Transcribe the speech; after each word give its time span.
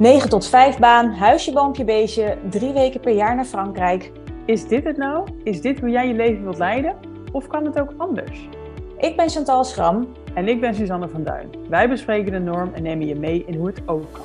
9 0.00 0.28
tot 0.28 0.46
5 0.46 0.78
baan, 0.78 1.10
huisje, 1.10 1.52
boompje, 1.52 1.84
beestje, 1.84 2.38
drie 2.50 2.72
weken 2.72 3.00
per 3.00 3.12
jaar 3.12 3.34
naar 3.34 3.44
Frankrijk. 3.44 4.12
Is 4.46 4.68
dit 4.68 4.84
het 4.84 4.96
nou? 4.96 5.28
Is 5.42 5.60
dit 5.60 5.80
hoe 5.80 5.90
jij 5.90 6.08
je 6.08 6.14
leven 6.14 6.42
wilt 6.42 6.58
leiden? 6.58 6.98
Of 7.32 7.46
kan 7.46 7.64
het 7.64 7.80
ook 7.80 7.94
anders? 7.96 8.48
Ik 8.98 9.16
ben 9.16 9.28
Chantal 9.28 9.64
Schram. 9.64 10.12
En 10.34 10.48
ik 10.48 10.60
ben 10.60 10.74
Suzanne 10.74 11.08
van 11.08 11.24
Duin. 11.24 11.68
Wij 11.68 11.88
bespreken 11.88 12.32
de 12.32 12.38
norm 12.38 12.74
en 12.74 12.82
nemen 12.82 13.06
je 13.06 13.14
mee 13.14 13.44
in 13.44 13.54
hoe 13.54 13.66
het 13.66 13.88
ook 13.88 14.12
kan. 14.12 14.24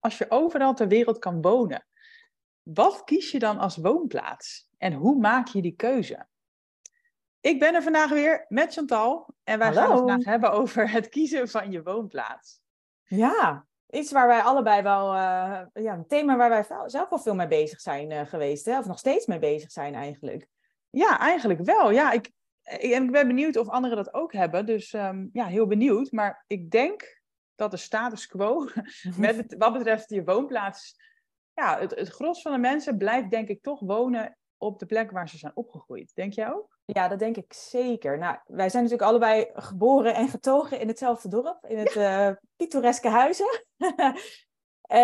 Als 0.00 0.18
je 0.18 0.26
overal 0.28 0.74
ter 0.74 0.88
wereld 0.88 1.18
kan 1.18 1.40
wonen, 1.40 1.86
wat 2.62 3.04
kies 3.04 3.30
je 3.30 3.38
dan 3.38 3.58
als 3.58 3.76
woonplaats? 3.76 4.68
En 4.78 4.92
hoe 4.92 5.18
maak 5.18 5.48
je 5.48 5.62
die 5.62 5.76
keuze? 5.76 6.26
Ik 7.44 7.58
ben 7.58 7.74
er 7.74 7.82
vandaag 7.82 8.10
weer 8.10 8.44
met 8.48 8.72
Chantal 8.72 9.26
en 9.42 9.58
wij 9.58 9.72
gaan 9.72 9.90
het 9.90 9.98
vandaag 9.98 10.24
hebben 10.24 10.52
over 10.52 10.90
het 10.90 11.08
kiezen 11.08 11.48
van 11.48 11.70
je 11.70 11.82
woonplaats. 11.82 12.60
Ja, 13.02 13.66
iets 13.90 14.12
waar 14.12 14.26
wij 14.26 14.40
allebei 14.40 14.82
wel, 14.82 15.14
uh, 15.14 15.60
ja, 15.72 15.92
een 15.94 16.06
thema 16.06 16.36
waar 16.36 16.48
wij 16.48 16.64
zelf 16.86 17.08
wel 17.08 17.18
veel 17.18 17.34
mee 17.34 17.46
bezig 17.46 17.80
zijn 17.80 18.10
uh, 18.10 18.20
geweest, 18.20 18.64
hè? 18.64 18.78
of 18.78 18.86
nog 18.86 18.98
steeds 18.98 19.26
mee 19.26 19.38
bezig 19.38 19.70
zijn 19.70 19.94
eigenlijk. 19.94 20.46
Ja, 20.90 21.18
eigenlijk 21.18 21.60
wel. 21.60 21.90
Ja, 21.90 22.12
ik, 22.12 22.30
ik, 22.62 22.92
en 22.92 23.04
ik 23.04 23.10
ben 23.10 23.26
benieuwd 23.26 23.56
of 23.56 23.68
anderen 23.68 23.96
dat 23.96 24.14
ook 24.14 24.32
hebben, 24.32 24.66
dus 24.66 24.92
um, 24.92 25.30
ja, 25.32 25.46
heel 25.46 25.66
benieuwd. 25.66 26.12
Maar 26.12 26.44
ik 26.46 26.70
denk 26.70 27.20
dat 27.54 27.70
de 27.70 27.76
status 27.76 28.26
quo, 28.26 28.68
met 29.16 29.36
het, 29.36 29.54
wat 29.58 29.72
betreft 29.72 30.10
je 30.10 30.24
woonplaats, 30.24 30.96
ja, 31.54 31.78
het, 31.78 31.94
het 31.94 32.08
gros 32.08 32.42
van 32.42 32.52
de 32.52 32.58
mensen 32.58 32.96
blijft 32.96 33.30
denk 33.30 33.48
ik 33.48 33.62
toch 33.62 33.80
wonen 33.80 34.38
op 34.56 34.78
de 34.78 34.86
plek 34.86 35.10
waar 35.10 35.28
ze 35.28 35.38
zijn 35.38 35.56
opgegroeid. 35.56 36.14
Denk 36.14 36.32
jij 36.32 36.52
ook? 36.52 36.73
Ja, 36.84 37.08
dat 37.08 37.18
denk 37.18 37.36
ik 37.36 37.52
zeker. 37.52 38.18
Nou, 38.18 38.36
wij 38.46 38.68
zijn 38.68 38.82
natuurlijk 38.82 39.10
allebei 39.10 39.50
geboren 39.54 40.14
en 40.14 40.28
getogen 40.28 40.80
in 40.80 40.88
hetzelfde 40.88 41.28
dorp, 41.28 41.64
in 41.66 41.78
het 41.78 41.92
ja. 41.92 42.28
uh, 42.28 42.36
pittoreske 42.56 43.08
Huizen. 43.08 43.64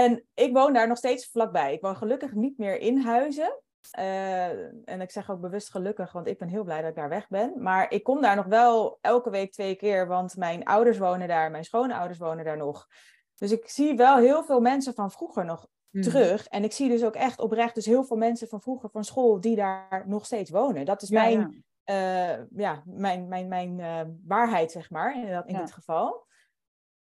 en 0.02 0.26
ik 0.34 0.52
woon 0.52 0.72
daar 0.72 0.88
nog 0.88 0.98
steeds 0.98 1.26
vlakbij. 1.30 1.72
Ik 1.72 1.80
woon 1.80 1.96
gelukkig 1.96 2.32
niet 2.32 2.58
meer 2.58 2.78
in 2.78 2.98
Huizen. 2.98 3.60
Uh, 3.98 4.48
en 4.84 5.00
ik 5.00 5.10
zeg 5.10 5.30
ook 5.30 5.40
bewust 5.40 5.70
gelukkig, 5.70 6.12
want 6.12 6.26
ik 6.26 6.38
ben 6.38 6.48
heel 6.48 6.64
blij 6.64 6.80
dat 6.80 6.90
ik 6.90 6.96
daar 6.96 7.08
weg 7.08 7.28
ben. 7.28 7.62
Maar 7.62 7.92
ik 7.92 8.02
kom 8.02 8.20
daar 8.20 8.36
nog 8.36 8.46
wel 8.46 8.98
elke 9.00 9.30
week 9.30 9.52
twee 9.52 9.74
keer, 9.74 10.06
want 10.06 10.36
mijn 10.36 10.64
ouders 10.64 10.98
wonen 10.98 11.28
daar, 11.28 11.50
mijn 11.50 11.64
schoonouders 11.64 12.18
wonen 12.18 12.44
daar 12.44 12.56
nog. 12.56 12.86
Dus 13.34 13.52
ik 13.52 13.68
zie 13.68 13.96
wel 13.96 14.16
heel 14.16 14.44
veel 14.44 14.60
mensen 14.60 14.94
van 14.94 15.10
vroeger 15.10 15.44
nog 15.44 15.66
mm. 15.90 16.02
terug. 16.02 16.46
En 16.46 16.64
ik 16.64 16.72
zie 16.72 16.88
dus 16.88 17.04
ook 17.04 17.14
echt 17.14 17.38
oprecht 17.38 17.74
dus 17.74 17.86
heel 17.86 18.04
veel 18.04 18.16
mensen 18.16 18.48
van 18.48 18.60
vroeger 18.60 18.90
van 18.90 19.04
school 19.04 19.40
die 19.40 19.56
daar 19.56 20.04
nog 20.06 20.24
steeds 20.24 20.50
wonen. 20.50 20.84
Dat 20.84 21.02
is 21.02 21.08
ja, 21.08 21.22
mijn, 21.22 21.38
ja. 21.38 21.48
Uh, 21.90 22.36
ja, 22.56 22.82
mijn, 22.84 23.28
mijn, 23.28 23.48
mijn 23.48 23.78
uh, 23.78 24.00
waarheid, 24.26 24.72
zeg 24.72 24.90
maar, 24.90 25.16
in, 25.16 25.30
dat, 25.30 25.46
in 25.46 25.56
dit 25.56 25.72
geval. 25.72 26.26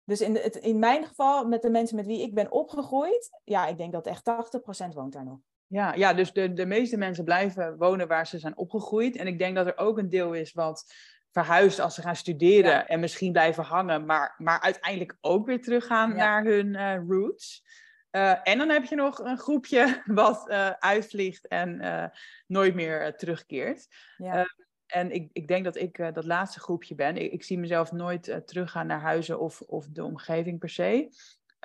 Dus 0.03 0.21
in, 0.21 0.35
het, 0.35 0.55
in 0.55 0.79
mijn 0.79 1.05
geval, 1.05 1.47
met 1.47 1.61
de 1.61 1.69
mensen 1.69 1.95
met 1.95 2.05
wie 2.05 2.21
ik 2.21 2.33
ben 2.33 2.51
opgegroeid, 2.51 3.29
ja, 3.43 3.67
ik 3.67 3.77
denk 3.77 3.91
dat 3.91 4.07
echt 4.07 4.29
80% 4.29 4.93
woont 4.93 5.13
daar 5.13 5.25
nog. 5.25 5.39
Ja, 5.67 5.93
ja 5.93 6.13
dus 6.13 6.33
de, 6.33 6.53
de 6.53 6.65
meeste 6.65 6.97
mensen 6.97 7.23
blijven 7.23 7.77
wonen 7.77 8.07
waar 8.07 8.27
ze 8.27 8.39
zijn 8.39 8.57
opgegroeid. 8.57 9.15
En 9.15 9.27
ik 9.27 9.39
denk 9.39 9.55
dat 9.55 9.67
er 9.67 9.77
ook 9.77 9.97
een 9.97 10.09
deel 10.09 10.33
is 10.33 10.53
wat 10.53 10.93
verhuist 11.31 11.79
als 11.79 11.95
ze 11.95 12.01
gaan 12.01 12.15
studeren 12.15 12.71
ja. 12.71 12.87
en 12.87 12.99
misschien 12.99 13.31
blijven 13.31 13.63
hangen, 13.63 14.05
maar, 14.05 14.35
maar 14.37 14.61
uiteindelijk 14.61 15.17
ook 15.21 15.45
weer 15.45 15.61
teruggaan 15.61 16.09
ja. 16.09 16.15
naar 16.15 16.43
hun 16.43 16.67
uh, 16.67 16.95
roots. 17.07 17.63
Uh, 18.11 18.35
en 18.43 18.57
dan 18.57 18.69
heb 18.69 18.83
je 18.83 18.95
nog 18.95 19.19
een 19.19 19.37
groepje 19.37 20.01
wat 20.05 20.49
uh, 20.49 20.69
uitvliegt 20.69 21.47
en 21.47 22.11
nooit 22.47 22.75
meer 22.75 23.15
terugkeert. 23.15 23.87
Ja. 24.17 24.47
En 24.91 25.11
ik, 25.11 25.29
ik 25.33 25.47
denk 25.47 25.63
dat 25.63 25.75
ik 25.75 26.13
dat 26.13 26.25
laatste 26.25 26.59
groepje 26.59 26.95
ben. 26.95 27.17
Ik, 27.17 27.31
ik 27.31 27.43
zie 27.43 27.59
mezelf 27.59 27.91
nooit 27.91 28.41
teruggaan 28.45 28.87
naar 28.87 29.01
huizen 29.01 29.39
of, 29.39 29.61
of 29.61 29.87
de 29.87 30.03
omgeving 30.03 30.59
per 30.59 30.69
se. 30.69 31.09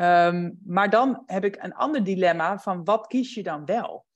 Um, 0.00 0.58
maar 0.64 0.90
dan 0.90 1.22
heb 1.26 1.44
ik 1.44 1.62
een 1.62 1.74
ander 1.74 2.04
dilemma 2.04 2.58
van 2.58 2.84
wat 2.84 3.06
kies 3.06 3.34
je 3.34 3.42
dan 3.42 3.64
wel? 3.64 4.06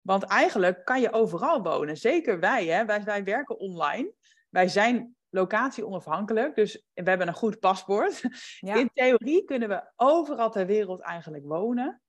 Want 0.00 0.24
eigenlijk 0.24 0.84
kan 0.84 1.00
je 1.00 1.12
overal 1.12 1.62
wonen. 1.62 1.96
Zeker 1.96 2.40
wij, 2.40 2.66
hè? 2.66 2.84
Wij, 2.84 3.04
wij 3.04 3.24
werken 3.24 3.58
online. 3.58 4.12
Wij 4.50 4.68
zijn 4.68 5.16
locatie 5.28 5.86
onafhankelijk, 5.86 6.54
dus 6.54 6.84
we 6.92 7.08
hebben 7.08 7.28
een 7.28 7.34
goed 7.34 7.58
paspoort. 7.58 8.22
Ja. 8.58 8.74
In 8.74 8.90
theorie 8.94 9.44
kunnen 9.44 9.68
we 9.68 9.92
overal 9.96 10.50
ter 10.50 10.66
wereld 10.66 11.00
eigenlijk 11.00 11.44
wonen. 11.44 12.02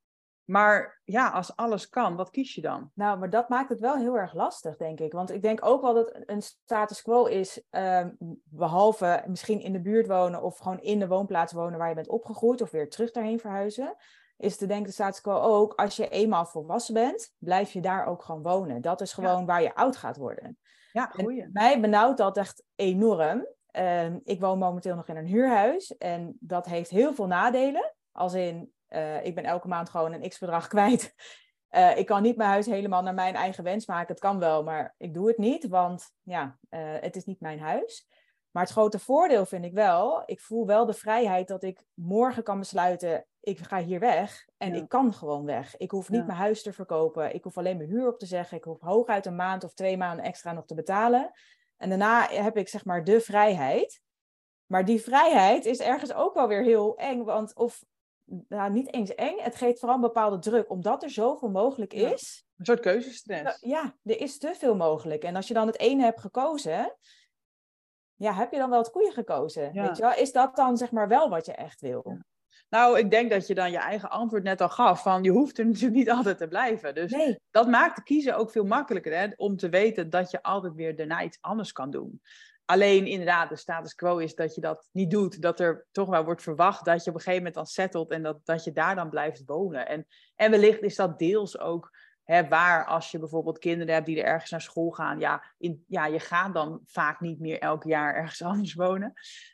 Maar 0.46 1.00
ja, 1.04 1.28
als 1.28 1.56
alles 1.56 1.88
kan, 1.88 2.16
wat 2.16 2.30
kies 2.30 2.54
je 2.54 2.60
dan? 2.60 2.90
Nou, 2.94 3.18
maar 3.18 3.30
dat 3.30 3.48
maakt 3.48 3.68
het 3.68 3.80
wel 3.80 3.96
heel 3.96 4.18
erg 4.18 4.34
lastig, 4.34 4.76
denk 4.76 5.00
ik. 5.00 5.12
Want 5.12 5.30
ik 5.30 5.42
denk 5.42 5.64
ook 5.64 5.82
wel 5.82 5.94
dat 5.94 6.18
een 6.26 6.42
status 6.42 7.02
quo 7.02 7.24
is, 7.24 7.62
uh, 7.70 8.06
behalve 8.44 9.24
misschien 9.26 9.60
in 9.60 9.72
de 9.72 9.80
buurt 9.80 10.06
wonen 10.06 10.42
of 10.42 10.58
gewoon 10.58 10.80
in 10.80 10.98
de 10.98 11.08
woonplaats 11.08 11.52
wonen 11.52 11.78
waar 11.78 11.88
je 11.88 11.94
bent 11.94 12.08
opgegroeid 12.08 12.62
of 12.62 12.70
weer 12.70 12.90
terug 12.90 13.10
daarheen 13.10 13.40
verhuizen, 13.40 13.96
is 14.36 14.56
te 14.56 14.66
denken 14.66 14.86
de 14.86 14.92
status 14.92 15.20
quo 15.20 15.40
ook, 15.40 15.72
als 15.74 15.96
je 15.96 16.08
eenmaal 16.08 16.46
volwassen 16.46 16.94
bent, 16.94 17.34
blijf 17.38 17.72
je 17.72 17.80
daar 17.80 18.06
ook 18.06 18.22
gewoon 18.22 18.42
wonen. 18.42 18.80
Dat 18.80 19.00
is 19.00 19.12
gewoon 19.12 19.38
ja. 19.38 19.44
waar 19.44 19.62
je 19.62 19.74
oud 19.74 19.96
gaat 19.96 20.16
worden. 20.16 20.58
Ja, 20.92 21.06
goeie. 21.06 21.48
mij 21.52 21.80
benauwt 21.80 22.16
dat 22.16 22.36
echt 22.36 22.64
enorm. 22.74 23.46
Uh, 23.72 24.14
ik 24.24 24.40
woon 24.40 24.58
momenteel 24.58 24.96
nog 24.96 25.08
in 25.08 25.16
een 25.16 25.26
huurhuis 25.26 25.96
en 25.96 26.36
dat 26.40 26.66
heeft 26.66 26.90
heel 26.90 27.14
veel 27.14 27.26
nadelen. 27.26 27.94
Als 28.12 28.34
in, 28.34 28.72
uh, 28.88 29.24
ik 29.24 29.34
ben 29.34 29.44
elke 29.44 29.68
maand 29.68 29.90
gewoon 29.90 30.12
een 30.12 30.28
x-bedrag 30.28 30.66
kwijt. 30.74 31.14
Uh, 31.70 31.96
ik 31.96 32.06
kan 32.06 32.22
niet 32.22 32.36
mijn 32.36 32.50
huis 32.50 32.66
helemaal 32.66 33.02
naar 33.02 33.14
mijn 33.14 33.34
eigen 33.34 33.64
wens 33.64 33.86
maken. 33.86 34.08
Het 34.08 34.20
kan 34.20 34.38
wel, 34.38 34.62
maar 34.62 34.94
ik 34.98 35.14
doe 35.14 35.28
het 35.28 35.38
niet, 35.38 35.68
want 35.68 36.12
ja, 36.22 36.58
uh, 36.70 36.80
het 37.00 37.16
is 37.16 37.24
niet 37.24 37.40
mijn 37.40 37.60
huis. 37.60 38.08
Maar 38.50 38.64
het 38.64 38.74
grote 38.74 38.98
voordeel 38.98 39.46
vind 39.46 39.64
ik 39.64 39.72
wel, 39.72 40.22
ik 40.26 40.40
voel 40.40 40.66
wel 40.66 40.86
de 40.86 40.92
vrijheid 40.92 41.48
dat 41.48 41.62
ik 41.62 41.84
morgen 41.94 42.42
kan 42.42 42.58
besluiten, 42.58 43.26
ik 43.40 43.58
ga 43.58 43.82
hier 43.82 44.00
weg 44.00 44.46
en 44.56 44.74
ja. 44.74 44.82
ik 44.82 44.88
kan 44.88 45.14
gewoon 45.14 45.44
weg. 45.44 45.76
Ik 45.76 45.90
hoef 45.90 46.10
niet 46.10 46.20
ja. 46.20 46.26
mijn 46.26 46.38
huis 46.38 46.62
te 46.62 46.72
verkopen, 46.72 47.34
ik 47.34 47.44
hoef 47.44 47.58
alleen 47.58 47.76
mijn 47.76 47.88
huur 47.88 48.08
op 48.08 48.18
te 48.18 48.26
zeggen, 48.26 48.56
ik 48.56 48.64
hoef 48.64 48.80
hooguit 48.80 49.26
een 49.26 49.36
maand 49.36 49.64
of 49.64 49.74
twee 49.74 49.96
maanden 49.96 50.24
extra 50.24 50.52
nog 50.52 50.66
te 50.66 50.74
betalen. 50.74 51.32
En 51.76 51.88
daarna 51.88 52.28
heb 52.28 52.56
ik 52.56 52.68
zeg 52.68 52.84
maar 52.84 53.04
de 53.04 53.20
vrijheid. 53.20 54.02
Maar 54.66 54.84
die 54.84 55.02
vrijheid 55.02 55.64
is 55.64 55.80
ergens 55.80 56.12
ook 56.12 56.34
wel 56.34 56.48
weer 56.48 56.62
heel 56.62 56.96
eng, 56.96 57.24
want 57.24 57.54
of 57.54 57.84
nou, 58.48 58.72
niet 58.72 58.92
eens 58.92 59.14
eng. 59.14 59.38
Het 59.38 59.56
geeft 59.56 59.78
vooral 59.78 59.96
een 59.96 60.02
bepaalde 60.02 60.38
druk, 60.38 60.70
omdat 60.70 61.02
er 61.02 61.10
zoveel 61.10 61.50
mogelijk 61.50 61.92
is. 61.92 62.44
Ja, 62.46 62.52
een 62.56 62.64
soort 62.64 62.80
keuzestress. 62.80 63.60
Ja, 63.60 63.96
er 64.02 64.20
is 64.20 64.38
te 64.38 64.54
veel 64.54 64.76
mogelijk. 64.76 65.22
En 65.22 65.36
als 65.36 65.48
je 65.48 65.54
dan 65.54 65.66
het 65.66 65.78
ene 65.78 66.02
hebt 66.02 66.20
gekozen, 66.20 66.96
ja, 68.14 68.32
heb 68.32 68.52
je 68.52 68.58
dan 68.58 68.70
wel 68.70 68.78
het 68.78 68.90
goede 68.90 69.12
gekozen? 69.12 69.72
Ja. 69.72 69.86
Weet 69.86 69.96
je 69.96 70.02
wel? 70.02 70.14
Is 70.14 70.32
dat 70.32 70.56
dan 70.56 70.76
zeg 70.76 70.90
maar 70.90 71.08
wel 71.08 71.28
wat 71.28 71.46
je 71.46 71.52
echt 71.52 71.80
wil? 71.80 72.02
Ja. 72.04 72.24
Nou, 72.68 72.98
ik 72.98 73.10
denk 73.10 73.30
dat 73.30 73.46
je 73.46 73.54
dan 73.54 73.70
je 73.70 73.78
eigen 73.78 74.10
antwoord 74.10 74.42
net 74.42 74.60
al 74.60 74.68
gaf. 74.68 75.02
Van 75.02 75.22
je 75.22 75.30
hoeft 75.30 75.58
er 75.58 75.66
natuurlijk 75.66 75.94
niet 75.94 76.10
altijd 76.10 76.38
te 76.38 76.48
blijven. 76.48 76.94
Dus 76.94 77.12
nee. 77.12 77.40
dat 77.50 77.68
maakt 77.68 78.02
kiezen 78.02 78.36
ook 78.36 78.50
veel 78.50 78.64
makkelijker. 78.64 79.18
Hè? 79.18 79.28
Om 79.36 79.56
te 79.56 79.68
weten 79.68 80.10
dat 80.10 80.30
je 80.30 80.42
altijd 80.42 80.74
weer 80.74 80.96
daarna 80.96 81.22
iets 81.22 81.38
anders 81.40 81.72
kan 81.72 81.90
doen. 81.90 82.20
Alleen 82.66 83.06
inderdaad, 83.06 83.48
de 83.48 83.56
status 83.56 83.94
quo 83.94 84.18
is 84.18 84.34
dat 84.34 84.54
je 84.54 84.60
dat 84.60 84.88
niet 84.92 85.10
doet. 85.10 85.42
Dat 85.42 85.60
er 85.60 85.86
toch 85.92 86.08
wel 86.08 86.24
wordt 86.24 86.42
verwacht 86.42 86.84
dat 86.84 87.04
je 87.04 87.10
op 87.10 87.16
een 87.16 87.22
gegeven 87.22 87.38
moment 87.38 87.54
dan 87.54 87.66
settelt 87.66 88.10
en 88.10 88.22
dat, 88.22 88.40
dat 88.44 88.64
je 88.64 88.72
daar 88.72 88.94
dan 88.94 89.10
blijft 89.10 89.42
wonen. 89.44 89.88
En, 89.88 90.06
en 90.34 90.50
wellicht 90.50 90.82
is 90.82 90.96
dat 90.96 91.18
deels 91.18 91.58
ook 91.58 91.90
hè, 92.24 92.48
waar 92.48 92.84
als 92.84 93.10
je 93.10 93.18
bijvoorbeeld 93.18 93.58
kinderen 93.58 93.94
hebt 93.94 94.06
die 94.06 94.20
er 94.20 94.24
ergens 94.24 94.50
naar 94.50 94.60
school 94.60 94.90
gaan. 94.90 95.18
Ja, 95.18 95.42
in, 95.58 95.84
ja, 95.88 96.06
je 96.06 96.20
gaat 96.20 96.54
dan 96.54 96.80
vaak 96.84 97.20
niet 97.20 97.40
meer 97.40 97.58
elk 97.58 97.84
jaar 97.84 98.14
ergens 98.14 98.42
anders 98.52 98.74
wonen. 98.74 99.12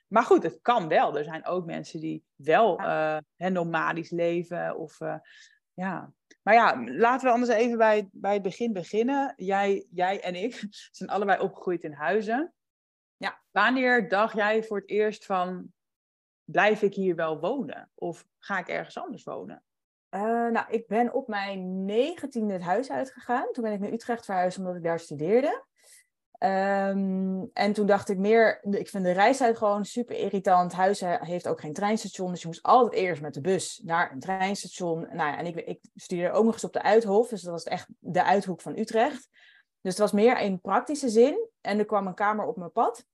Maar 0.08 0.24
goed, 0.24 0.42
het 0.42 0.58
kan 0.62 0.88
wel. 0.88 1.18
Er 1.18 1.24
zijn 1.24 1.46
ook 1.46 1.64
mensen 1.66 2.00
die 2.00 2.24
wel 2.34 2.80
uh, 2.80 3.16
hè, 3.36 3.50
nomadisch 3.50 4.10
leven 4.10 4.76
of... 4.76 5.00
Uh, 5.00 5.14
ja, 5.74 6.12
maar 6.42 6.54
ja, 6.54 6.84
laten 6.84 7.26
we 7.26 7.32
anders 7.32 7.50
even 7.50 7.78
bij, 7.78 8.08
bij 8.12 8.32
het 8.32 8.42
begin 8.42 8.72
beginnen. 8.72 9.32
Jij, 9.36 9.86
jij 9.90 10.20
en 10.20 10.34
ik 10.34 10.66
zijn 10.90 11.10
allebei 11.10 11.40
opgegroeid 11.40 11.82
in 11.82 11.92
huizen. 11.92 12.52
Ja. 13.22 13.40
Wanneer 13.50 14.08
dacht 14.08 14.34
jij 14.34 14.64
voor 14.64 14.76
het 14.76 14.88
eerst 14.88 15.26
van, 15.26 15.72
blijf 16.44 16.82
ik 16.82 16.94
hier 16.94 17.16
wel 17.16 17.40
wonen? 17.40 17.90
Of 17.94 18.24
ga 18.38 18.58
ik 18.58 18.68
ergens 18.68 18.98
anders 18.98 19.24
wonen? 19.24 19.62
Uh, 20.10 20.20
nou, 20.48 20.64
ik 20.68 20.86
ben 20.86 21.12
op 21.12 21.28
mijn 21.28 21.84
negentiende 21.84 22.52
het 22.52 22.62
huis 22.62 22.90
uitgegaan. 22.90 23.52
Toen 23.52 23.64
ben 23.64 23.72
ik 23.72 23.80
naar 23.80 23.92
Utrecht 23.92 24.24
verhuisd 24.24 24.58
omdat 24.58 24.76
ik 24.76 24.82
daar 24.82 25.00
studeerde. 25.00 25.64
Um, 26.38 27.50
en 27.52 27.72
toen 27.72 27.86
dacht 27.86 28.08
ik 28.08 28.18
meer, 28.18 28.64
ik 28.64 28.88
vind 28.88 29.04
de 29.04 29.10
reistijd 29.10 29.58
gewoon 29.58 29.84
super 29.84 30.16
irritant. 30.16 30.72
Huis 30.72 31.00
heeft 31.00 31.48
ook 31.48 31.60
geen 31.60 31.72
treinstation, 31.72 32.30
dus 32.30 32.40
je 32.40 32.46
moest 32.46 32.62
altijd 32.62 32.92
eerst 32.92 33.22
met 33.22 33.34
de 33.34 33.40
bus 33.40 33.80
naar 33.84 34.12
een 34.12 34.20
treinstation. 34.20 35.00
Nou 35.00 35.30
ja, 35.30 35.38
en 35.38 35.46
ik, 35.46 35.56
ik 35.56 35.80
studeerde 35.94 36.36
ook 36.36 36.44
nog 36.44 36.52
eens 36.52 36.64
op 36.64 36.72
de 36.72 36.82
Uithof, 36.82 37.28
dus 37.28 37.42
dat 37.42 37.52
was 37.52 37.64
echt 37.64 37.88
de 37.98 38.24
uithoek 38.24 38.60
van 38.60 38.78
Utrecht. 38.78 39.28
Dus 39.80 39.92
het 39.92 39.98
was 39.98 40.12
meer 40.12 40.38
in 40.38 40.60
praktische 40.60 41.08
zin. 41.08 41.48
En 41.60 41.78
er 41.78 41.84
kwam 41.84 42.06
een 42.06 42.14
kamer 42.14 42.46
op 42.46 42.56
mijn 42.56 42.72
pad 42.72 43.06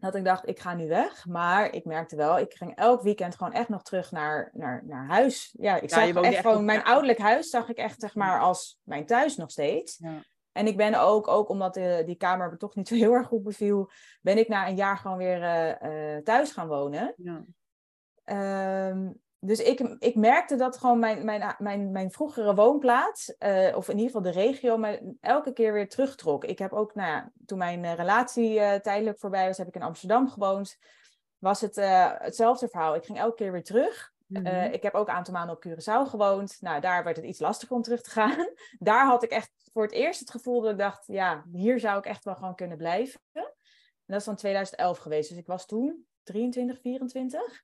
dat 0.00 0.14
ik 0.14 0.24
dacht, 0.24 0.48
ik 0.48 0.60
ga 0.60 0.74
nu 0.74 0.88
weg. 0.88 1.26
Maar 1.26 1.74
ik 1.74 1.84
merkte 1.84 2.16
wel, 2.16 2.38
ik 2.38 2.54
ging 2.54 2.76
elk 2.76 3.02
weekend 3.02 3.36
gewoon 3.36 3.52
echt 3.52 3.68
nog 3.68 3.82
terug 3.82 4.10
naar, 4.10 4.50
naar, 4.52 4.82
naar 4.86 5.06
huis. 5.06 5.54
Ja, 5.58 5.76
ik 5.76 5.90
ja, 5.90 5.96
zag 5.96 6.24
echt, 6.24 6.34
echt 6.34 6.40
gewoon, 6.40 6.64
mijn 6.64 6.84
ouderlijk 6.84 7.18
huis 7.18 7.50
zag 7.50 7.68
ik 7.68 7.76
echt 7.76 8.00
zeg 8.00 8.14
maar 8.14 8.40
als 8.40 8.80
mijn 8.82 9.06
thuis 9.06 9.36
nog 9.36 9.50
steeds. 9.50 9.98
Ja. 9.98 10.22
En 10.52 10.66
ik 10.66 10.76
ben 10.76 11.00
ook, 11.00 11.28
ook 11.28 11.48
omdat 11.48 11.74
die 12.04 12.16
kamer 12.16 12.50
me 12.50 12.56
toch 12.56 12.74
niet 12.74 12.88
zo 12.88 12.94
heel 12.94 13.12
erg 13.12 13.26
goed 13.26 13.42
beviel, 13.42 13.90
ben 14.20 14.38
ik 14.38 14.48
na 14.48 14.68
een 14.68 14.76
jaar 14.76 14.96
gewoon 14.96 15.16
weer 15.16 15.42
uh, 15.82 16.16
thuis 16.22 16.52
gaan 16.52 16.68
wonen. 16.68 17.14
Ja. 17.16 17.44
Ehm, 18.24 19.08
dus 19.40 19.60
ik, 19.60 19.80
ik 19.98 20.14
merkte 20.14 20.56
dat 20.56 20.78
gewoon 20.78 20.98
mijn, 20.98 21.24
mijn, 21.24 21.54
mijn, 21.58 21.90
mijn 21.90 22.10
vroegere 22.10 22.54
woonplaats, 22.54 23.36
of 23.74 23.88
in 23.88 23.98
ieder 23.98 24.06
geval 24.06 24.22
de 24.22 24.40
regio, 24.40 24.76
me 24.76 25.14
elke 25.20 25.52
keer 25.52 25.72
weer 25.72 25.88
terugtrok. 25.88 26.44
Ik 26.44 26.58
heb 26.58 26.72
ook, 26.72 26.94
nou 26.94 27.08
ja, 27.08 27.32
toen 27.46 27.58
mijn 27.58 27.94
relatie 27.94 28.80
tijdelijk 28.80 29.18
voorbij 29.18 29.46
was, 29.46 29.58
heb 29.58 29.68
ik 29.68 29.74
in 29.74 29.82
Amsterdam 29.82 30.28
gewoond. 30.28 30.78
Was 31.38 31.60
het 31.60 31.76
hetzelfde 32.18 32.68
verhaal. 32.68 32.94
Ik 32.94 33.04
ging 33.04 33.18
elke 33.18 33.34
keer 33.34 33.52
weer 33.52 33.64
terug. 33.64 34.12
Mhm. 34.30 34.72
ik 34.72 34.82
heb 34.82 34.94
ook 34.94 35.08
een 35.08 35.14
aantal 35.14 35.34
maanden 35.34 35.56
op 35.56 35.66
Curaçao 35.66 36.10
gewoond. 36.10 36.56
Nou, 36.60 36.80
daar 36.80 37.04
werd 37.04 37.16
het 37.16 37.24
iets 37.24 37.40
lastiger 37.40 37.76
om 37.76 37.82
terug 37.82 38.02
te 38.02 38.10
gaan. 38.10 38.48
daar 38.78 39.06
had 39.06 39.22
ik 39.22 39.30
echt 39.30 39.50
voor 39.72 39.82
het 39.82 39.92
eerst 39.92 40.20
het 40.20 40.30
gevoel 40.30 40.60
dat 40.60 40.70
ik 40.70 40.78
dacht, 40.78 41.06
ja, 41.06 41.44
hier 41.52 41.80
zou 41.80 41.98
ik 41.98 42.04
echt 42.04 42.24
wel 42.24 42.34
gewoon 42.34 42.54
kunnen 42.54 42.76
blijven. 42.76 43.20
En 43.32 44.16
dat 44.16 44.18
is 44.18 44.24
dan 44.24 44.36
2011 44.36 44.98
geweest. 44.98 45.28
Dus 45.28 45.38
ik 45.38 45.46
was 45.46 45.66
toen 45.66 46.06
23, 46.22 46.80
24. 46.80 47.62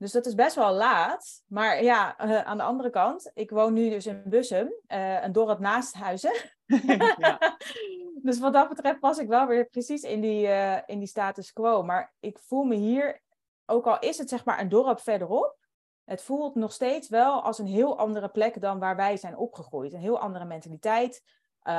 Dus 0.00 0.12
dat 0.12 0.26
is 0.26 0.34
best 0.34 0.54
wel 0.54 0.72
laat. 0.72 1.42
Maar 1.46 1.82
ja, 1.82 2.24
uh, 2.24 2.42
aan 2.42 2.56
de 2.56 2.62
andere 2.62 2.90
kant, 2.90 3.30
ik 3.34 3.50
woon 3.50 3.72
nu 3.72 3.90
dus 3.90 4.06
in 4.06 4.22
Bussum, 4.24 4.72
uh, 4.88 5.22
een 5.22 5.32
dorp 5.32 5.58
naast 5.58 5.94
Huizen. 5.94 6.32
ja. 7.18 7.56
dus 8.22 8.38
wat 8.38 8.52
dat 8.52 8.68
betreft 8.68 9.00
was 9.00 9.18
ik 9.18 9.28
wel 9.28 9.46
weer 9.46 9.64
precies 9.64 10.02
in 10.02 10.20
die, 10.20 10.46
uh, 10.46 10.76
in 10.86 10.98
die 10.98 11.08
status 11.08 11.52
quo. 11.52 11.82
Maar 11.82 12.14
ik 12.20 12.38
voel 12.38 12.64
me 12.64 12.74
hier, 12.74 13.22
ook 13.66 13.86
al 13.86 13.98
is 13.98 14.18
het 14.18 14.28
zeg 14.28 14.44
maar 14.44 14.60
een 14.60 14.68
dorp 14.68 15.00
verderop, 15.00 15.56
het 16.04 16.22
voelt 16.22 16.54
nog 16.54 16.72
steeds 16.72 17.08
wel 17.08 17.42
als 17.42 17.58
een 17.58 17.66
heel 17.66 17.98
andere 17.98 18.28
plek 18.28 18.60
dan 18.60 18.78
waar 18.78 18.96
wij 18.96 19.16
zijn 19.16 19.36
opgegroeid. 19.36 19.92
Een 19.92 20.00
heel 20.00 20.18
andere 20.18 20.44
mentaliteit, 20.44 21.22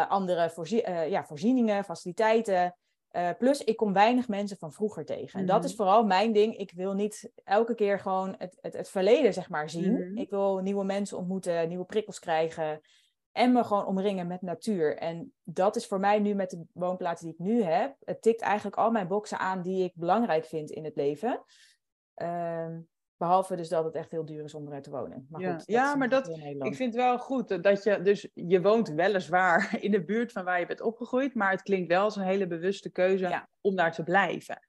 andere 0.07 0.49
voorzie 0.49 0.89
ja, 0.89 1.25
voorzieningen, 1.25 1.83
faciliteiten. 1.83 2.75
Uh, 3.11 3.29
plus, 3.37 3.63
ik 3.63 3.77
kom 3.77 3.93
weinig 3.93 4.27
mensen 4.27 4.57
van 4.57 4.71
vroeger 4.71 5.05
tegen. 5.05 5.39
En 5.39 5.45
dat 5.45 5.57
mhm. 5.57 5.65
is 5.65 5.75
vooral 5.75 6.03
mijn 6.03 6.33
ding. 6.33 6.57
Ik 6.57 6.71
wil 6.71 6.93
niet 6.93 7.31
elke 7.43 7.75
keer 7.75 7.99
gewoon 7.99 8.35
het, 8.37 8.57
het, 8.61 8.73
het 8.73 8.89
verleden, 8.89 9.33
zeg 9.33 9.49
maar, 9.49 9.69
zien. 9.69 9.93
Mhm. 9.93 10.17
Ik 10.17 10.29
wil 10.29 10.57
nieuwe 10.57 10.83
mensen 10.83 11.17
ontmoeten, 11.17 11.67
nieuwe 11.67 11.85
prikkels 11.85 12.19
krijgen. 12.19 12.81
En 13.31 13.51
me 13.51 13.63
gewoon 13.63 13.85
omringen 13.85 14.27
met 14.27 14.41
natuur. 14.41 14.97
En 14.97 15.33
dat 15.43 15.75
is 15.75 15.87
voor 15.87 15.99
mij 15.99 16.19
nu 16.19 16.33
met 16.33 16.49
de 16.49 16.63
woonplaats 16.73 17.21
die 17.21 17.31
ik 17.31 17.39
nu 17.39 17.63
heb. 17.63 17.95
Het 18.03 18.21
tikt 18.21 18.41
eigenlijk 18.41 18.77
al 18.77 18.91
mijn 18.91 19.07
boxen 19.07 19.39
aan 19.39 19.61
die 19.61 19.83
ik 19.83 19.91
belangrijk 19.95 20.45
vind 20.45 20.69
in 20.69 20.83
het 20.83 20.95
leven. 20.95 21.43
Uh, 22.15 22.77
Behalve 23.21 23.55
dus 23.55 23.69
dat 23.69 23.83
het 23.83 23.95
echt 23.95 24.11
heel 24.11 24.25
duur 24.25 24.43
is 24.43 24.53
om 24.53 24.67
eruit 24.67 24.83
te 24.83 24.89
wonen. 24.89 25.27
Maar 25.29 25.41
ja, 25.41 25.53
goed, 25.53 25.63
ja 25.65 25.95
maar 25.95 26.09
dat, 26.09 26.27
ik 26.59 26.75
vind 26.75 26.95
wel 26.95 27.19
goed 27.19 27.63
dat 27.63 27.83
je, 27.83 28.01
dus 28.01 28.29
je 28.33 28.61
woont 28.61 28.89
weliswaar 28.89 29.69
in 29.85 29.91
de 29.91 30.03
buurt 30.03 30.31
van 30.31 30.43
waar 30.43 30.59
je 30.59 30.65
bent 30.65 30.81
opgegroeid, 30.81 31.35
maar 31.35 31.51
het 31.51 31.61
klinkt 31.61 31.87
wel 31.87 32.03
als 32.03 32.15
een 32.15 32.23
hele 32.23 32.47
bewuste 32.47 32.91
keuze 32.91 33.47
om 33.61 33.75
daar 33.75 33.91
te 33.91 34.03
blijven. 34.03 34.59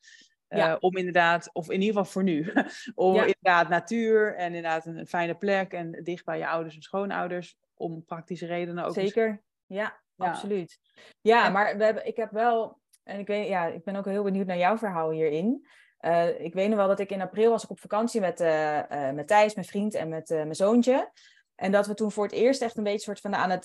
Uh, 0.48 0.76
om 0.78 0.96
inderdaad, 0.96 1.50
of 1.52 1.66
in 1.70 1.80
ieder 1.80 1.86
geval 1.86 2.04
voor 2.04 2.22
nu, 2.22 2.52
om 2.94 3.16
inderdaad 3.16 3.68
natuur 3.68 4.36
en 4.36 4.46
inderdaad 4.46 4.86
een 4.86 5.06
fijne 5.06 5.34
plek 5.34 5.72
en 5.72 6.00
dicht 6.02 6.24
bij 6.24 6.38
je 6.38 6.48
ouders 6.48 6.74
en 6.74 6.82
schoonouders, 6.82 7.56
om 7.74 8.04
praktische 8.04 8.46
redenen 8.46 8.84
ook. 8.84 8.94
Zeker, 8.94 9.42
ja, 9.66 10.00
absoluut. 10.16 10.80
Ja, 11.20 11.48
maar 11.48 11.76
we 11.76 11.84
hebben, 11.84 12.06
ik 12.06 12.16
heb 12.16 12.30
wel, 12.30 12.80
en 13.02 13.18
ik, 13.18 13.26
weet, 13.26 13.48
ja, 13.48 13.66
ik 13.66 13.84
ben 13.84 13.96
ook 13.96 14.04
heel 14.04 14.22
benieuwd 14.22 14.46
naar 14.46 14.58
jouw 14.58 14.76
verhaal 14.78 15.10
hierin. 15.10 15.66
Uh, 16.04 16.40
ik 16.40 16.54
weet 16.54 16.68
nog 16.68 16.78
wel 16.78 16.88
dat 16.88 17.00
ik 17.00 17.10
in 17.10 17.20
april 17.20 17.50
was 17.50 17.64
ik 17.64 17.70
op 17.70 17.80
vakantie 17.80 18.20
met, 18.20 18.40
uh, 18.40 18.76
uh, 18.76 19.10
met 19.10 19.26
Thijs, 19.26 19.54
mijn 19.54 19.66
vriend, 19.66 19.94
en 19.94 20.08
met 20.08 20.28
mijn 20.28 20.54
zoontje. 20.54 21.10
En 21.54 21.72
dat 21.72 21.86
we 21.86 21.94
toen 21.94 22.12
voor 22.12 22.24
het 22.24 22.32
eerst 22.32 22.62
echt 22.62 22.76
een 22.76 22.82
beetje 22.82 22.98
soort 22.98 23.20
van 23.20 23.34
aan 23.34 23.50
het 23.50 23.64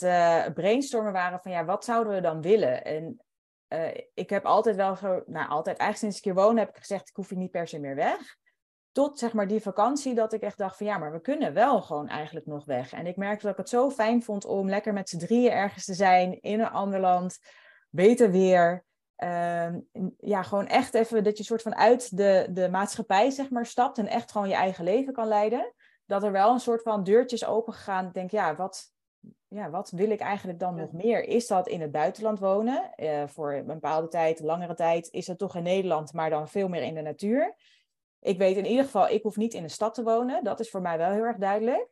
brainstormen 0.54 1.14
waren 1.14 1.40
van 1.40 1.52
ja, 1.52 1.66
wat 1.66 1.86
zouden 1.86 2.14
we 2.14 2.22
dan 2.22 2.42
willen? 2.42 2.84
En 2.84 3.22
ik 4.14 4.30
heb 4.30 4.46
altijd 4.46 4.76
wel 4.76 4.96
zo, 4.96 5.24
nou 5.26 5.50
altijd, 5.50 5.78
eigenlijk 5.78 5.98
sinds 5.98 6.18
ik 6.18 6.24
hier 6.24 6.34
woon 6.34 6.58
heb 6.58 6.70
ik 6.70 6.78
gezegd, 6.78 7.10
ik 7.10 7.16
hoef 7.16 7.30
hier 7.30 7.38
niet 7.38 7.52
per 7.52 7.68
se 7.68 7.80
meer 7.80 7.96
weg. 7.96 8.36
Tot 8.92 9.20
zeg 9.20 9.34
maar 9.34 9.48
die 9.48 9.62
vakantie 9.62 10.14
dat 10.14 10.34
ik 10.34 10.42
echt 10.42 10.58
dacht 10.58 10.78
van 10.78 10.86
ja, 10.86 10.98
maar 10.98 11.12
we 11.12 11.22
kunnen 11.22 11.54
wel 11.54 11.82
gewoon 11.82 12.08
eigenlijk 12.08 12.46
nog 12.46 12.66
weg. 12.66 12.94
En 12.94 13.08
ik 13.08 13.16
merkte 13.16 13.42
dat 13.42 13.52
ik 13.52 13.58
het 13.58 13.70
zo 13.70 13.90
fijn 13.90 14.24
vond 14.24 14.46
om 14.46 14.70
lekker 14.70 14.94
met 14.94 15.10
z'n 15.10 15.18
drieën 15.18 15.52
ergens 15.52 15.86
te 15.86 15.94
zijn 15.94 16.42
in 16.42 16.60
een 16.60 16.70
ander 16.70 17.00
land. 17.00 17.40
Beter 17.90 18.32
weer. 18.32 18.86
Ehm, 19.18 19.80
ja, 20.18 20.44
gewoon 20.44 20.68
echt 20.68 20.94
even 20.94 21.24
dat 21.24 21.38
je 21.38 21.44
soort 21.44 21.62
van 21.62 21.76
uit 21.76 22.18
de, 22.18 22.48
de 22.52 22.70
maatschappij 22.70 23.30
zeg 23.30 23.50
maar 23.50 23.66
stapt 23.66 23.98
en 23.98 24.08
echt 24.08 24.32
gewoon 24.32 24.48
je 24.48 24.56
eigen 24.56 24.84
leven 24.84 25.14
kan 25.14 25.28
leiden. 25.28 25.74
Dat 26.06 26.24
er 26.24 26.32
wel 26.32 26.54
een 26.54 26.60
soort 26.60 26.82
van 26.82 27.04
deurtjes 27.04 27.46
open 27.46 27.74
gegaan. 27.74 28.10
Denk, 28.14 28.32
ja, 28.32 28.56
wat, 28.56 28.94
ja, 29.48 29.70
wat 29.70 29.90
wil 29.90 30.10
ik 30.10 30.20
eigenlijk 30.20 30.60
dan 30.60 30.76
nog 30.76 30.92
meer? 30.92 31.24
Is 31.24 31.48
dat 31.48 31.68
in 31.68 31.82
het 31.82 31.92
buitenland 31.92 32.40
wonen? 32.40 32.92
Uh, 32.96 33.24
voor 33.28 33.54
een 33.54 33.66
bepaalde 33.66 34.08
tijd, 34.08 34.40
langere 34.40 34.74
tijd, 34.74 35.12
is 35.12 35.28
het 35.28 35.38
toch 35.38 35.56
in 35.56 35.64
Nederland, 35.64 36.14
maar 36.14 36.30
dan 36.30 36.48
veel 36.48 36.68
meer 36.68 36.82
in 36.82 36.96
de 36.96 37.02
natuur. 37.02 37.56
Ik 38.20 38.38
weet 38.38 38.58
in 38.58 38.66
ieder 38.66 38.86
geval, 38.86 39.10
ik 39.10 39.24
hoef 39.24 39.36
niet 39.36 39.54
in 39.54 39.64
de 39.64 39.70
stad 39.70 39.94
te 39.94 40.04
wonen. 40.04 40.44
Dat 40.44 40.60
is 40.60 40.70
voor 40.70 40.82
mij 40.82 40.98
wel 40.98 41.12
heel 41.12 41.24
erg 41.24 41.38
duidelijk. 41.38 41.88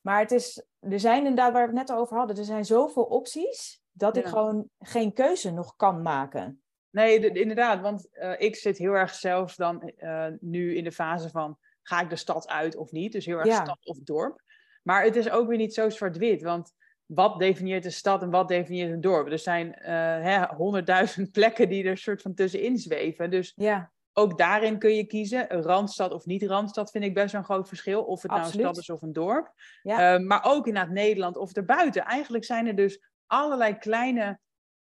Maar 0.00 0.20
het 0.20 0.30
is, 0.30 0.64
er 0.78 1.00
zijn 1.00 1.18
inderdaad, 1.18 1.52
waar 1.52 1.70
we 1.70 1.78
het 1.78 1.88
net 1.88 1.98
over 1.98 2.16
hadden, 2.16 2.36
er 2.36 2.44
zijn 2.44 2.64
zoveel 2.64 3.04
opties 3.04 3.81
dat 3.92 4.16
ik 4.16 4.26
gewoon 4.26 4.68
geen 4.78 5.12
keuze 5.12 5.50
nog 5.50 5.76
kan 5.76 6.02
maken. 6.02 6.62
Nee, 6.90 7.30
inderdaad, 7.32 7.80
want 7.80 8.08
uh, 8.12 8.32
ik 8.36 8.56
zit 8.56 8.78
heel 8.78 8.92
erg 8.92 9.14
zelf 9.14 9.54
dan 9.54 9.92
uh, 9.96 10.26
nu 10.40 10.76
in 10.76 10.84
de 10.84 10.92
fase 10.92 11.28
van 11.28 11.58
ga 11.82 12.00
ik 12.00 12.10
de 12.10 12.16
stad 12.16 12.48
uit 12.48 12.76
of 12.76 12.90
niet? 12.90 13.12
Dus 13.12 13.26
heel 13.26 13.38
erg 13.38 13.54
stad 13.54 13.78
of 13.82 13.98
dorp. 13.98 14.42
Maar 14.82 15.04
het 15.04 15.16
is 15.16 15.30
ook 15.30 15.48
weer 15.48 15.58
niet 15.58 15.74
zo 15.74 15.90
zwart-wit, 15.90 16.42
want 16.42 16.72
wat 17.06 17.38
definieert 17.38 17.84
een 17.84 17.92
stad 17.92 18.22
en 18.22 18.30
wat 18.30 18.48
definieert 18.48 18.92
een 18.92 19.00
dorp? 19.00 19.30
Er 19.30 19.38
zijn 19.38 19.76
uh, 19.86 20.50
honderdduizend 20.50 21.32
plekken 21.38 21.68
die 21.68 21.84
er 21.84 21.98
soort 21.98 22.22
van 22.22 22.34
tussenin 22.34 22.78
zweven. 22.78 23.30
Dus 23.30 23.52
ja. 23.56 23.92
ook 24.12 24.38
daarin 24.38 24.78
kun 24.78 24.94
je 24.94 25.04
kiezen. 25.04 25.54
Een 25.54 25.62
randstad 25.62 26.12
of 26.12 26.24
niet 26.24 26.42
randstad 26.42 26.90
vind 26.90 27.04
ik 27.04 27.14
best 27.14 27.32
wel 27.32 27.40
een 27.40 27.46
groot 27.46 27.68
verschil. 27.68 28.02
Of 28.02 28.22
het 28.22 28.30
nou 28.30 28.42
een 28.42 28.52
stad 28.52 28.76
is 28.76 28.90
of 28.90 29.02
een 29.02 29.12
dorp. 29.12 29.52
Ja. 29.82 30.18
maar 30.18 30.44
ook 30.44 30.66
inderdaad 30.66 30.92
Nederland 30.92 31.36
of 31.36 31.52
erbuiten. 31.52 32.04
Eigenlijk 32.04 32.44
zijn 32.44 32.66
er 32.66 32.76
dus 32.76 33.11
allerlei 33.32 33.78
kleine, 33.78 34.38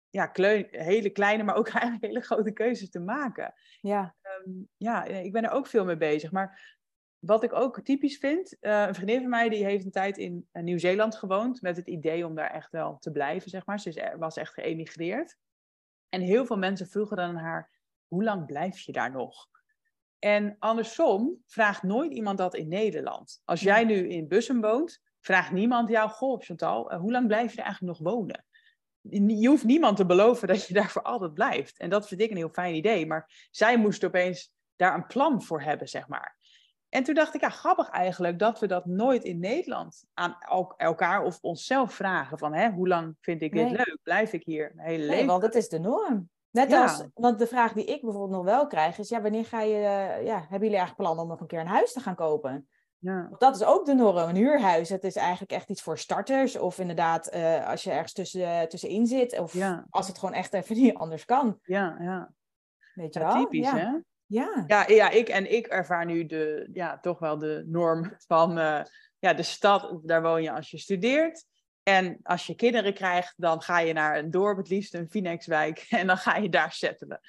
ja, 0.09 0.31
hele 0.71 1.11
kleine, 1.11 1.43
maar 1.43 1.55
ook 1.55 1.69
eigenlijk 1.75 2.05
hele 2.05 2.21
grote 2.21 2.53
keuzes 2.53 2.91
te 2.91 3.01
maken. 3.01 3.55
Ja. 3.81 4.15
Um, 4.47 4.69
ja, 4.77 5.05
ik 5.05 5.33
ben 5.33 5.45
er 5.45 5.51
ook 5.51 5.67
veel 5.67 5.85
mee 5.85 5.97
bezig. 5.97 6.33
Maar 6.33 6.79
wat 7.19 7.43
ik 7.43 7.53
ook 7.53 7.81
typisch 7.81 8.19
vind, 8.19 8.57
uh, 8.61 8.87
een 8.87 8.95
vriendin 8.95 9.21
van 9.21 9.31
mij 9.31 9.49
die 9.49 9.65
heeft 9.65 9.85
een 9.85 9.91
tijd 9.91 10.19
in 10.19 10.49
uh, 10.53 10.63
Nieuw-Zeeland 10.63 11.17
gewoond 11.17 11.63
met 11.63 11.77
het 11.77 11.87
idee 11.87 12.27
om 12.27 12.35
daar 12.35 12.51
echt 12.51 12.71
wel 12.71 12.99
te 12.99 13.11
blijven, 13.11 13.51
zeg 13.51 13.67
maar. 13.67 13.81
Ze 13.81 13.89
is, 13.89 14.17
was 14.19 14.37
echt 14.37 14.53
geëmigreerd. 14.53 15.37
En 16.09 16.21
heel 16.21 16.47
veel 16.47 16.59
mensen 16.59 16.87
vroegen 16.89 17.17
dan 17.17 17.29
aan 17.29 17.45
haar, 17.45 17.71
hoe 18.07 18.25
lang 18.25 18.47
blijf 18.47 18.79
je 18.79 18.93
daar 18.93 19.11
nog? 19.11 19.49
En 20.19 20.57
andersom 20.59 21.43
vraagt 21.47 21.83
nooit 21.83 22.13
iemand 22.13 22.39
dat 22.39 22.55
in 22.55 22.69
Nederland. 22.69 23.43
Als 23.45 23.61
jij 23.61 23.85
nu 23.85 24.09
in 24.09 24.29
Bussum 24.29 24.61
woont, 24.61 25.03
vraagt 25.21 25.51
niemand 25.51 25.89
jou, 25.89 26.11
goh 26.11 26.41
Chantal, 26.41 26.93
uh, 26.93 26.99
hoe 26.99 27.13
lang 27.13 27.27
blijf 27.27 27.55
je 27.55 27.63
eigenlijk 27.63 27.99
nog 27.99 28.13
wonen? 28.13 28.45
Je 29.41 29.49
hoeft 29.49 29.65
niemand 29.65 29.97
te 29.97 30.07
beloven 30.07 30.49
dat 30.49 30.67
je 30.67 30.75
daar 30.81 30.91
voor 30.91 31.03
altijd 31.03 31.35
blijft. 31.35 31.79
En 31.79 31.91
dat 31.91 32.09
vind 32.09 32.21
ik 32.21 32.31
een 32.31 32.37
heel 32.37 32.49
fijn 32.53 32.75
idee. 32.75 33.07
Maar 33.07 33.49
zij 33.51 33.79
moest 33.79 34.05
opeens 34.05 34.53
daar 34.77 34.95
een 34.95 35.07
plan 35.07 35.43
voor 35.43 35.63
hebben, 35.63 35.89
zeg 35.89 36.09
maar. 36.09 36.39
En 36.89 37.05
toen 37.05 37.15
dacht 37.15 37.35
ik, 37.35 37.41
ja, 37.41 37.49
grappig 37.49 37.89
eigenlijk 37.89 38.39
dat 38.39 38.59
we 38.59 38.67
dat 38.67 38.87
nooit 38.87 39.25
in 39.25 39.39
Nederland 39.39 40.05
aan 40.15 40.37
elkaar 40.77 41.23
of 41.23 41.39
onszelf 41.41 41.95
vragen. 41.95 42.39
Van, 42.39 42.55
hè, 42.55 42.71
hoe 42.71 42.89
lang 42.89 43.17
vind 43.21 43.43
ik 43.43 43.53
dit 43.53 43.71
leuk? 43.71 43.99
Blijf 44.03 44.33
ik 44.33 44.45
hier 44.45 44.73
mijn 44.75 44.89
hele 44.89 44.99
nee, 44.99 45.09
leven? 45.09 45.27
want 45.27 45.43
dat 45.43 45.55
is 45.55 45.69
de 45.69 45.79
norm. 45.79 46.31
Net 46.51 46.73
als, 46.73 47.05
want 47.15 47.39
de 47.39 47.47
vraag 47.47 47.73
die 47.73 47.85
ik 47.85 48.01
bijvoorbeeld 48.01 48.31
nog 48.31 48.45
wel 48.45 48.67
krijg 48.67 48.99
is, 48.99 49.09
ja, 49.09 49.23
wanneer 49.23 49.45
ga 49.45 49.61
je, 49.61 49.79
ja, 50.25 50.39
hebben 50.39 50.69
jullie 50.69 50.77
eigenlijk 50.77 50.97
plannen 50.97 51.23
om 51.23 51.29
nog 51.29 51.41
een 51.41 51.47
keer 51.47 51.61
een 51.61 51.67
huis 51.67 51.93
te 51.93 52.01
gaan 52.01 52.15
kopen? 52.15 52.69
Ja. 53.01 53.31
Dat 53.39 53.57
is 53.57 53.65
ook 53.65 53.87
de 53.87 53.95
norm. 53.95 54.17
Een 54.17 54.37
huurhuis, 54.37 54.89
het 54.89 55.05
is 55.05 55.17
eigenlijk 55.17 55.53
echt 55.53 55.71
iets 55.71 55.83
voor 55.83 55.99
starters. 55.99 56.59
Of 56.59 56.79
inderdaad, 56.79 57.35
uh, 57.35 57.69
als 57.69 57.83
je 57.83 57.91
ergens 57.91 58.13
tussen, 58.13 58.69
tussenin 58.69 59.07
zit. 59.07 59.39
Of 59.39 59.57
als 59.91 60.07
het 60.07 60.19
gewoon 60.19 60.35
echt 60.35 60.55
even 60.55 60.77
niet 60.83 60.95
anders 60.95 61.25
kan. 61.25 61.59
Ja, 61.63 61.97
ja. 62.01 62.33
Weet 62.95 63.15
je 63.15 63.21
wel? 63.21 63.35
Typisch, 63.35 63.71
hè? 63.71 63.89
Ja. 64.27 64.65
Ja, 64.67 64.85
ja 64.89 65.11
ik, 65.11 65.29
en 65.29 65.53
ik 65.53 65.67
ervaar 65.67 66.07
nu 66.07 66.27
de, 66.27 66.69
ja, 66.73 66.99
toch 66.99 67.19
wel 67.19 67.39
de 67.39 67.65
norm 67.67 68.15
van 68.27 68.59
uh, 68.59 68.83
ja, 69.19 69.35
de 69.35 69.43
stad. 69.43 70.01
Daar 70.03 70.23
woon 70.23 70.43
je 70.43 70.53
als 70.53 70.71
je 70.71 70.79
studeert. 70.79 71.47
En 71.83 72.19
als 72.23 72.47
je 72.47 72.55
kinderen 72.55 72.95
krijgt, 72.95 73.35
dan 73.37 73.63
ga 73.63 73.79
je 73.79 73.93
naar 73.93 74.19
een 74.19 74.31
dorp, 74.31 74.57
het 74.57 74.69
liefst 74.69 74.95
een 74.95 75.09
Phoenixwijk. 75.09 75.87
En 75.89 76.07
dan 76.07 76.17
ga 76.17 76.37
je 76.37 76.49
daar 76.49 76.73
settelen. 76.73 77.21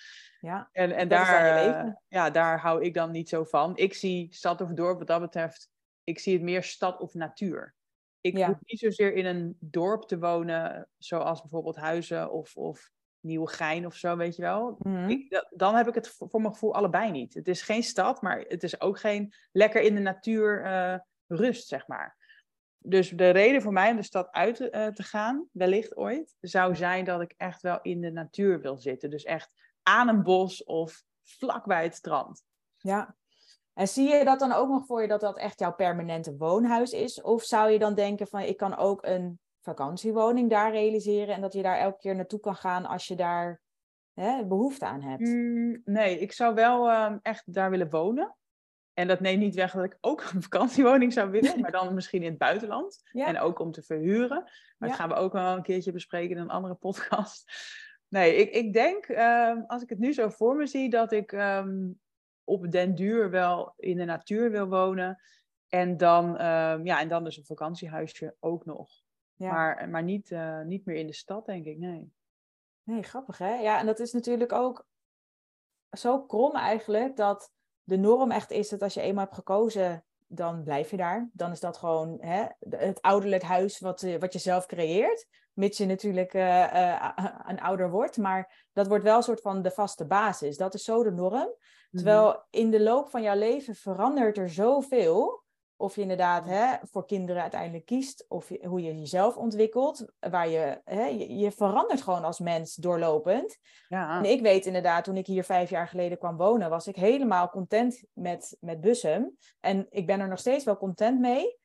Ja, 0.41 0.69
en, 0.71 0.91
en 0.91 1.07
daar, 1.07 1.67
uh, 1.67 1.93
ja, 2.07 2.29
daar 2.29 2.59
hou 2.59 2.83
ik 2.83 2.93
dan 2.93 3.11
niet 3.11 3.29
zo 3.29 3.43
van. 3.43 3.77
Ik 3.77 3.93
zie 3.93 4.27
stad 4.33 4.61
of 4.61 4.69
dorp 4.69 4.97
wat 4.97 5.07
dat 5.07 5.21
betreft, 5.21 5.69
ik 6.03 6.19
zie 6.19 6.33
het 6.33 6.41
meer 6.41 6.63
stad 6.63 6.99
of 6.99 7.13
natuur. 7.13 7.75
Ik 8.21 8.37
ja. 8.37 8.47
hoef 8.47 8.57
niet 8.61 8.79
zozeer 8.79 9.13
in 9.13 9.25
een 9.25 9.57
dorp 9.59 10.03
te 10.03 10.19
wonen, 10.19 10.89
zoals 10.97 11.41
bijvoorbeeld 11.41 11.75
Huizen 11.75 12.31
of, 12.31 12.55
of 12.55 12.91
Nieuwegein 13.19 13.85
of 13.85 13.95
zo, 13.95 14.17
weet 14.17 14.35
je 14.35 14.41
wel. 14.41 14.75
Mm 14.79 15.09
ik, 15.09 15.45
dan 15.49 15.75
heb 15.75 15.87
ik 15.87 15.95
het 15.95 16.07
voor 16.07 16.41
mijn 16.41 16.53
gevoel 16.53 16.75
allebei 16.75 17.11
niet. 17.11 17.33
Het 17.33 17.47
is 17.47 17.61
geen 17.61 17.83
stad, 17.83 18.21
maar 18.21 18.39
het 18.39 18.63
is 18.63 18.81
ook 18.81 18.99
geen 18.99 19.33
lekker 19.51 19.81
in 19.81 19.95
de 19.95 20.01
natuur 20.01 20.65
uh, 20.65 20.97
rust, 21.27 21.67
zeg 21.67 21.87
maar. 21.87 22.17
dus 22.77 23.09
de 23.09 23.29
reden 23.29 23.61
voor 23.61 23.73
mij 23.73 23.89
om 23.89 23.95
de 23.95 24.03
stad 24.03 24.31
uit 24.31 24.59
eh, 24.59 24.87
te 24.87 25.03
gaan, 25.03 25.47
wellicht 25.51 25.95
ooit, 25.95 26.35
zou 26.39 26.75
zijn 26.75 27.05
dat 27.05 27.21
ik 27.21 27.33
echt 27.37 27.61
wel 27.61 27.79
in 27.81 28.01
de 28.01 28.11
natuur 28.11 28.61
wil 28.61 28.77
zitten. 28.77 29.09
Dus 29.09 29.23
echt 29.23 29.70
aan 29.83 30.07
een 30.07 30.23
bos 30.23 30.63
of 30.63 31.03
vlak 31.23 31.65
bij 31.65 31.83
het 31.83 31.95
strand. 31.95 32.43
Ja. 32.77 33.15
En 33.73 33.87
zie 33.87 34.09
je 34.09 34.25
dat 34.25 34.39
dan 34.39 34.51
ook 34.51 34.69
nog 34.69 34.85
voor 34.85 35.01
je 35.01 35.07
dat 35.07 35.21
dat 35.21 35.37
echt 35.37 35.59
jouw 35.59 35.73
permanente 35.73 36.35
woonhuis 36.37 36.91
is? 36.91 37.21
Of 37.21 37.43
zou 37.43 37.69
je 37.69 37.79
dan 37.79 37.95
denken 37.95 38.27
van 38.27 38.41
ik 38.41 38.57
kan 38.57 38.77
ook 38.77 39.05
een 39.05 39.39
vakantiewoning 39.61 40.49
daar 40.49 40.71
realiseren 40.71 41.35
en 41.35 41.41
dat 41.41 41.53
je 41.53 41.61
daar 41.61 41.77
elke 41.77 41.97
keer 41.97 42.15
naartoe 42.15 42.39
kan 42.39 42.55
gaan 42.55 42.85
als 42.85 43.07
je 43.07 43.15
daar 43.15 43.61
hè, 44.13 44.45
behoefte 44.45 44.85
aan 44.85 45.01
hebt? 45.01 45.27
Mm, 45.27 45.81
nee, 45.85 46.19
ik 46.19 46.31
zou 46.31 46.53
wel 46.53 46.89
ehm, 46.89 47.17
echt 47.21 47.53
daar 47.53 47.69
willen 47.69 47.89
wonen. 47.89 48.35
En 48.93 49.07
dat 49.07 49.19
neemt 49.19 49.39
niet 49.39 49.55
weg 49.55 49.71
dat 49.71 49.83
ik 49.83 49.97
ook 50.01 50.21
een 50.33 50.41
vakantiewoning 50.41 51.13
zou 51.13 51.29
willen, 51.29 51.59
maar 51.59 51.71
dan 51.71 51.93
misschien 51.93 52.23
in 52.23 52.29
het 52.29 52.37
buitenland. 52.37 53.01
En 53.11 53.39
ook 53.39 53.59
om 53.59 53.71
te 53.71 53.81
verhuren. 53.81 54.43
Maar 54.77 54.89
dat 54.89 54.97
gaan 54.97 55.09
we 55.09 55.15
ook 55.15 55.33
wel 55.33 55.55
een 55.55 55.63
keertje 55.63 55.91
bespreken 55.91 56.35
in 56.35 56.41
een 56.41 56.49
andere 56.49 56.75
podcast. 56.75 57.51
Nee, 58.11 58.35
ik, 58.35 58.53
ik 58.53 58.73
denk, 58.73 59.05
ehm, 59.05 59.61
als 59.67 59.81
ik 59.81 59.89
het 59.89 59.99
nu 59.99 60.13
zo 60.13 60.29
voor 60.29 60.55
me 60.55 60.67
zie, 60.67 60.89
dat 60.89 61.11
ik 61.11 61.31
ehm, 61.31 61.89
op 62.43 62.71
den 62.71 62.95
duur 62.95 63.29
wel 63.29 63.73
in 63.77 63.97
de 63.97 64.05
natuur 64.05 64.51
wil 64.51 64.67
wonen. 64.67 65.21
En 65.67 65.97
dan, 65.97 66.25
ja, 66.83 66.99
en 66.99 67.07
dan 67.07 67.23
dus 67.23 67.37
een 67.37 67.45
vakantiehuisje 67.45 68.35
ook 68.39 68.65
nog. 68.65 68.89
Maar, 69.49 69.89
maar 69.89 70.03
niet, 70.03 70.31
eh, 70.31 70.61
niet 70.61 70.85
meer 70.85 70.95
in 70.95 71.07
de 71.07 71.13
stad, 71.13 71.45
denk 71.45 71.65
ik, 71.65 71.77
nee. 71.77 72.13
Nee, 72.83 73.03
grappig 73.03 73.37
hè? 73.37 73.53
Ja, 73.53 73.79
en 73.79 73.85
dat 73.85 73.99
is 73.99 74.11
natuurlijk 74.11 74.51
ook 74.51 74.87
zo 75.91 76.21
krom 76.21 76.55
eigenlijk 76.55 77.15
dat 77.15 77.51
de 77.83 77.97
norm 77.97 78.31
echt 78.31 78.51
is 78.51 78.69
dat 78.69 78.81
als 78.81 78.93
je 78.93 79.01
eenmaal 79.01 79.23
hebt 79.23 79.35
gekozen, 79.35 80.05
dan 80.33 80.63
blijf 80.63 80.91
je 80.91 80.97
daar. 80.97 81.29
Dan 81.33 81.51
is 81.51 81.59
dat 81.59 81.77
gewoon 81.77 82.17
hè, 82.19 82.45
het 82.69 83.01
ouderlijk 83.01 83.43
huis 83.43 83.79
wat, 83.79 84.03
eh, 84.03 84.19
wat 84.19 84.33
je 84.33 84.39
zelf 84.39 84.65
creëert. 84.65 85.27
Mits 85.53 85.77
je 85.77 85.85
natuurlijk 85.85 86.33
uh, 86.33 87.09
een 87.47 87.59
ouder 87.59 87.89
wordt. 87.89 88.17
Maar 88.17 88.67
dat 88.73 88.87
wordt 88.87 89.03
wel 89.03 89.17
een 89.17 89.23
soort 89.23 89.41
van 89.41 89.61
de 89.61 89.71
vaste 89.71 90.05
basis. 90.05 90.57
Dat 90.57 90.73
is 90.73 90.83
zo 90.83 91.03
de 91.03 91.11
norm. 91.11 91.33
Mhm. 91.33 91.55
Terwijl 91.91 92.43
in 92.49 92.71
de 92.71 92.81
loop 92.81 93.09
van 93.09 93.21
jouw 93.21 93.37
leven 93.37 93.75
verandert 93.75 94.37
er 94.37 94.49
zoveel. 94.49 95.40
Of 95.81 95.95
je 95.95 96.01
inderdaad 96.01 96.45
hè, 96.45 96.75
voor 96.81 97.05
kinderen 97.05 97.41
uiteindelijk 97.41 97.85
kiest, 97.85 98.25
of 98.27 98.51
hoe 98.61 98.81
je 98.81 98.99
jezelf 98.99 99.37
ontwikkelt. 99.37 100.05
Waar 100.19 100.49
je, 100.49 100.81
hè, 100.85 101.05
je, 101.05 101.51
verandert 101.51 102.01
gewoon 102.01 102.23
als 102.23 102.39
mens 102.39 102.75
doorlopend. 102.75 103.57
Ja. 103.87 104.17
En 104.17 104.29
ik 104.31 104.41
weet 104.41 104.65
inderdaad, 104.65 105.03
toen 105.03 105.17
ik 105.17 105.27
hier 105.27 105.43
vijf 105.43 105.69
jaar 105.69 105.87
geleden 105.87 106.17
kwam 106.17 106.37
wonen, 106.37 106.69
was 106.69 106.87
ik 106.87 106.95
helemaal 106.95 107.49
content 107.49 108.03
met, 108.13 108.57
met 108.59 108.81
Bussum. 108.81 109.37
En 109.59 109.85
ik 109.89 110.05
ben 110.05 110.19
er 110.19 110.27
nog 110.27 110.39
steeds 110.39 110.63
wel 110.63 110.77
content 110.77 111.19
mee. 111.19 111.59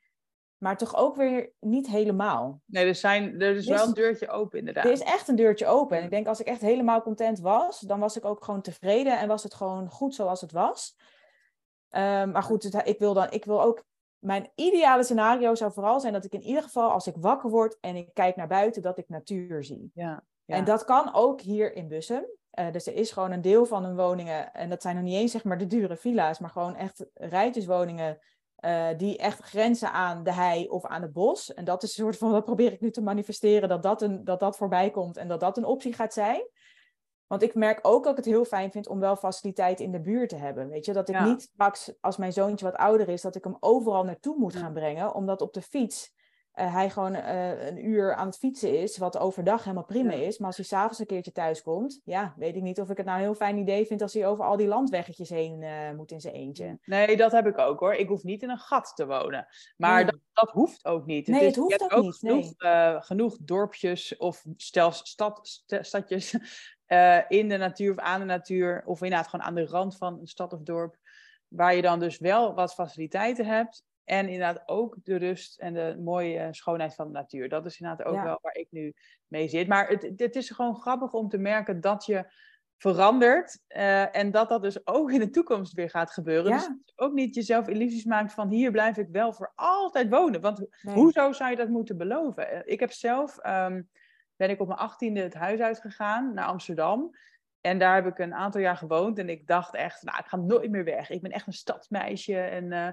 Maar 0.57 0.77
toch 0.77 0.97
ook 0.97 1.17
weer 1.17 1.53
niet 1.61 1.87
helemaal. 1.87 2.61
Nee, 2.65 2.87
er, 2.87 2.95
zijn, 2.95 3.41
er 3.41 3.57
is 3.57 3.67
wel 3.67 3.87
een 3.87 3.93
deurtje 3.93 4.29
open, 4.29 4.59
inderdaad. 4.59 4.85
Er 4.85 4.91
is 4.91 5.03
echt 5.03 5.29
een 5.29 5.37
deurtje 5.37 5.67
open. 5.67 5.97
En 5.97 6.05
ik 6.05 6.11
denk, 6.11 6.27
als 6.27 6.41
ik 6.41 6.47
echt 6.47 6.61
helemaal 6.61 7.03
content 7.03 7.41
was, 7.41 7.81
dan 7.81 8.01
was 8.01 8.17
ik 8.17 8.25
ook 8.25 8.45
gewoon 8.45 8.63
tevreden 8.63 9.19
en 9.19 9.29
was 9.29 9.43
het 9.43 9.55
gewoon 9.55 9.89
goed 9.91 10.15
zoals 10.15 10.41
het 10.41 10.53
was. 10.53 10.97
Um, 11.91 12.31
maar 12.31 12.43
goed, 12.43 12.87
ik, 12.87 12.99
wil 12.99 13.15
dan, 13.15 13.27
ik 13.31 13.45
wil 13.45 13.63
ook 13.63 13.85
mijn 14.19 14.51
ideale 14.55 15.05
scenario 15.05 15.55
zou 15.55 15.73
vooral 15.73 16.01
zijn 16.01 16.13
dat 16.13 16.25
ik 16.25 16.33
in 16.33 16.43
ieder 16.43 16.63
geval, 16.63 16.91
als 16.91 17.07
ik 17.07 17.15
wakker 17.17 17.51
word 17.51 17.79
en 17.81 17.97
ik 17.97 18.15
kijk 18.15 18.37
naar 18.37 18.49
buiten, 18.49 18.83
dat 18.83 18.99
ik 18.99 19.09
natuur 19.09 19.65
zie. 19.65 19.91
Ja, 19.95 20.25
En 20.47 20.65
dat 20.65 20.85
kan 20.85 21.15
ook 21.15 21.41
hier 21.41 21.75
in 21.75 21.89
Bussum. 21.89 22.25
Uh, 22.59 22.73
dus 22.73 22.87
er 22.87 22.95
is 22.95 23.11
gewoon 23.11 23.33
een 23.33 23.41
deel 23.41 23.67
van 23.67 23.85
hun 23.85 23.97
woningen, 23.97 24.53
en 24.53 24.69
dat 24.69 24.83
zijn 24.83 24.95
nog 24.95 25.05
niet 25.05 25.15
eens 25.15 25.33
zeg 25.33 25.45
maar 25.45 25.59
de 25.59 25.67
dure 25.67 25.97
villa's, 25.97 26.39
maar 26.39 26.51
gewoon 26.51 26.77
echt 26.77 27.07
rijtjeswoningen 27.15 28.19
uh, 28.61 28.89
die 28.97 29.19
echt 29.19 29.41
grenzen 29.41 29.93
aan 29.93 30.23
de 30.23 30.33
hei 30.33 30.69
of 30.69 30.85
aan 30.85 31.03
het 31.03 31.13
bos. 31.13 31.55
En 31.55 31.65
dat 31.65 31.83
is 31.83 31.89
een 31.89 32.05
soort 32.05 32.17
van, 32.17 32.33
dat 32.33 32.45
probeer 32.45 32.73
ik 32.73 32.81
nu 32.81 32.91
te 32.91 33.03
manifesteren, 33.03 33.69
dat 33.69 33.83
dat, 33.83 34.03
een, 34.03 34.25
dat, 34.25 34.41
dat 34.41 34.57
voorbij 34.57 34.91
komt 34.91 35.17
en 35.17 35.29
dat 35.29 35.41
dat 35.41 35.57
een 35.57 35.65
optie 35.65 35.93
gaat 35.93 36.13
zijn. 36.13 36.49
Want 37.27 37.43
ik 37.43 37.55
merk 37.55 37.79
ook 37.83 38.03
dat 38.03 38.11
ik 38.11 38.25
het 38.25 38.35
heel 38.35 38.45
fijn 38.45 38.71
vind 38.71 38.89
om 38.89 39.01
wel 39.01 39.17
faciliteit 39.17 39.81
in 39.81 39.93
de 39.93 40.01
buurt 40.01 40.29
te 40.29 40.37
hebben. 40.37 40.69
Weet 40.69 40.85
je, 40.85 40.93
dat 40.93 41.09
ik 41.09 41.21
niet 41.21 41.43
straks, 41.43 41.93
als 42.01 42.17
mijn 42.17 42.33
zoontje 42.33 42.67
wat 42.67 42.77
ouder 42.77 43.09
is, 43.09 43.23
dat 43.23 43.37
ik 43.37 43.45
hem 43.45 43.57
overal 43.61 44.05
naartoe 44.05 44.37
moet 44.39 44.57
gaan 44.57 44.73
brengen. 44.73 45.15
Omdat 45.15 45.41
op 45.41 45.53
de 45.53 45.63
fiets 45.63 46.15
uh, 46.57 46.75
hij 46.75 46.91
gewoon 46.91 47.15
uh, 47.15 47.67
een 47.67 47.87
uur 47.87 48.15
aan 48.15 48.27
het 48.27 48.39
fietsen 48.39 48.81
is, 48.83 48.99
wat 48.99 49.19
overdag 49.19 49.63
helemaal 49.63 49.85
prima 49.85 50.13
is. 50.13 50.39
Maar 50.39 50.47
als 50.47 50.57
hij 50.57 50.65
s'avonds 50.65 50.99
een 50.99 51.07
keertje 51.07 51.33
thuis 51.33 51.63
komt, 51.63 52.01
ja, 52.05 52.35
weet 52.37 52.57
ik 52.57 52.63
niet 52.63 52.81
of 52.81 52.91
ik 52.91 52.97
het 52.97 53.07
nou 53.07 53.19
een 53.19 53.25
heel 53.25 53.35
fijn 53.35 53.59
idee 53.59 53.87
vind 53.87 54.03
als 54.03 54.15
hij 54.15 54.27
over 54.27 54.45
al 54.45 54.57
die 54.57 54.67
landweggetjes 54.67 55.29
heen 55.29 55.63
uh, 55.63 55.93
moet 55.93 56.11
in 56.11 56.21
zijn 56.21 56.35
eentje. 56.35 56.79
Nee, 56.85 57.17
dat 57.17 57.33
heb 57.33 57.47
ik 57.47 57.59
ook 57.59 57.81
hoor. 57.81 57.95
Ik 57.95 58.09
hoef 58.09 58.23
niet 58.23 58.43
in 58.43 58.51
een 58.51 58.59
gat 58.59 58.93
te 58.95 59.07
wonen. 59.07 59.47
Maar 59.77 60.05
dat, 60.05 60.19
dat, 60.33 60.51
hoeft 60.51 60.85
ook 60.85 61.07
niet. 61.07 61.27
Nee, 61.27 61.39
het, 61.39 61.47
het 61.47 61.57
hoeft 61.57 61.83
ook, 61.83 61.93
ook, 61.93 62.03
niet. 62.03 62.17
Genoeg, 62.17 62.53
nee. 62.57 63.03
genoeg 63.03 63.37
dorpjes 63.41 64.17
of 64.17 64.45
stel 64.57 64.93
stad, 64.93 65.65
stadjes 65.67 66.35
uh, 66.89 67.21
in 67.29 67.49
de 67.49 67.57
natuur 67.57 67.91
of 67.91 67.99
aan 67.99 68.21
de 68.21 68.27
natuur, 68.27 68.83
of 68.85 69.03
inderdaad 69.03 69.29
gewoon 69.29 69.47
aan 69.47 69.55
de 69.55 69.67
rand 69.67 69.97
van 69.97 70.19
een 70.21 70.27
stad 70.27 70.53
of 70.53 70.61
dorp, 70.61 70.97
waar 71.49 71.75
je 71.75 71.83
dan 71.83 72.01
dus 72.01 72.19
wel 72.19 72.55
wat 72.55 72.75
faciliteiten 72.75 73.47
hebt. 73.47 73.85
En 74.05 74.29
inderdaad 74.29 74.63
ook 74.69 74.97
de 75.03 75.17
rust 75.17 75.59
en 75.59 75.75
de 75.75 75.97
mooie 76.05 76.49
schoonheid 76.51 76.95
van 76.95 77.07
de 77.07 77.13
natuur. 77.13 77.49
Dat 77.49 77.67
is 77.67 77.81
inderdaad 77.81 78.07
ook 78.07 78.23
wel 78.23 78.39
waar 78.43 78.55
ik 78.55 78.67
nu 78.71 78.95
mee 79.27 79.49
zit. 79.49 79.69
Maar 79.69 79.89
het, 79.89 80.13
het 80.17 80.37
is 80.37 80.51
gewoon 80.51 80.77
grappig 80.77 81.13
om 81.13 81.29
te 81.29 81.39
merken 81.39 81.81
dat 81.81 82.05
je 82.05 82.33
verandert. 82.77 83.61
Uh, 83.69 84.17
en 84.17 84.31
dat 84.31 84.49
dat 84.49 84.63
dus 84.63 84.87
ook 84.87 85.13
in 85.13 85.19
de 85.19 85.31
toekomst 85.31 85.73
weer 85.73 85.91
gaat 85.91 86.11
gebeuren. 86.11 86.51
Ja. 86.51 86.57
Dus 86.57 86.95
ook 86.97 87.13
niet 87.13 87.35
jezelf 87.35 87.69
illusies 87.69 88.05
maakt 88.05 88.33
van 88.33 88.49
hier 88.49 88.71
blijf 88.71 88.97
ik 88.97 89.09
wel 89.11 89.33
voor 89.33 89.53
altijd 89.55 90.09
wonen. 90.09 90.41
Want 90.41 90.67
hoezo 90.83 91.33
zou 91.33 91.51
je 91.51 91.57
dat 91.57 91.69
moeten 91.69 91.97
beloven? 91.97 92.67
Ik 92.67 92.81
heb 92.81 92.93
zelf 92.93 93.47
um, 93.47 93.89
ben 94.37 94.51
ik 94.51 94.61
op 94.61 94.67
mijn 94.67 94.79
achttiende 94.79 95.21
het 95.21 95.35
huis 95.35 95.61
uitgegaan 95.61 96.35
naar 96.35 96.47
Amsterdam. 96.47 97.17
En 97.61 97.79
daar 97.79 97.95
heb 97.95 98.07
ik 98.07 98.19
een 98.19 98.35
aantal 98.35 98.61
jaar 98.61 98.77
gewoond. 98.77 99.19
En 99.19 99.29
ik 99.29 99.47
dacht 99.47 99.75
echt, 99.75 100.03
nou, 100.03 100.19
ik 100.19 100.27
ga 100.27 100.37
nooit 100.37 100.71
meer 100.71 100.85
weg. 100.85 101.11
Ik 101.11 101.23
ben 101.23 101.31
echt 101.31 101.47
een 101.47 101.53
stadsmeisje. 101.53 102.39
En, 102.41 102.65
uh, 102.65 102.91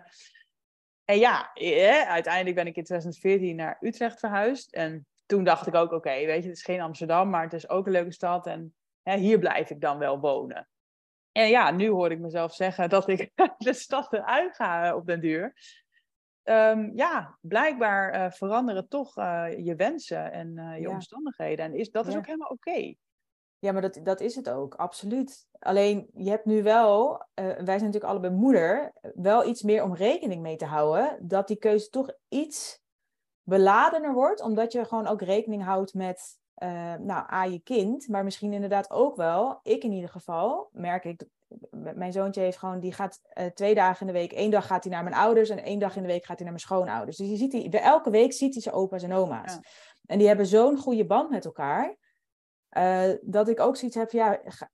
en 1.06 1.18
ja, 1.20 1.54
eh, 1.54 2.10
uiteindelijk 2.10 2.56
ben 2.56 2.68
ik 2.68 2.76
in 2.76 2.84
2014 2.84 3.56
naar 3.56 3.78
Utrecht 3.80 4.20
verhuisd. 4.20 4.74
En 4.74 5.06
toen 5.26 5.44
dacht 5.44 5.68
ik 5.68 5.76
ook, 5.76 5.92
oké, 5.92 6.10
weet 6.10 6.44
je, 6.44 6.50
het 6.50 6.58
is 6.58 6.64
geen 6.64 6.82
Amsterdam, 6.82 7.30
maar 7.30 7.44
het 7.44 7.54
is 7.54 7.70
ook 7.70 7.86
een 7.86 7.92
leuke 7.92 8.12
stad. 8.12 8.48
En 8.48 8.76
hè, 9.04 9.18
hier 9.18 9.40
blijf 9.40 9.70
ik 9.70 9.82
dan 9.82 9.98
wel 9.98 10.20
wonen. 10.20 10.68
En 11.32 11.50
ja, 11.50 11.72
nu 11.72 11.90
hoor 11.90 12.12
ik 12.12 12.20
mezelf 12.20 12.54
zeggen 12.54 12.90
dat 12.90 13.08
ik 13.08 13.32
de 13.58 13.74
stad 13.74 14.14
eruit 14.14 14.56
ga 14.56 14.96
op 14.96 15.06
den 15.06 15.22
duur. 15.22 15.54
Um, 16.44 16.92
ja, 16.96 17.38
blijkbaar 17.42 18.16
uh, 18.16 18.32
veranderen 18.32 18.88
toch 18.88 19.18
uh, 19.18 19.46
je 19.58 19.76
wensen 19.76 20.32
en 20.32 20.58
uh, 20.58 20.76
je 20.76 20.82
ja. 20.82 20.90
omstandigheden. 20.90 21.66
En 21.66 21.74
is, 21.74 21.92
dat 21.92 22.08
is 22.08 22.14
ja. 22.14 22.20
ook 22.20 22.26
helemaal 22.26 22.50
oké. 22.50 22.70
Okay. 22.70 22.98
Ja, 23.60 23.72
maar 23.72 23.82
dat, 23.82 24.00
dat 24.04 24.22
is 24.22 24.36
het 24.36 24.50
ook, 24.50 24.76
absoluut. 24.76 25.48
Alleen, 25.60 26.10
je 26.14 26.30
hebt 26.30 26.46
nu 26.46 26.64
wel, 26.64 27.26
wij 27.34 27.54
zijn 27.56 27.66
natuurlijk 27.66 28.04
allebei 28.04 28.34
moeder, 28.34 28.94
wel 29.14 29.46
iets 29.46 29.62
meer 29.62 29.84
om 29.84 29.96
rekening 29.96 30.42
mee 30.42 30.56
te 30.56 30.66
houden. 30.66 31.28
Dat 31.28 31.48
die 31.48 31.58
keuze 31.58 31.90
toch 31.90 32.12
iets 32.30 32.82
beladener 33.44 34.14
wordt, 34.14 34.42
omdat 34.42 34.72
je 34.72 34.86
gewoon 34.86 35.08
ook 35.08 35.22
rekening 35.22 35.64
houdt 35.64 35.94
met, 35.94 36.40
nou, 37.00 37.34
A, 37.34 37.44
je 37.44 37.60
kind, 37.60 38.08
maar 38.08 38.24
misschien 38.24 38.54
inderdaad 38.54 38.92
ook 38.92 39.16
wel, 39.16 39.60
ik 39.64 39.84
in 39.84 39.92
ieder 39.92 40.10
geval, 40.10 40.70
merk 40.72 41.04
ik 41.04 41.26
mijn 41.96 42.12
zoontje 42.12 42.42
heeft 42.42 42.58
gewoon, 42.58 42.80
die 42.80 42.94
gaat 42.94 43.22
uh, 43.34 43.46
twee 43.46 43.76
dagen 43.76 44.08
in 44.08 44.14
de 44.14 44.20
week, 44.20 44.32
één 44.32 44.52
dag 44.52 44.68
gaat 44.68 44.84
hij 44.84 44.94
naar 44.94 45.04
mijn 45.04 45.16
ouders 45.16 45.50
en 45.50 45.64
één 45.64 45.80
dag 45.80 45.96
in 45.96 46.02
de 46.02 46.08
week 46.08 46.26
gaat 46.26 46.40
hij 46.40 46.46
naar 46.46 46.56
mijn 46.56 46.60
schoonouders. 46.60 47.18
Dus 47.18 47.30
je 47.30 47.36
ziet 47.36 47.52
hij, 47.52 47.82
elke 47.82 48.10
week 48.10 48.34
ziet 48.34 48.54
hij 48.54 48.62
zijn 48.62 48.76
opa's 48.76 49.04
en 49.04 49.14
oma's. 49.14 49.54
Ja. 49.54 49.62
En 50.06 50.18
die 50.18 50.28
hebben 50.28 50.46
zo'n 50.46 50.78
goede 50.78 51.06
band 51.06 51.30
met 51.30 51.46
elkaar, 51.46 51.96
uh, 52.78 53.10
dat 53.22 53.48
ik 53.48 53.60
ook 53.60 53.76
zoiets 53.76 53.98
heb, 53.98 54.12
ja, 54.12 54.40
ga, 54.44 54.70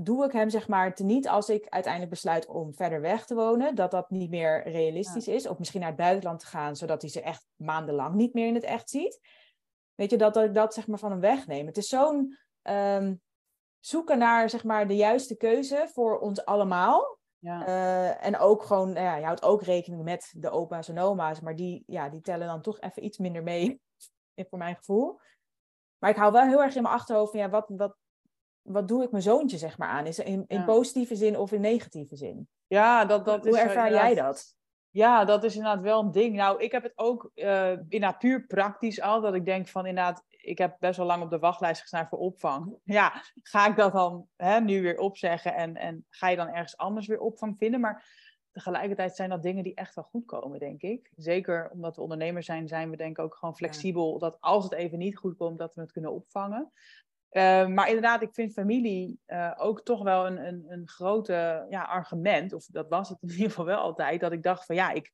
doe 0.00 0.24
ik 0.24 0.32
hem 0.32 0.50
zeg 0.50 0.68
maar 0.68 0.92
niet 1.02 1.28
als 1.28 1.48
ik 1.48 1.66
uiteindelijk 1.68 2.12
besluit 2.12 2.46
om 2.46 2.74
verder 2.74 3.00
weg 3.00 3.26
te 3.26 3.34
wonen, 3.34 3.74
dat 3.74 3.90
dat 3.90 4.10
niet 4.10 4.30
meer 4.30 4.68
realistisch 4.68 5.24
ja. 5.24 5.32
is. 5.32 5.48
Of 5.48 5.58
misschien 5.58 5.80
naar 5.80 5.88
het 5.88 5.98
buitenland 5.98 6.40
te 6.40 6.46
gaan, 6.46 6.76
zodat 6.76 7.02
hij 7.02 7.10
ze 7.10 7.20
echt 7.20 7.46
maandenlang 7.56 8.14
niet 8.14 8.34
meer 8.34 8.46
in 8.46 8.54
het 8.54 8.64
echt 8.64 8.90
ziet. 8.90 9.20
Weet 10.02 10.10
je, 10.10 10.16
dat, 10.16 10.34
dat 10.34 10.44
ik 10.44 10.54
dat 10.54 10.74
zeg 10.74 10.86
maar 10.86 10.98
van 10.98 11.10
hem 11.10 11.20
wegneem. 11.20 11.66
Het 11.66 11.76
is 11.76 11.88
zo'n... 11.88 12.38
Um, 12.62 13.20
zoeken 13.80 14.18
naar 14.18 14.50
zeg 14.50 14.64
maar, 14.64 14.88
de 14.88 14.96
juiste 14.96 15.36
keuze 15.36 15.88
voor 15.92 16.18
ons 16.18 16.44
allemaal. 16.44 17.18
Ja. 17.38 17.66
Uh, 17.66 18.26
en 18.26 18.38
ook 18.38 18.62
gewoon, 18.62 18.92
nou 18.92 19.04
ja, 19.04 19.16
je 19.16 19.24
houdt 19.24 19.42
ook 19.42 19.62
rekening 19.62 20.02
met 20.02 20.32
de 20.36 20.50
opa's 20.50 20.88
en 20.88 20.98
oma's, 20.98 21.40
maar 21.40 21.56
die, 21.56 21.82
ja, 21.86 22.08
die 22.08 22.20
tellen 22.20 22.46
dan 22.46 22.62
toch 22.62 22.80
even 22.80 23.04
iets 23.04 23.18
minder 23.18 23.42
mee, 23.42 23.80
voor 24.48 24.58
mijn 24.58 24.76
gevoel. 24.76 25.20
Maar 25.98 26.10
ik 26.10 26.16
hou 26.16 26.32
wel 26.32 26.46
heel 26.46 26.62
erg 26.62 26.74
in 26.74 26.82
mijn 26.82 26.94
achterhoofd 26.94 27.30
van, 27.30 27.40
ja, 27.40 27.48
wat, 27.48 27.68
wat, 27.68 27.96
wat 28.62 28.88
doe 28.88 29.02
ik 29.02 29.10
mijn 29.10 29.22
zoontje 29.22 29.58
zeg 29.58 29.78
maar 29.78 29.88
aan? 29.88 30.06
Is 30.06 30.18
in, 30.18 30.44
in 30.46 30.58
ja. 30.58 30.64
positieve 30.64 31.16
zin 31.16 31.38
of 31.38 31.52
in 31.52 31.60
negatieve 31.60 32.16
zin? 32.16 32.48
Ja, 32.66 33.04
dat, 33.04 33.24
dat 33.24 33.44
Hoe 33.44 33.58
ervaar 33.58 33.90
jij 33.90 34.14
dat? 34.14 34.56
Ja, 34.92 35.24
dat 35.24 35.44
is 35.44 35.56
inderdaad 35.56 35.82
wel 35.82 36.00
een 36.00 36.10
ding. 36.10 36.36
Nou, 36.36 36.62
ik 36.62 36.72
heb 36.72 36.82
het 36.82 36.92
ook 36.94 37.30
uh, 37.34 37.70
inderdaad 37.70 38.18
puur 38.18 38.46
praktisch 38.46 39.00
al, 39.00 39.20
dat 39.20 39.34
ik 39.34 39.44
denk 39.44 39.68
van 39.68 39.86
inderdaad, 39.86 40.24
ik 40.28 40.58
heb 40.58 40.76
best 40.78 40.96
wel 40.96 41.06
lang 41.06 41.22
op 41.22 41.30
de 41.30 41.38
wachtlijst 41.38 41.80
gestaan 41.80 42.08
voor 42.08 42.18
opvang. 42.18 42.76
Ja, 42.84 43.22
ga 43.42 43.66
ik 43.68 43.76
dat 43.76 43.92
dan 43.92 44.28
hè, 44.36 44.60
nu 44.60 44.82
weer 44.82 44.98
opzeggen 44.98 45.54
en, 45.54 45.76
en 45.76 46.06
ga 46.08 46.28
je 46.28 46.36
dan 46.36 46.48
ergens 46.48 46.76
anders 46.76 47.06
weer 47.06 47.20
opvang 47.20 47.56
vinden? 47.58 47.80
Maar 47.80 48.04
tegelijkertijd 48.52 49.16
zijn 49.16 49.30
dat 49.30 49.42
dingen 49.42 49.62
die 49.62 49.74
echt 49.74 49.94
wel 49.94 50.04
goed 50.04 50.26
komen, 50.26 50.58
denk 50.58 50.82
ik. 50.82 51.12
Zeker 51.16 51.70
omdat 51.70 51.96
we 51.96 52.02
ondernemers 52.02 52.46
zijn, 52.46 52.68
zijn 52.68 52.90
we 52.90 52.96
denk 52.96 53.18
ik 53.18 53.24
ook 53.24 53.34
gewoon 53.34 53.56
flexibel. 53.56 54.18
Dat 54.18 54.36
als 54.40 54.64
het 54.64 54.72
even 54.72 54.98
niet 54.98 55.16
goed 55.16 55.36
komt, 55.36 55.58
dat 55.58 55.74
we 55.74 55.80
het 55.80 55.92
kunnen 55.92 56.12
opvangen. 56.12 56.72
Uh, 57.32 57.66
maar 57.66 57.86
inderdaad, 57.86 58.22
ik 58.22 58.34
vind 58.34 58.52
familie 58.52 59.20
uh, 59.26 59.52
ook 59.56 59.84
toch 59.84 60.02
wel 60.02 60.26
een, 60.26 60.46
een, 60.46 60.64
een 60.68 60.88
grote 60.88 61.66
ja, 61.68 61.82
argument. 61.82 62.52
Of 62.52 62.66
dat 62.66 62.88
was 62.88 63.08
het 63.08 63.18
in 63.22 63.30
ieder 63.30 63.48
geval 63.48 63.64
wel 63.64 63.78
altijd. 63.78 64.20
Dat 64.20 64.32
ik 64.32 64.42
dacht 64.42 64.66
van 64.66 64.74
ja, 64.74 64.90
ik, 64.90 65.12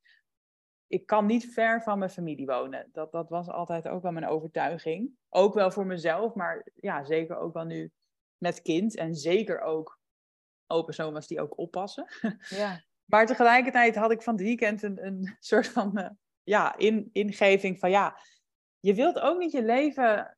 ik 0.87 1.07
kan 1.07 1.27
niet 1.27 1.53
ver 1.53 1.83
van 1.83 1.99
mijn 1.99 2.11
familie 2.11 2.47
wonen. 2.47 2.89
Dat, 2.93 3.13
dat 3.13 3.29
was 3.29 3.49
altijd 3.49 3.89
ook 3.89 4.03
wel 4.03 4.13
mijn 4.13 4.27
overtuiging. 4.27 5.11
Ook 5.29 5.55
wel 5.55 5.71
voor 5.71 5.87
mezelf, 5.87 6.35
maar 6.35 6.67
ja, 6.75 7.05
zeker 7.05 7.37
ook 7.37 7.53
wel 7.53 7.65
nu 7.65 7.91
met 8.37 8.63
kind. 8.63 8.97
En 8.97 9.15
zeker 9.15 9.61
ook 9.61 10.01
open 10.67 11.25
die 11.27 11.41
ook 11.41 11.59
oppassen. 11.59 12.07
Ja. 12.49 12.83
maar 13.05 13.27
tegelijkertijd 13.27 13.97
had 13.97 14.11
ik 14.11 14.23
van 14.23 14.35
het 14.35 14.43
weekend 14.43 14.83
een, 14.83 15.07
een 15.07 15.37
soort 15.41 15.69
van 15.69 15.99
uh, 15.99 16.09
ja, 16.43 16.77
in, 16.77 17.11
ingeving 17.13 17.79
van 17.79 17.91
ja, 17.91 18.19
je 18.81 18.95
wilt 18.95 19.19
ook 19.19 19.39
niet 19.39 19.53
je 19.53 19.63
leven 19.63 20.38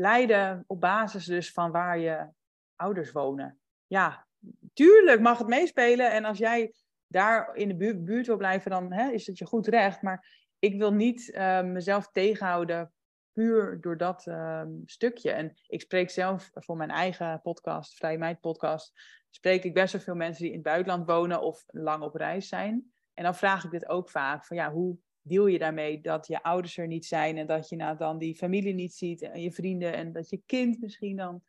leiden 0.00 0.64
op 0.66 0.80
basis 0.80 1.24
dus 1.24 1.52
van 1.52 1.70
waar 1.70 1.98
je 1.98 2.28
ouders 2.76 3.12
wonen. 3.12 3.60
Ja, 3.86 4.26
tuurlijk 4.72 5.20
mag 5.20 5.38
het 5.38 5.46
meespelen. 5.46 6.12
En 6.12 6.24
als 6.24 6.38
jij 6.38 6.74
daar 7.06 7.54
in 7.54 7.68
de 7.68 7.76
buurt, 7.76 8.04
buurt 8.04 8.26
wil 8.26 8.36
blijven, 8.36 8.70
dan 8.70 8.92
hè, 8.92 9.10
is 9.10 9.26
het 9.26 9.38
je 9.38 9.46
goed 9.46 9.66
recht. 9.66 10.02
Maar 10.02 10.48
ik 10.58 10.78
wil 10.78 10.92
niet 10.92 11.28
uh, 11.28 11.62
mezelf 11.62 12.10
tegenhouden 12.12 12.92
puur 13.32 13.80
door 13.80 13.96
dat 13.96 14.26
uh, 14.26 14.62
stukje. 14.84 15.30
En 15.30 15.52
ik 15.66 15.80
spreek 15.80 16.10
zelf 16.10 16.50
voor 16.54 16.76
mijn 16.76 16.90
eigen 16.90 17.40
podcast, 17.40 17.96
Vrije 17.96 18.18
Meid 18.18 18.40
podcast, 18.40 18.92
spreek 19.30 19.64
ik 19.64 19.74
best 19.74 19.92
wel 19.92 20.02
veel 20.02 20.14
mensen 20.14 20.42
die 20.42 20.52
in 20.52 20.58
het 20.58 20.66
buitenland 20.66 21.06
wonen 21.06 21.42
of 21.42 21.64
lang 21.66 22.02
op 22.02 22.14
reis 22.14 22.48
zijn. 22.48 22.92
En 23.14 23.24
dan 23.24 23.34
vraag 23.34 23.64
ik 23.64 23.70
dit 23.70 23.88
ook 23.88 24.10
vaak, 24.10 24.46
van 24.46 24.56
ja, 24.56 24.72
hoe 24.72 24.98
deal 25.22 25.46
je 25.46 25.58
daarmee 25.58 26.00
dat 26.00 26.26
je 26.26 26.42
ouders 26.42 26.76
er 26.76 26.86
niet 26.86 27.06
zijn 27.06 27.36
en 27.36 27.46
dat 27.46 27.68
je 27.68 27.76
nou 27.76 27.96
dan 27.96 28.18
die 28.18 28.36
familie 28.36 28.74
niet 28.74 28.94
ziet 28.94 29.22
en 29.22 29.42
je 29.42 29.52
vrienden 29.52 29.92
en 29.92 30.12
dat 30.12 30.30
je 30.30 30.42
kind 30.46 30.80
misschien 30.80 31.16
dan 31.16 31.42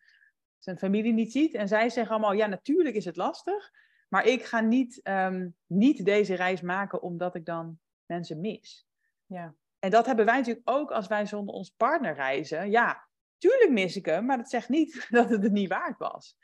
zijn 0.60 0.78
familie 0.78 1.14
niet 1.14 1.32
ziet. 1.32 1.54
En 1.54 1.68
zij 1.68 1.90
zeggen 1.90 2.14
allemaal, 2.14 2.34
ja, 2.34 2.48
natuurlijk 2.48 2.96
is 2.96 3.06
het 3.06 3.16
lastig, 3.16 3.72
maar 4.10 4.26
ik 4.26 4.44
ga 4.44 4.60
niet, 4.60 5.00
um, 5.04 5.56
niet 5.66 6.06
deze 6.06 6.36
reis 6.36 6.62
maken 6.62 7.02
omdat 7.02 7.36
ik 7.36 7.46
dan 7.46 7.80
mensen 8.06 8.40
mis. 8.40 8.88
Ja. 9.26 9.56
En 9.80 9.90
dat 9.90 10.06
hebben 10.06 10.26
wij 10.26 10.38
natuurlijk 10.38 10.70
ook 10.70 10.92
als 10.92 11.08
wij 11.08 11.26
zonder 11.26 11.56
ons 11.56 11.74
partner 11.78 12.14
reizen. 12.14 12.70
Ja, 12.70 13.08
tuurlijk 13.38 13.72
mis 13.72 13.96
ik 13.96 14.06
hem, 14.06 14.26
maar 14.26 14.38
dat 14.38 14.50
zegt 14.50 14.70
niet 14.70 15.08
dat 15.10 15.30
het 15.30 15.44
het 15.44 15.52
niet 15.52 15.70
waard 15.70 15.98
was. 15.98 16.38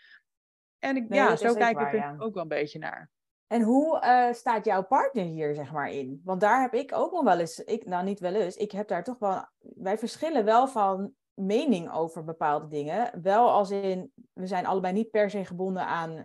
En 0.80 0.96
ik, 0.96 1.14
ja, 1.14 1.36
zo 1.36 1.54
kijk 1.54 1.80
ik 1.80 1.94
er 1.94 2.20
ook 2.20 2.34
wel 2.34 2.44
een 2.44 2.50
beetje 2.50 2.80
naar. 2.80 3.12
En 3.48 3.62
hoe 3.62 4.02
uh, 4.04 4.34
staat 4.34 4.66
jouw 4.66 4.84
partner 4.84 5.26
hier, 5.26 5.56
zeg 5.56 5.72
maar, 5.72 5.90
in? 5.90 6.22
Want 6.24 6.42
daar 6.42 6.62
heb 6.62 6.74
ik 6.74 6.94
ook 6.96 7.12
nog 7.12 7.24
wel 7.24 7.40
eens, 7.40 7.60
ik, 7.60 7.86
nou 7.86 8.04
niet 8.04 8.20
wel 8.20 8.34
eens, 8.34 8.56
ik 8.56 8.72
heb 8.72 8.88
daar 8.88 9.04
toch 9.04 9.20
wel, 9.20 9.46
wij 9.60 9.98
verschillen 9.98 10.46
wel 10.46 10.68
van 10.68 11.14
mening 11.38 11.92
over 11.92 12.24
bepaalde 12.24 12.68
dingen. 12.68 13.22
Wel 13.22 13.50
als 13.50 13.72
in, 13.72 14.12
we 14.34 14.48
zijn 14.48 14.66
allebei 14.66 14.94
niet 14.94 15.12
per 15.12 15.30
se 15.30 15.46
gebonden 15.46 15.86
aan 15.86 16.12
uh, 16.12 16.22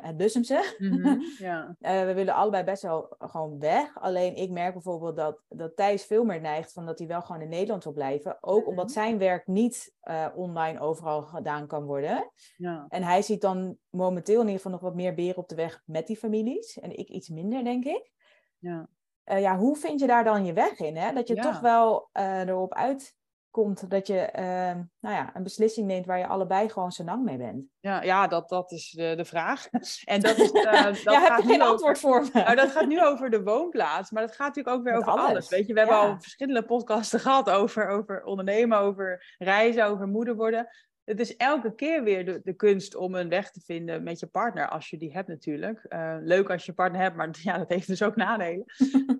het 0.00 0.16
Bussumse. 0.16 0.76
Mm 0.78 1.22
ja. 1.38 1.76
uh, 1.80 2.04
we 2.04 2.14
willen 2.14 2.34
allebei 2.34 2.64
best 2.64 2.82
wel 2.82 3.14
gewoon 3.18 3.58
weg. 3.58 3.98
Alleen 4.00 4.36
ik 4.36 4.50
merk 4.50 4.72
bijvoorbeeld 4.72 5.16
dat, 5.16 5.42
dat 5.48 5.76
Thijs 5.76 6.04
veel 6.04 6.24
meer 6.24 6.40
neigt 6.40 6.72
van 6.72 6.86
dat 6.86 6.98
hij 6.98 7.08
wel 7.08 7.22
gewoon 7.22 7.40
in 7.42 7.48
Nederland 7.48 7.84
wil 7.84 7.92
blijven. 7.92 8.36
Ook 8.40 8.62
mm 8.62 8.72
omdat 8.74 8.92
zijn 8.92 9.18
werk 9.18 9.46
niet 9.46 9.94
uh, 10.02 10.26
online 10.34 10.80
overal 10.80 11.22
gedaan 11.22 11.66
kan 11.66 11.84
worden. 11.84 12.30
En 12.88 13.02
hij 13.02 13.22
ziet 13.22 13.40
dan 13.40 13.76
momenteel 13.90 14.40
in 14.40 14.46
ieder 14.46 14.56
geval 14.56 14.72
nog 14.72 14.80
wat 14.80 14.94
meer 14.94 15.14
beren 15.14 15.36
op 15.36 15.48
de 15.48 15.54
weg 15.54 15.82
met 15.84 16.06
die 16.06 16.16
families. 16.16 16.78
En 16.78 16.98
ik 16.98 17.08
iets 17.08 17.28
minder, 17.28 17.64
denk 17.64 17.84
ik. 17.84 18.12
Ja. 18.58 18.88
ja, 19.24 19.58
hoe 19.58 19.76
vind 19.76 20.00
je 20.00 20.06
daar 20.06 20.24
dan 20.24 20.44
je 20.44 20.52
weg 20.52 20.78
in? 20.78 20.96
Hè? 20.96 21.12
Dat 21.12 21.28
je 21.28 21.34
toch 21.34 21.60
wel 21.60 22.08
erop 22.12 22.74
uit 22.74 23.16
komt 23.54 23.90
dat 23.90 24.06
je 24.06 24.32
uh, 24.38 24.42
nou 25.00 25.14
ja, 25.14 25.30
een 25.34 25.42
beslissing 25.42 25.86
neemt 25.86 26.06
waar 26.06 26.18
je 26.18 26.26
allebei 26.26 26.68
gewoon 26.68 26.92
lang 27.04 27.24
mee 27.24 27.36
bent? 27.36 27.64
Ja, 27.80 28.02
ja 28.02 28.26
dat, 28.26 28.48
dat 28.48 28.72
is 28.72 28.90
de, 28.90 29.14
de 29.16 29.24
vraag. 29.24 29.68
En 30.04 30.20
dat 30.20 30.38
is, 30.38 30.52
uh, 30.52 30.62
dat 30.84 31.02
ja, 31.02 31.20
heb 31.20 31.38
je 31.38 31.48
geen 31.48 31.62
antwoord 31.62 31.98
voor 31.98 32.22
me? 32.22 32.30
Nou, 32.32 32.56
dat 32.56 32.70
gaat 32.70 32.86
nu 32.86 33.04
over 33.04 33.30
de 33.30 33.42
woonplaats, 33.42 34.10
maar 34.10 34.22
dat 34.22 34.34
gaat 34.34 34.46
natuurlijk 34.46 34.76
ook 34.76 34.84
weer 34.84 34.94
over 34.94 35.12
alles. 35.12 35.48
Weet 35.48 35.66
je, 35.66 35.72
we 35.72 35.78
hebben 35.78 35.98
al 35.98 36.16
verschillende 36.20 36.64
podcasten 36.64 37.20
gehad 37.26 37.50
over, 37.50 37.88
over 37.88 38.24
ondernemen, 38.24 38.78
over 38.78 39.34
reizen, 39.38 39.86
over 39.86 40.06
moeder 40.06 40.36
worden. 40.36 40.68
Het 41.04 41.20
is 41.20 41.36
elke 41.36 41.74
keer 41.74 42.02
weer 42.02 42.24
de, 42.24 42.40
de 42.44 42.54
kunst 42.54 42.94
om 42.94 43.14
een 43.14 43.28
weg 43.28 43.50
te 43.50 43.60
vinden 43.60 44.02
met 44.02 44.18
je 44.18 44.26
partner, 44.26 44.68
als 44.68 44.90
je 44.90 44.98
die 44.98 45.12
hebt 45.12 45.28
natuurlijk. 45.28 45.86
Uh, 45.88 46.16
leuk 46.20 46.50
als 46.50 46.66
je 46.66 46.72
partner 46.72 47.00
hebt, 47.00 47.16
maar 47.16 47.30
ja, 47.42 47.58
dat 47.58 47.68
heeft 47.68 47.86
dus 47.86 48.02
ook 48.02 48.16
nadelen. 48.16 48.64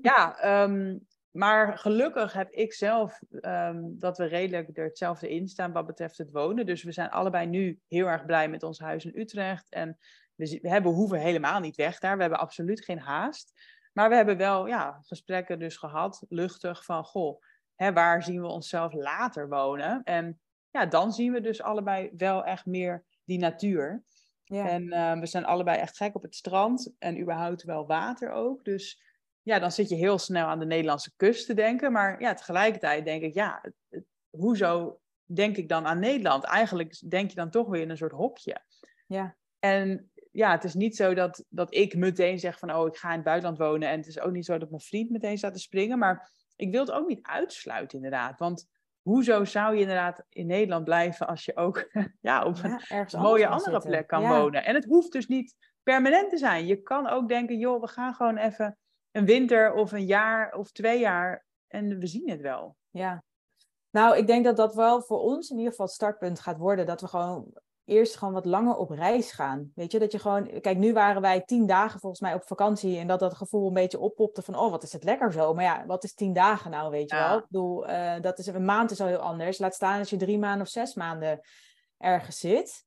ja, 0.03 0.63
um, 0.63 1.07
maar 1.35 1.79
gelukkig 1.79 2.33
heb 2.33 2.51
ik 2.51 2.73
zelf 2.73 3.21
um, 3.31 3.99
dat 3.99 4.19
we 4.19 4.25
redelijk 4.25 4.79
er 4.79 4.85
hetzelfde 4.85 5.31
in 5.31 5.49
staan 5.49 5.73
wat 5.73 5.87
betreft 5.87 6.19
het 6.19 6.31
wonen. 6.31 6.67
Dus 6.67 6.83
we 6.83 6.93
zijn 6.93 7.11
allebei 7.11 7.47
nu 7.47 7.81
heel 7.89 8.07
erg 8.07 8.25
blij 8.25 8.49
met 8.49 8.63
ons 8.63 8.79
huis 8.79 9.05
in 9.05 9.21
Utrecht. 9.21 9.71
En 9.71 9.99
we, 10.35 10.59
we 10.63 10.69
hebben, 10.69 10.93
hoeven 10.93 11.19
helemaal 11.19 11.61
niet 11.61 11.77
weg 11.77 11.99
daar. 11.99 12.15
We 12.15 12.21
hebben 12.21 12.41
absoluut 12.41 12.85
geen 12.85 12.99
haast. 12.99 13.53
Maar 13.93 14.09
we 14.09 14.15
hebben 14.15 14.37
wel 14.37 14.67
ja, 14.67 14.99
gesprekken 15.03 15.59
dus 15.59 15.77
gehad, 15.77 16.25
luchtig, 16.29 16.85
van 16.85 17.05
goh, 17.05 17.43
hè, 17.75 17.93
waar 17.93 18.23
zien 18.23 18.41
we 18.41 18.47
onszelf 18.47 18.93
later 18.93 19.49
wonen? 19.49 20.03
En 20.05 20.41
ja, 20.71 20.87
dan 20.87 21.13
zien 21.13 21.33
we 21.33 21.41
dus 21.41 21.63
allebei 21.63 22.11
wel 22.17 22.45
echt 22.45 22.67
meer 22.67 23.05
die 23.25 23.39
natuur. 23.39 24.03
Ja. 24.45 24.69
En 24.69 24.83
uh, 24.83 25.21
we 25.21 25.27
zijn 25.27 25.45
allebei 25.45 25.79
echt 25.79 25.97
gek 25.97 26.15
op 26.15 26.23
het 26.23 26.35
strand 26.35 26.95
en 26.99 27.21
überhaupt 27.21 27.63
wel 27.63 27.87
water 27.87 28.31
ook. 28.31 28.65
Dus 28.65 29.03
ja, 29.45 29.59
dan 29.59 29.73
zit 29.73 29.89
je 29.89 29.95
heel 29.95 30.19
snel 30.19 30.47
aan 30.47 30.59
de 30.59 30.67
Nederlandse 30.67 31.13
kust 31.17 31.47
te 31.47 31.55
denken. 31.55 31.93
Maar 31.93 32.21
ja, 32.21 32.35
tegelijkertijd 32.35 33.05
denk 33.05 33.23
ik, 33.23 33.35
ja, 33.35 33.65
hoezo 34.31 35.01
denk 35.25 35.57
ik 35.57 35.69
dan 35.69 35.87
aan 35.87 35.99
Nederland? 35.99 36.45
Eigenlijk 36.45 37.11
denk 37.11 37.31
je 37.31 37.37
dan 37.37 37.51
toch 37.51 37.69
weer 37.69 37.81
in 37.81 37.91
een 37.91 37.97
soort 37.97 38.13
hokje. 38.13 38.61
Ja. 39.07 39.37
En 39.59 40.11
ja, 40.33 40.51
het 40.51 40.65
is 40.65 40.75
niet 40.75 40.97
zo 40.97 41.15
dat, 41.15 41.45
dat 41.49 41.75
ik 41.75 41.97
meteen 41.97 42.39
zeg 42.39 42.59
van, 42.59 42.75
oh, 42.75 42.87
ik 42.87 42.97
ga 42.97 43.09
in 43.09 43.15
het 43.15 43.25
buitenland 43.25 43.59
wonen. 43.59 43.89
En 43.89 43.97
het 43.97 44.07
is 44.07 44.21
ook 44.21 44.33
niet 44.33 44.45
zo 44.45 44.59
dat 44.59 44.71
mijn 44.71 44.83
vriend 44.83 45.11
meteen 45.11 45.39
staat 45.39 45.53
te 45.53 45.61
springen. 45.61 45.99
Maar 45.99 46.31
ik 46.57 46.71
wil 46.71 46.81
het 46.81 46.91
ook 46.91 47.09
niet 47.09 47.27
uitsluiten, 47.27 47.97
inderdaad. 47.97 48.39
Want 48.39 48.69
hoezo 49.03 49.45
zou 49.45 49.75
je 49.75 49.81
inderdaad 49.81 50.25
in 50.29 50.47
Nederland 50.47 50.85
blijven 50.85 51.27
als 51.27 51.45
je 51.45 51.57
ook 51.57 51.91
ja, 52.21 52.45
op 52.45 52.57
een 52.63 53.21
mooie 53.21 53.49
andere 53.49 53.81
plek 53.81 54.07
kan 54.07 54.29
wonen? 54.29 54.65
En 54.65 54.75
het 54.75 54.85
hoeft 54.85 55.13
dus 55.13 55.27
niet 55.27 55.55
permanent 55.83 56.31
te 56.31 56.37
zijn. 56.37 56.67
Je 56.67 56.83
kan 56.83 57.09
ook 57.09 57.29
denken, 57.29 57.59
joh, 57.59 57.81
we 57.81 57.89
gaan 57.89 58.15
gewoon 58.15 58.37
even 58.37 58.79
een 59.15 59.25
winter 59.25 59.73
of 59.73 59.93
een 59.93 60.07
jaar 60.07 60.55
of 60.55 60.73
twee 60.73 60.99
jaar 60.99 61.45
en 61.69 61.99
we 61.99 62.07
zien 62.07 62.31
het 62.31 62.41
wel. 62.41 62.77
Ja, 62.91 63.25
nou, 63.95 64.17
ik 64.17 64.27
denk 64.27 64.45
dat 64.45 64.57
dat 64.57 64.75
wel 64.75 65.03
voor 65.03 65.19
ons 65.19 65.51
in 65.51 65.57
ieder 65.57 65.71
geval 65.71 65.87
het 65.87 65.95
startpunt 65.95 66.41
gaat 66.41 66.59
worden. 66.59 66.87
Dat 66.87 67.01
we 67.01 67.09
gewoon 67.09 67.47
eerst 67.85 68.17
gewoon 68.17 68.35
wat 68.35 68.45
langer 68.45 68.77
op 68.77 68.91
reis 68.91 69.33
gaan. 69.33 69.73
Weet 69.75 69.93
je, 69.93 69.99
dat 69.99 70.13
je 70.13 70.19
gewoon... 70.19 70.61
Kijk, 70.61 70.79
nu 70.79 70.93
waren 70.93 71.23
wij 71.23 71.41
tien 71.41 71.67
dagen 71.67 72.01
volgens 72.01 72.21
mij 72.21 72.35
op 72.35 72.45
vakantie... 72.45 72.99
en 72.99 73.07
dat 73.07 73.21
dat 73.21 73.35
gevoel 73.35 73.67
een 73.67 73.73
beetje 73.73 73.99
oppopte 73.99 74.43
van... 74.43 74.59
oh, 74.59 74.71
wat 74.71 74.83
is 74.83 74.93
het 74.93 75.05
lekker 75.05 75.33
zo. 75.33 75.55
Maar 75.55 75.65
ja, 75.65 75.87
wat 75.87 76.05
is 76.05 76.15
tien 76.15 76.33
dagen 76.33 76.71
nou, 76.71 76.91
weet 76.91 77.11
je 77.11 77.17
wel? 77.17 77.39
Ik 77.39 77.47
bedoel, 77.49 77.89
uh, 77.89 78.21
dat 78.21 78.39
is, 78.39 78.47
een 78.47 78.65
maand 78.65 78.91
is 78.91 79.01
al 79.01 79.07
heel 79.07 79.17
anders. 79.19 79.59
Laat 79.59 79.75
staan 79.75 79.99
als 79.99 80.11
je 80.11 80.17
drie 80.17 80.39
maanden 80.39 80.63
of 80.63 80.69
zes 80.69 80.95
maanden 80.95 81.41
ergens 81.99 82.39
zit. 82.39 82.85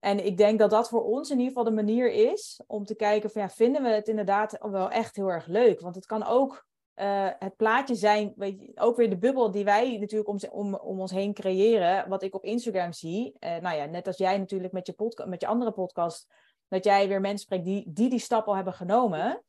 En 0.00 0.26
ik 0.26 0.36
denk 0.36 0.58
dat 0.58 0.70
dat 0.70 0.88
voor 0.88 1.04
ons 1.04 1.30
in 1.30 1.38
ieder 1.38 1.52
geval 1.52 1.64
de 1.64 1.82
manier 1.82 2.12
is 2.12 2.60
om 2.66 2.84
te 2.84 2.94
kijken 2.94 3.30
van 3.30 3.42
ja, 3.42 3.48
vinden 3.48 3.82
we 3.82 3.88
het 3.88 4.08
inderdaad 4.08 4.58
wel 4.60 4.90
echt 4.90 5.16
heel 5.16 5.28
erg 5.28 5.46
leuk? 5.46 5.80
Want 5.80 5.94
het 5.94 6.06
kan 6.06 6.26
ook 6.26 6.66
uh, 6.96 7.28
het 7.38 7.56
plaatje 7.56 7.94
zijn, 7.94 8.32
weet 8.36 8.60
je, 8.60 8.72
ook 8.74 8.96
weer 8.96 9.10
de 9.10 9.18
bubbel 9.18 9.50
die 9.50 9.64
wij 9.64 9.98
natuurlijk 9.98 10.28
om, 10.28 10.38
om, 10.50 10.74
om 10.74 11.00
ons 11.00 11.10
heen 11.10 11.34
creëren, 11.34 12.08
wat 12.08 12.22
ik 12.22 12.34
op 12.34 12.44
Instagram 12.44 12.92
zie. 12.92 13.36
Uh, 13.40 13.56
nou 13.56 13.76
ja, 13.76 13.84
net 13.84 14.06
als 14.06 14.16
jij 14.16 14.38
natuurlijk 14.38 14.72
met 14.72 14.86
je, 14.86 14.92
podcast, 14.92 15.28
met 15.28 15.40
je 15.40 15.46
andere 15.46 15.72
podcast, 15.72 16.26
dat 16.68 16.84
jij 16.84 17.08
weer 17.08 17.20
mensen 17.20 17.38
spreekt 17.38 17.64
die, 17.64 17.84
die 17.88 18.10
die 18.10 18.18
stap 18.18 18.46
al 18.46 18.54
hebben 18.54 18.72
genomen. 18.72 19.42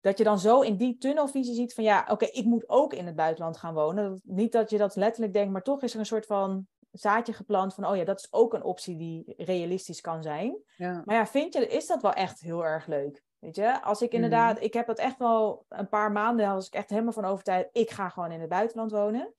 Dat 0.00 0.18
je 0.18 0.24
dan 0.24 0.38
zo 0.38 0.60
in 0.60 0.76
die 0.76 0.98
tunnelvisie 0.98 1.54
ziet 1.54 1.74
van 1.74 1.84
ja, 1.84 2.06
oké, 2.08 2.24
ik 2.24 2.44
moet 2.44 2.68
ook 2.68 2.94
in 2.94 3.06
het 3.06 3.16
buitenland 3.16 3.56
gaan 3.56 3.74
wonen. 3.74 4.20
Niet 4.24 4.52
dat 4.52 4.70
je 4.70 4.78
dat 4.78 4.96
letterlijk 4.96 5.32
denkt, 5.32 5.52
maar 5.52 5.62
toch 5.62 5.82
is 5.82 5.92
er 5.92 5.98
een 5.98 6.06
soort 6.06 6.26
van 6.26 6.66
zaadje 6.92 7.32
geplant 7.32 7.74
van, 7.74 7.86
oh 7.86 7.96
ja, 7.96 8.04
dat 8.04 8.18
is 8.18 8.32
ook 8.32 8.54
een 8.54 8.62
optie 8.62 8.96
die 8.96 9.34
realistisch 9.36 10.00
kan 10.00 10.22
zijn. 10.22 10.58
Ja. 10.76 11.02
Maar 11.04 11.16
ja, 11.16 11.26
vind 11.26 11.54
je, 11.54 11.66
is 11.66 11.86
dat 11.86 12.02
wel 12.02 12.12
echt 12.12 12.40
heel 12.40 12.64
erg 12.64 12.86
leuk? 12.86 13.22
Weet 13.38 13.56
je, 13.56 13.82
als 13.82 14.02
ik 14.02 14.12
inderdaad, 14.12 14.54
mhm. 14.54 14.64
ik 14.64 14.72
heb 14.72 14.86
dat 14.86 14.98
echt 14.98 15.18
wel 15.18 15.64
een 15.68 15.88
paar 15.88 16.12
maanden, 16.12 16.48
als 16.48 16.66
ik 16.66 16.74
echt 16.74 16.90
helemaal 16.90 17.12
van 17.12 17.24
overtuigd, 17.24 17.68
ik 17.72 17.90
ga 17.90 18.08
gewoon 18.08 18.32
in 18.32 18.40
het 18.40 18.48
buitenland 18.48 18.90
wonen. 18.90 19.34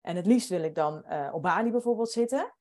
En 0.00 0.16
het 0.16 0.26
liefst 0.26 0.48
wil 0.48 0.62
ik 0.62 0.74
dan 0.74 1.04
uh, 1.08 1.28
op 1.32 1.42
Bali 1.42 1.70
bijvoorbeeld 1.70 2.10
zitten. 2.10 2.54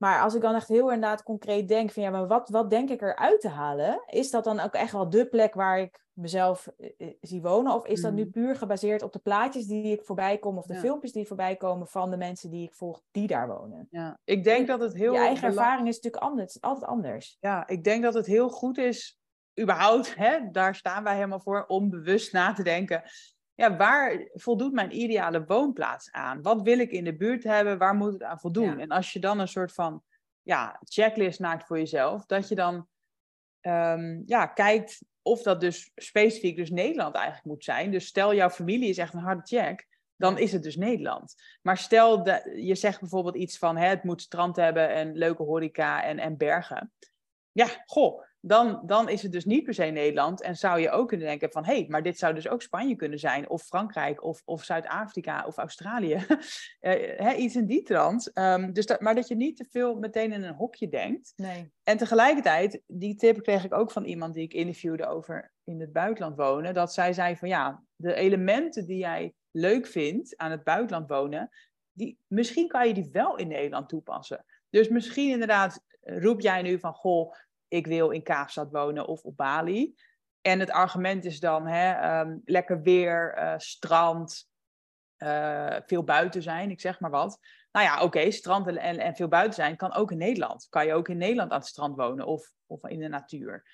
Maar 0.00 0.22
als 0.22 0.34
ik 0.34 0.40
dan 0.40 0.54
echt 0.54 0.68
heel 0.68 0.92
inderdaad 0.92 1.22
concreet 1.22 1.68
denk 1.68 1.90
van 1.90 2.02
ja, 2.02 2.10
maar 2.10 2.26
wat, 2.26 2.48
wat 2.48 2.70
denk 2.70 2.90
ik 2.90 3.02
eruit 3.02 3.40
te 3.40 3.48
halen? 3.48 4.02
Is 4.06 4.30
dat 4.30 4.44
dan 4.44 4.60
ook 4.60 4.74
echt 4.74 4.92
wel 4.92 5.10
de 5.10 5.26
plek 5.26 5.54
waar 5.54 5.78
ik 5.78 6.04
mezelf 6.12 6.68
uh, 6.78 7.12
zie 7.20 7.42
wonen? 7.42 7.74
Of 7.74 7.86
is 7.86 8.00
dat 8.00 8.12
nu 8.12 8.24
mm. 8.24 8.30
puur 8.30 8.56
gebaseerd 8.56 9.02
op 9.02 9.12
de 9.12 9.18
plaatjes 9.18 9.66
die 9.66 9.92
ik 9.92 10.04
voorbij 10.04 10.38
kom 10.38 10.58
of 10.58 10.66
de 10.66 10.74
filmpjes 10.74 11.12
die 11.12 11.26
voorbij 11.26 11.56
komen 11.56 11.86
van 11.86 12.10
de 12.10 12.16
mensen 12.16 12.50
die 12.50 12.66
ik 12.66 12.74
volg 12.74 13.02
die 13.10 13.26
daar 13.26 13.48
wonen? 13.48 13.86
Ja, 13.90 14.18
ik 14.24 14.44
denk 14.44 14.66
dat 14.66 14.80
het 14.80 14.94
heel. 14.94 15.12
Je 15.12 15.18
eigen 15.18 15.48
ervaring 15.48 15.88
is 15.88 15.94
natuurlijk 15.94 16.22
anders, 16.22 16.60
altijd 16.60 16.90
anders. 16.90 17.36
Ja, 17.40 17.68
ik 17.68 17.84
denk 17.84 18.02
dat 18.02 18.14
het 18.14 18.26
heel 18.26 18.48
goed 18.48 18.78
is 18.78 19.18
überhaupt, 19.60 20.14
hè, 20.14 20.50
daar 20.50 20.74
staan 20.74 21.04
wij 21.04 21.14
helemaal 21.14 21.40
voor, 21.40 21.64
om 21.66 21.90
bewust 21.90 22.32
na 22.32 22.52
te 22.52 22.62
denken. 22.62 23.02
Ja, 23.60 23.76
waar 23.76 24.28
voldoet 24.32 24.72
mijn 24.72 24.96
ideale 24.96 25.44
woonplaats 25.44 26.12
aan? 26.12 26.42
Wat 26.42 26.62
wil 26.62 26.78
ik 26.78 26.90
in 26.90 27.04
de 27.04 27.16
buurt 27.16 27.44
hebben? 27.44 27.78
Waar 27.78 27.94
moet 27.94 28.12
het 28.12 28.22
aan 28.22 28.40
voldoen? 28.40 28.78
En 28.78 28.88
als 28.88 29.12
je 29.12 29.18
dan 29.18 29.38
een 29.38 29.48
soort 29.48 29.72
van 29.72 30.02
ja, 30.42 30.80
checklist 30.84 31.40
maakt 31.40 31.66
voor 31.66 31.78
jezelf, 31.78 32.26
dat 32.26 32.48
je 32.48 32.54
dan 32.54 32.88
um, 33.60 34.22
ja, 34.26 34.46
kijkt 34.46 35.02
of 35.22 35.42
dat 35.42 35.60
dus 35.60 35.90
specifiek 35.94 36.56
dus 36.56 36.70
Nederland 36.70 37.14
eigenlijk 37.14 37.46
moet 37.46 37.64
zijn. 37.64 37.90
Dus 37.90 38.06
stel 38.06 38.34
jouw 38.34 38.50
familie 38.50 38.88
is 38.88 38.98
echt 38.98 39.14
een 39.14 39.20
harde 39.20 39.46
check, 39.46 39.86
dan 40.16 40.38
is 40.38 40.52
het 40.52 40.62
dus 40.62 40.76
Nederland. 40.76 41.34
Maar 41.62 41.78
stel 41.78 42.24
dat 42.24 42.42
je 42.54 42.74
zegt 42.74 43.00
bijvoorbeeld 43.00 43.36
iets 43.36 43.58
van 43.58 43.76
hè, 43.76 43.86
het 43.86 44.04
moet 44.04 44.22
strand 44.22 44.56
hebben 44.56 44.88
en 44.88 45.16
leuke 45.16 45.42
horeca 45.42 46.02
en, 46.02 46.18
en 46.18 46.36
bergen. 46.36 46.92
Ja, 47.52 47.66
goh, 47.86 48.24
dan, 48.40 48.82
dan 48.86 49.08
is 49.08 49.22
het 49.22 49.32
dus 49.32 49.44
niet 49.44 49.64
per 49.64 49.74
se 49.74 49.84
Nederland. 49.84 50.42
En 50.42 50.56
zou 50.56 50.80
je 50.80 50.90
ook 50.90 51.08
kunnen 51.08 51.26
denken 51.26 51.50
van, 51.50 51.64
hé, 51.64 51.74
hey, 51.74 51.86
maar 51.88 52.02
dit 52.02 52.18
zou 52.18 52.34
dus 52.34 52.48
ook 52.48 52.62
Spanje 52.62 52.96
kunnen 52.96 53.18
zijn, 53.18 53.50
of 53.50 53.62
Frankrijk, 53.62 54.24
of, 54.24 54.42
of 54.44 54.64
Zuid-Afrika, 54.64 55.44
of 55.46 55.56
Australië. 55.56 56.26
uh, 56.80 57.38
iets 57.38 57.56
in 57.56 57.66
die 57.66 57.82
trant. 57.82 58.30
Um, 58.38 58.72
dus 58.72 58.86
dat, 58.86 59.00
maar 59.00 59.14
dat 59.14 59.28
je 59.28 59.36
niet 59.36 59.56
te 59.56 59.66
veel 59.70 59.94
meteen 59.94 60.32
in 60.32 60.42
een 60.42 60.54
hokje 60.54 60.88
denkt. 60.88 61.32
Nee. 61.36 61.72
En 61.82 61.96
tegelijkertijd, 61.96 62.82
die 62.86 63.14
tip 63.14 63.42
kreeg 63.42 63.64
ik 63.64 63.74
ook 63.74 63.90
van 63.90 64.04
iemand 64.04 64.34
die 64.34 64.44
ik 64.44 64.52
interviewde 64.52 65.06
over 65.06 65.52
in 65.64 65.80
het 65.80 65.92
buitenland 65.92 66.36
wonen, 66.36 66.74
dat 66.74 66.92
zij 66.92 67.12
zei 67.12 67.36
van, 67.36 67.48
ja, 67.48 67.82
de 67.96 68.14
elementen 68.14 68.86
die 68.86 68.98
jij 68.98 69.34
leuk 69.50 69.86
vindt 69.86 70.36
aan 70.36 70.50
het 70.50 70.64
buitenland 70.64 71.08
wonen, 71.08 71.50
die, 71.92 72.18
misschien 72.26 72.68
kan 72.68 72.88
je 72.88 72.94
die 72.94 73.08
wel 73.12 73.36
in 73.36 73.48
Nederland 73.48 73.88
toepassen. 73.88 74.44
Dus 74.70 74.88
misschien 74.88 75.30
inderdaad 75.30 75.82
roep 76.00 76.40
jij 76.40 76.62
nu 76.62 76.78
van, 76.78 76.94
goh, 76.94 77.34
ik 77.70 77.86
wil 77.86 78.10
in 78.10 78.22
Kaapstad 78.22 78.70
wonen 78.70 79.06
of 79.06 79.22
op 79.22 79.36
Bali. 79.36 79.94
En 80.40 80.60
het 80.60 80.70
argument 80.70 81.24
is 81.24 81.40
dan 81.40 81.66
hè, 81.66 81.92
ehm, 81.92 82.38
lekker 82.44 82.82
weer, 82.82 83.38
uh, 83.38 83.54
strand, 83.56 84.48
uh, 85.18 85.76
veel 85.86 86.04
buiten 86.04 86.42
zijn, 86.42 86.70
ik 86.70 86.80
zeg 86.80 87.00
maar 87.00 87.10
wat. 87.10 87.38
Nou 87.72 87.86
ja, 87.86 88.02
oké, 88.02 88.30
strand 88.30 88.66
en, 88.66 88.98
en, 88.98 89.16
veel 89.16 89.28
buiten 89.28 89.54
zijn 89.54 89.76
kan 89.76 89.94
ook 89.94 90.10
in 90.10 90.18
Nederland. 90.18 90.66
Kan 90.68 90.86
je 90.86 90.94
ook 90.94 91.08
in 91.08 91.18
Nederland 91.18 91.50
aan 91.50 91.58
het 91.58 91.66
strand 91.66 91.96
wonen 91.96 92.26
of, 92.26 92.52
of 92.66 92.84
in 92.84 92.98
de 92.98 93.08
natuur. 93.08 93.64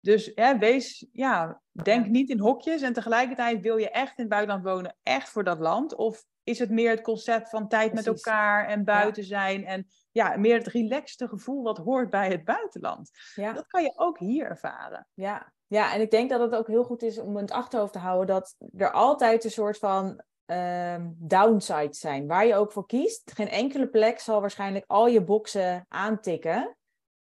Dus 0.00 0.32
hè, 0.34 0.58
wees, 0.58 1.06
ja, 1.12 1.62
denk 1.70 2.06
niet 2.06 2.30
in 2.30 2.38
hokjes 2.38 2.82
en 2.82 2.92
tegelijkertijd 2.92 3.60
wil 3.60 3.76
je 3.76 3.90
echt 3.90 4.18
in 4.18 4.24
het 4.24 4.28
buitenland 4.28 4.64
wonen, 4.64 4.96
echt 5.02 5.28
voor 5.28 5.44
dat 5.44 5.58
land? 5.58 5.94
Of 5.94 6.24
is 6.44 6.58
het 6.58 6.70
meer 6.70 6.90
het 6.90 7.00
concept 7.00 7.48
van 7.48 7.68
tijd 7.68 7.92
met 7.92 8.06
elkaar 8.06 8.66
en 8.66 8.84
buiten 8.84 9.24
zijn 9.24 9.64
en 9.66 9.86
ja, 10.10 10.36
meer 10.36 10.58
het 10.58 10.66
relaxte 10.66 11.28
gevoel 11.28 11.62
wat 11.62 11.78
hoort 11.78 12.10
bij 12.10 12.28
het 12.28 12.44
buitenland. 12.44 13.10
Ja. 13.34 13.52
Dat 13.52 13.66
kan 13.66 13.82
je 13.82 13.92
ook 13.96 14.18
hier 14.18 14.46
ervaren. 14.46 15.08
Ja. 15.14 15.52
ja, 15.66 15.94
en 15.94 16.00
ik 16.00 16.10
denk 16.10 16.30
dat 16.30 16.40
het 16.40 16.54
ook 16.54 16.66
heel 16.66 16.84
goed 16.84 17.02
is 17.02 17.18
om 17.18 17.36
in 17.36 17.42
het 17.42 17.50
achterhoofd 17.50 17.92
te 17.92 17.98
houden 17.98 18.26
dat 18.26 18.56
er 18.76 18.92
altijd 18.92 19.44
een 19.44 19.50
soort 19.50 19.78
van 19.78 20.22
um, 20.46 21.16
downsides 21.18 21.98
zijn. 21.98 22.26
Waar 22.26 22.46
je 22.46 22.54
ook 22.54 22.72
voor 22.72 22.86
kiest, 22.86 23.32
geen 23.34 23.48
enkele 23.48 23.88
plek 23.88 24.20
zal 24.20 24.40
waarschijnlijk 24.40 24.84
al 24.86 25.06
je 25.06 25.24
boxen 25.24 25.86
aantikken. 25.88 26.76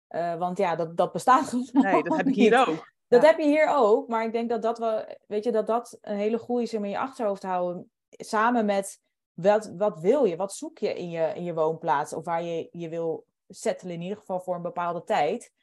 Uh, 0.10 0.36
want 0.36 0.58
ja, 0.58 0.76
dat, 0.76 0.98
dat 0.98 1.12
bestaat 1.12 1.48
gewoon. 1.48 1.68
Nee, 1.72 2.04
dat 2.04 2.18
heb 2.18 2.28
ik 2.28 2.36
hier 2.44 2.68
ook. 2.68 2.94
Dat 3.08 3.26
heb 3.26 3.38
je 3.38 3.46
hier 3.46 3.68
ook, 3.76 4.08
maar 4.08 4.26
ik 4.26 4.32
denk 4.32 4.50
dat 4.50 4.62
dat 4.62 4.78
wel, 4.78 5.06
weet 5.28 5.44
je, 5.44 5.52
dat 5.52 5.68
dat 5.68 5.98
een 6.02 6.16
hele 6.16 6.38
goede 6.38 6.64
is 6.64 6.74
om 6.74 6.84
in 6.84 6.90
je 6.90 7.00
achterhoofd 7.00 7.42
te 7.42 7.48
houden. 7.48 7.92
Samen 8.10 8.66
met 8.66 9.00
wat, 9.42 9.74
wat 9.78 10.00
wil 10.00 10.26
je? 10.26 10.36
Wat 10.36 10.54
zoek 10.54 10.78
je 10.78 10.94
in 10.94 11.10
je, 11.10 11.32
in 11.36 11.44
je 11.44 11.54
woonplaats? 11.54 12.14
Of 12.14 12.26
waar 12.26 12.44
je 12.44 12.70
je 12.72 12.90
wil 12.90 13.26
settelen, 13.48 13.94
in 13.94 14.02
ieder 14.02 14.18
geval 14.18 14.40
voor 14.40 14.56
een 14.56 14.62
bepaalde 14.62 15.04
tijd. 15.04 15.54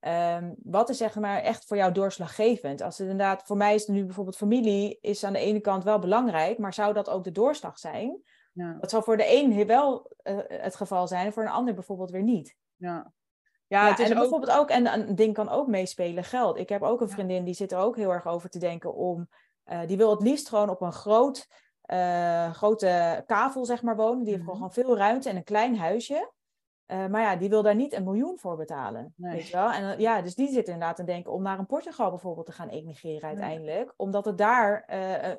Um, 0.00 0.54
wat 0.62 0.88
is 0.88 0.96
zeg 0.96 1.14
maar 1.14 1.42
echt 1.42 1.64
voor 1.64 1.76
jou 1.76 1.92
doorslaggevend? 1.92 2.80
Als 2.80 2.98
het 2.98 3.08
inderdaad, 3.08 3.42
voor 3.42 3.56
mij 3.56 3.74
is 3.74 3.86
het 3.86 3.96
nu 3.96 4.04
bijvoorbeeld 4.04 4.36
familie, 4.36 4.98
is 5.00 5.24
aan 5.24 5.32
de 5.32 5.38
ene 5.38 5.60
kant 5.60 5.84
wel 5.84 5.98
belangrijk, 5.98 6.58
maar 6.58 6.74
zou 6.74 6.92
dat 6.92 7.10
ook 7.10 7.24
de 7.24 7.32
doorslag 7.32 7.78
zijn? 7.78 8.22
Ja. 8.52 8.76
Dat 8.80 8.90
zal 8.90 9.02
voor 9.02 9.16
de 9.16 9.32
een 9.32 9.66
wel 9.66 10.10
uh, 10.22 10.38
het 10.46 10.76
geval 10.76 11.06
zijn, 11.06 11.32
voor 11.32 11.42
een 11.42 11.48
ander 11.48 11.74
bijvoorbeeld 11.74 12.10
weer 12.10 12.22
niet. 12.22 12.56
Ja. 12.76 13.12
Ja, 13.66 13.88
het 13.88 13.98
is 13.98 14.10
en 14.10 14.12
ook... 14.12 14.20
bijvoorbeeld 14.20 14.58
ook, 14.58 14.70
en 14.70 14.92
een 14.92 15.14
ding 15.14 15.34
kan 15.34 15.48
ook 15.48 15.66
meespelen, 15.66 16.24
geld. 16.24 16.58
Ik 16.58 16.68
heb 16.68 16.82
ook 16.82 17.00
een 17.00 17.10
vriendin 17.10 17.44
die 17.44 17.54
zit 17.54 17.72
er 17.72 17.78
ook 17.78 17.96
heel 17.96 18.10
erg 18.10 18.26
over 18.26 18.50
te 18.50 18.58
denken 18.58 18.94
om, 18.94 19.28
uh, 19.66 19.80
die 19.86 19.96
wil 19.96 20.10
het 20.10 20.22
liefst 20.22 20.48
gewoon 20.48 20.70
op 20.70 20.80
een 20.80 20.92
groot 20.92 21.48
uh, 21.92 22.52
grote 22.52 23.22
kavel, 23.26 23.64
zeg 23.64 23.82
maar, 23.82 23.96
wonen. 23.96 24.24
Die 24.24 24.32
heeft 24.32 24.44
mhm. 24.44 24.54
gewoon 24.54 24.72
veel 24.72 24.96
ruimte 24.96 25.28
en 25.28 25.36
een 25.36 25.44
klein 25.44 25.76
huisje. 25.76 26.32
Uh, 26.86 27.06
maar 27.06 27.22
ja, 27.22 27.36
die 27.36 27.48
wil 27.48 27.62
daar 27.62 27.74
niet 27.74 27.92
een 27.92 28.04
miljoen 28.04 28.38
voor 28.38 28.56
betalen. 28.56 29.14
Nee. 29.16 29.32
Weet 29.32 29.48
je 29.48 29.56
wel? 29.56 29.70
En 29.70 29.82
uh, 29.82 29.98
ja, 29.98 30.22
dus 30.22 30.34
die 30.34 30.48
zit 30.48 30.66
inderdaad 30.66 30.96
te 30.96 31.04
denken 31.04 31.32
om 31.32 31.42
naar 31.42 31.58
een 31.58 31.66
Portugal 31.66 32.10
bijvoorbeeld 32.10 32.46
te 32.46 32.52
gaan 32.52 32.68
emigreren 32.68 33.28
uiteindelijk. 33.28 33.94
Omdat 33.96 34.24
het 34.24 34.38
daar 34.38 34.84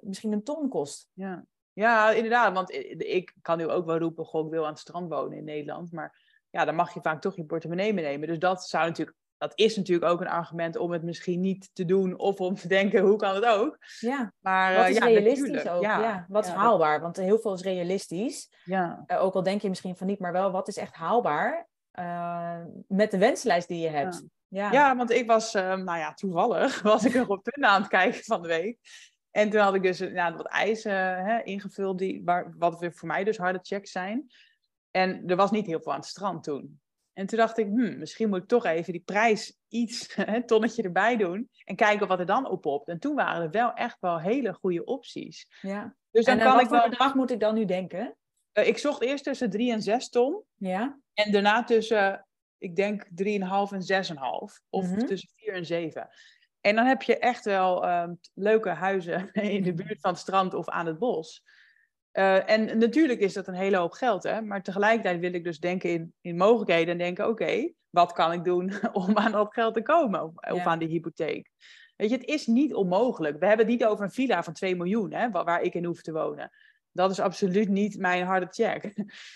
misschien 0.02 0.32
een 0.32 0.44
ton 0.44 0.70
kost. 0.70 1.10
Ja. 1.14 1.46
ja, 1.74 2.12
inderdaad. 2.12 2.54
Want 2.54 2.72
ik 2.98 3.36
kan 3.42 3.58
nu 3.58 3.68
ook 3.68 3.86
wel 3.86 3.98
roepen, 3.98 4.26
goh, 4.26 4.46
ik 4.46 4.52
wil 4.52 4.64
aan 4.64 4.72
het 4.72 4.80
strand 4.80 5.10
wonen 5.10 5.38
in 5.38 5.44
Nederland. 5.44 5.92
Maar 5.92 6.20
ja, 6.50 6.66
dan 6.66 6.76
mag 6.76 6.94
je 6.94 7.02
vaak 7.02 7.22
toch 7.22 7.36
je 7.36 7.46
portemonnee 7.46 7.94
meenemen. 7.94 8.28
Dus 8.28 8.40
dat 8.40 8.64
zou 8.64 8.88
natuurlijk 8.88 9.18
dat 9.42 9.52
is 9.56 9.76
natuurlijk 9.76 10.12
ook 10.12 10.22
een 10.22 10.28
argument 10.28 10.78
om 10.78 10.92
het 10.92 11.04
misschien 11.04 11.40
niet 11.40 11.70
te 11.74 11.86
doen 11.86 12.18
of 12.18 12.40
om 12.40 12.56
te 12.56 12.68
denken 12.68 13.02
hoe 13.02 13.18
kan 13.18 13.36
het 13.36 13.46
ook. 13.46 13.78
Ja, 14.00 14.34
maar 14.40 14.76
wat 14.76 14.88
is 14.88 14.98
ja, 14.98 15.06
realistisch 15.06 15.68
ook? 15.68 15.82
Ja, 15.82 16.26
wat 16.28 16.46
is 16.46 16.52
haalbaar? 16.52 17.02
Want 17.02 17.18
heel 17.18 17.40
veel 17.40 17.54
is 17.54 17.62
realistisch. 17.62 18.50
Ja. 18.64 19.04
Uh, 19.08 19.24
ook 19.24 19.34
al 19.34 19.44
denk 19.44 19.62
je 19.62 19.70
misschien 19.70 19.96
van 19.96 20.08
niet, 20.08 20.20
maar 20.20 20.32
wel 20.32 20.52
wat 20.52 20.68
is 20.68 20.78
echt 20.78 20.94
haalbaar 20.94 21.68
uh, 22.00 22.58
met 22.88 23.12
de 23.12 23.18
wenslijst 23.18 23.68
die 23.68 23.80
je 23.80 23.90
hebt. 23.90 24.24
Ja, 24.48 24.72
ja. 24.72 24.96
want 24.96 25.12
ik 25.12 25.28
was, 25.28 25.56
uh, 25.56 25.62
nou 25.62 25.98
ja, 25.98 26.14
toevallig 26.14 26.82
was 26.92 27.06
ik 27.06 27.14
nog 27.14 27.28
op 27.28 27.44
Tunda 27.44 27.68
aan 27.68 27.82
het 27.82 27.90
kijken 27.90 28.24
van 28.24 28.42
de 28.42 28.48
week. 28.48 28.78
En 29.32 29.50
toen 29.50 29.62
had 29.62 29.76
ik 29.76 29.84
dus 29.84 30.00
wat 30.14 30.48
eisen 30.48 31.26
hè, 31.26 31.44
ingevuld, 31.44 31.98
die, 31.98 32.22
waar, 32.26 32.54
wat 32.58 32.80
weer 32.80 32.94
voor 32.94 33.08
mij 33.08 33.24
dus 33.24 33.38
harde 33.38 33.60
checks 33.62 33.92
zijn. 33.92 34.28
En 34.92 35.24
er 35.28 35.36
was 35.36 35.52
niet 35.52 35.66
heel 35.66 35.82
veel 35.82 35.92
aan 35.92 36.00
het 36.00 36.08
strand 36.08 36.44
toen. 36.44 36.81
En 37.14 37.26
toen 37.26 37.38
dacht 37.38 37.58
ik, 37.58 37.66
hmm, 37.66 37.98
misschien 37.98 38.30
moet 38.30 38.42
ik 38.42 38.48
toch 38.48 38.66
even 38.66 38.94
die 38.94 39.02
prijs 39.02 39.58
iets, 39.68 40.16
een 40.18 40.46
tonnetje 40.46 40.84
erbij 40.84 41.18
doen. 41.18 41.50
En 41.64 41.76
kijken 41.76 42.08
wat 42.08 42.20
er 42.20 42.26
dan 42.26 42.50
op 42.50 42.66
op. 42.66 42.88
En 42.88 43.00
toen 43.00 43.16
waren 43.16 43.42
er 43.42 43.52
wel 43.52 43.74
echt 43.74 43.98
wel 44.00 44.20
hele 44.20 44.54
goede 44.54 44.86
opties. 44.86 45.48
Ja. 45.62 45.96
Dus 46.12 46.26
dan 46.26 46.40
en 46.40 46.46
kan 46.46 46.60
ik 46.60 46.70
wel... 46.70 46.90
bedrag 46.90 47.16
moet 47.16 47.32
ik 47.32 47.40
dan 47.40 47.56
nu 47.56 47.66
denken? 47.66 48.16
Uh, 48.54 48.68
ik 48.68 48.78
zocht 48.78 49.02
eerst 49.02 49.24
tussen 49.24 49.50
3 49.50 49.72
en 49.72 49.82
6 49.82 50.10
ton. 50.10 50.44
Ja. 50.56 51.00
En 51.14 51.32
daarna 51.32 51.64
tussen, 51.64 52.28
ik 52.58 52.76
denk 52.76 53.04
3,5 53.04 53.12
en 53.14 54.06
6,5. 54.06 54.20
Of 54.70 54.86
mm 54.86 54.94
-hmm. 54.94 55.06
tussen 55.06 55.30
4 55.36 55.54
en 55.54 55.66
7. 55.66 56.10
En 56.62 56.76
dan 56.76 56.86
heb 56.86 57.02
je 57.02 57.18
echt 57.18 57.46
wel 57.46 57.90
um, 57.90 58.20
leuke 58.34 58.70
huizen 58.70 59.32
in 59.58 59.64
de 59.64 59.74
buurt 59.74 60.00
van 60.00 60.12
het 60.12 60.20
strand 60.20 60.54
of 60.54 60.70
aan 60.70 60.86
het 60.86 61.00
bos. 61.00 61.44
Uh, 62.14 62.50
en 62.50 62.78
natuurlijk 62.78 63.20
is 63.20 63.34
dat 63.34 63.48
een 63.48 63.54
hele 63.54 63.78
hoop 63.78 63.92
geld, 63.92 64.24
hè? 64.24 64.42
maar 64.42 64.64
tegelijkertijd 64.64 65.20
wil 65.20 65.34
ik 65.34 65.44
dus 65.44 65.60
denken 65.60 65.90
in, 65.90 66.14
in 66.22 66.38
mogelijkheden 66.38 66.92
en 66.92 66.98
denken: 66.98 67.28
oké, 67.28 67.72
wat 67.90 68.12
kan 68.12 68.32
ik 68.32 68.44
doen 68.44 68.74
om 68.94 69.18
aan 69.18 69.32
dat 69.32 69.54
geld 69.54 69.74
te 69.74 69.82
komen 69.82 70.24
of, 70.24 70.32
ja. 70.36 70.54
of, 70.54 70.66
aan 70.66 70.80
die 70.80 70.88
hypotheek? 70.88 71.50
Weet 71.96 72.10
je, 72.10 72.16
het 72.16 72.26
is 72.26 72.48
niet 72.48 72.74
onmogelijk. 72.74 73.40
We 73.40 73.46
hebben 73.46 73.66
het 73.66 73.76
niet 73.76 73.86
over 73.86 74.06
een 74.06 74.12
villa 74.12 74.44
van 74.44 74.54
2 74.54 74.76
miljoen, 74.76 75.14
hè, 75.14 75.30
waar 75.30 75.62
ik 75.62 75.74
in 75.74 75.86
hoef 75.86 76.02
te 76.02 76.12
wonen. 76.12 76.52
Dat 76.92 77.12
is 77.12 77.20
absoluut 77.20 77.70
niet 77.70 77.98
mijn 77.98 78.26
harde 78.26 78.48
check. 78.50 78.94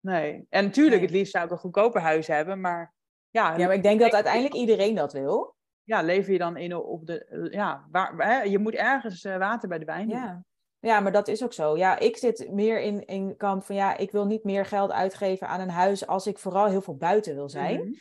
Nee. 0.00 0.46
En 0.48 0.64
natuurlijk, 0.64 0.96
nee. 0.96 1.06
het 1.06 1.16
liefst 1.16 1.32
zou 1.32 1.44
ik 1.44 1.50
een 1.50 1.58
goedkoper 1.58 2.00
huis 2.00 2.26
hebben, 2.26 2.60
maar 2.60 2.94
ja. 3.30 3.56
Ja, 3.56 3.66
maar 3.66 3.74
ik 3.74 3.82
denk 3.82 4.00
dat 4.00 4.12
uiteindelijk 4.12 4.54
iedereen 4.54 4.94
dat 4.94 5.12
wil. 5.12 5.56
Ja, 5.82 6.02
lever 6.02 6.32
je 6.32 6.38
dan 6.38 6.56
in 6.56 6.76
op 6.76 7.06
de. 7.06 7.48
Ja, 7.50 7.86
waar, 7.90 8.14
hè, 8.16 8.42
je 8.42 8.58
moet 8.58 8.74
ergens 8.74 9.24
uh, 9.24 9.36
water 9.36 9.68
bij 9.68 9.78
de 9.78 9.84
wijn 9.84 10.08
doen. 10.08 10.18
Ja. 10.18 10.44
Ja, 10.82 11.00
maar 11.00 11.12
dat 11.12 11.28
is 11.28 11.44
ook 11.44 11.52
zo. 11.52 11.76
Ja, 11.76 11.98
ik 11.98 12.16
zit 12.16 12.50
meer 12.50 12.80
in, 12.80 13.04
in 13.06 13.36
kamp 13.36 13.64
van 13.64 13.74
ja, 13.74 13.96
ik 13.96 14.10
wil 14.10 14.26
niet 14.26 14.44
meer 14.44 14.66
geld 14.66 14.90
uitgeven 14.90 15.48
aan 15.48 15.60
een 15.60 15.70
huis 15.70 16.06
als 16.06 16.26
ik 16.26 16.38
vooral 16.38 16.66
heel 16.66 16.80
veel 16.80 16.96
buiten 16.96 17.34
wil 17.34 17.48
zijn. 17.48 17.76
Mm 17.76 17.82
-hmm. 17.82 17.98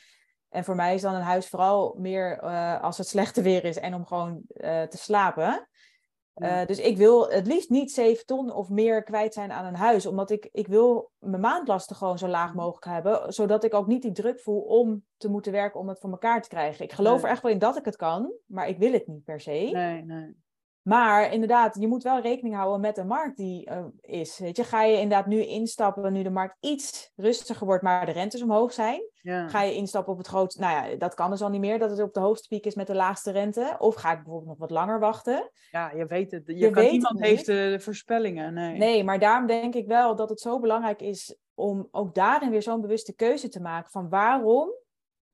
En 0.49 0.63
voor 0.63 0.75
mij 0.75 0.93
is 0.93 1.01
dan 1.01 1.15
een 1.15 1.21
huis 1.21 1.47
vooral 1.47 1.95
meer 1.97 2.43
uh, 2.43 2.81
als 2.81 2.97
het 2.97 3.07
slechte 3.07 3.41
weer 3.41 3.63
is 3.63 3.77
en 3.77 3.93
om 3.93 4.05
gewoon 4.05 4.41
uh, 4.47 4.81
te 4.81 4.97
slapen. 4.97 5.67
Uh, 6.35 6.65
dus 6.65 6.79
ik 6.79 6.97
wil 6.97 7.29
het 7.29 7.47
liefst 7.47 7.69
niet 7.69 7.91
7 7.91 8.25
ton 8.25 8.53
of 8.53 8.69
meer 8.69 9.03
kwijt 9.03 9.33
zijn 9.33 9.51
aan 9.51 9.65
een 9.65 9.75
huis. 9.75 10.05
Omdat 10.05 10.29
ik, 10.29 10.49
ik 10.51 10.67
wil 10.67 11.11
mijn 11.17 11.41
maandlasten 11.41 11.95
gewoon 11.95 12.17
zo 12.17 12.27
laag 12.27 12.53
mogelijk 12.53 12.85
hebben. 12.85 13.33
Zodat 13.33 13.63
ik 13.63 13.73
ook 13.73 13.87
niet 13.87 14.01
die 14.01 14.11
druk 14.11 14.39
voel 14.39 14.61
om 14.61 15.03
te 15.17 15.29
moeten 15.29 15.51
werken 15.51 15.79
om 15.79 15.87
het 15.87 15.99
voor 15.99 16.11
elkaar 16.11 16.41
te 16.41 16.49
krijgen. 16.49 16.85
Ik 16.85 16.93
geloof 16.93 17.15
nee. 17.15 17.23
er 17.23 17.31
echt 17.31 17.41
wel 17.41 17.51
in 17.51 17.59
dat 17.59 17.77
ik 17.77 17.85
het 17.85 17.95
kan. 17.95 18.33
Maar 18.45 18.67
ik 18.67 18.77
wil 18.77 18.91
het 18.91 19.07
niet 19.07 19.23
per 19.23 19.39
se. 19.39 19.69
Nee, 19.71 20.03
nee. 20.03 20.35
Maar 20.81 21.33
inderdaad, 21.33 21.77
je 21.79 21.87
moet 21.87 22.03
wel 22.03 22.21
rekening 22.21 22.55
houden 22.55 22.81
met 22.81 22.95
de 22.95 23.03
markt 23.03 23.37
die 23.37 23.69
uh, 23.69 23.85
is. 24.01 24.39
Weet 24.39 24.57
je, 24.57 24.63
ga 24.63 24.83
je 24.83 24.93
inderdaad 24.93 25.27
nu 25.27 25.45
instappen, 25.45 26.13
nu 26.13 26.23
de 26.23 26.29
markt 26.29 26.57
iets 26.59 27.11
rustiger 27.15 27.65
wordt, 27.65 27.83
maar 27.83 28.05
de 28.05 28.11
rentes 28.11 28.41
omhoog 28.41 28.73
zijn? 28.73 29.09
Ja. 29.21 29.47
Ga 29.47 29.61
je 29.61 29.75
instappen 29.75 30.11
op 30.11 30.17
het 30.17 30.27
grootste, 30.27 30.61
nou 30.61 30.89
ja, 30.89 30.95
dat 30.95 31.13
kan 31.13 31.29
dus 31.29 31.41
al 31.41 31.49
niet 31.49 31.61
meer, 31.61 31.79
dat 31.79 31.89
het 31.89 32.01
op 32.01 32.13
de 32.13 32.19
hoogste 32.19 32.47
piek 32.47 32.65
is 32.65 32.75
met 32.75 32.87
de 32.87 32.95
laagste 32.95 33.31
rente. 33.31 33.75
Of 33.79 33.95
ga 33.95 34.11
ik 34.11 34.17
bijvoorbeeld 34.17 34.47
nog 34.49 34.57
wat 34.57 34.71
langer 34.71 34.99
wachten? 34.99 35.51
Ja, 35.71 35.91
je 35.91 36.05
weet 36.05 36.31
het. 36.31 36.43
Je, 36.45 36.57
je 36.57 36.69
kan, 36.69 36.83
weet 36.83 36.91
niemand 36.91 37.19
het 37.19 37.27
heeft 37.27 37.45
de 37.45 37.77
voorspellingen. 37.79 38.53
Nee. 38.53 38.77
nee, 38.77 39.03
maar 39.03 39.19
daarom 39.19 39.47
denk 39.47 39.75
ik 39.75 39.87
wel 39.87 40.15
dat 40.15 40.29
het 40.29 40.39
zo 40.39 40.59
belangrijk 40.59 41.01
is 41.01 41.35
om 41.53 41.87
ook 41.91 42.15
daarin 42.15 42.49
weer 42.49 42.61
zo'n 42.61 42.81
bewuste 42.81 43.15
keuze 43.15 43.49
te 43.49 43.61
maken 43.61 43.91
van 43.91 44.09
waarom 44.09 44.69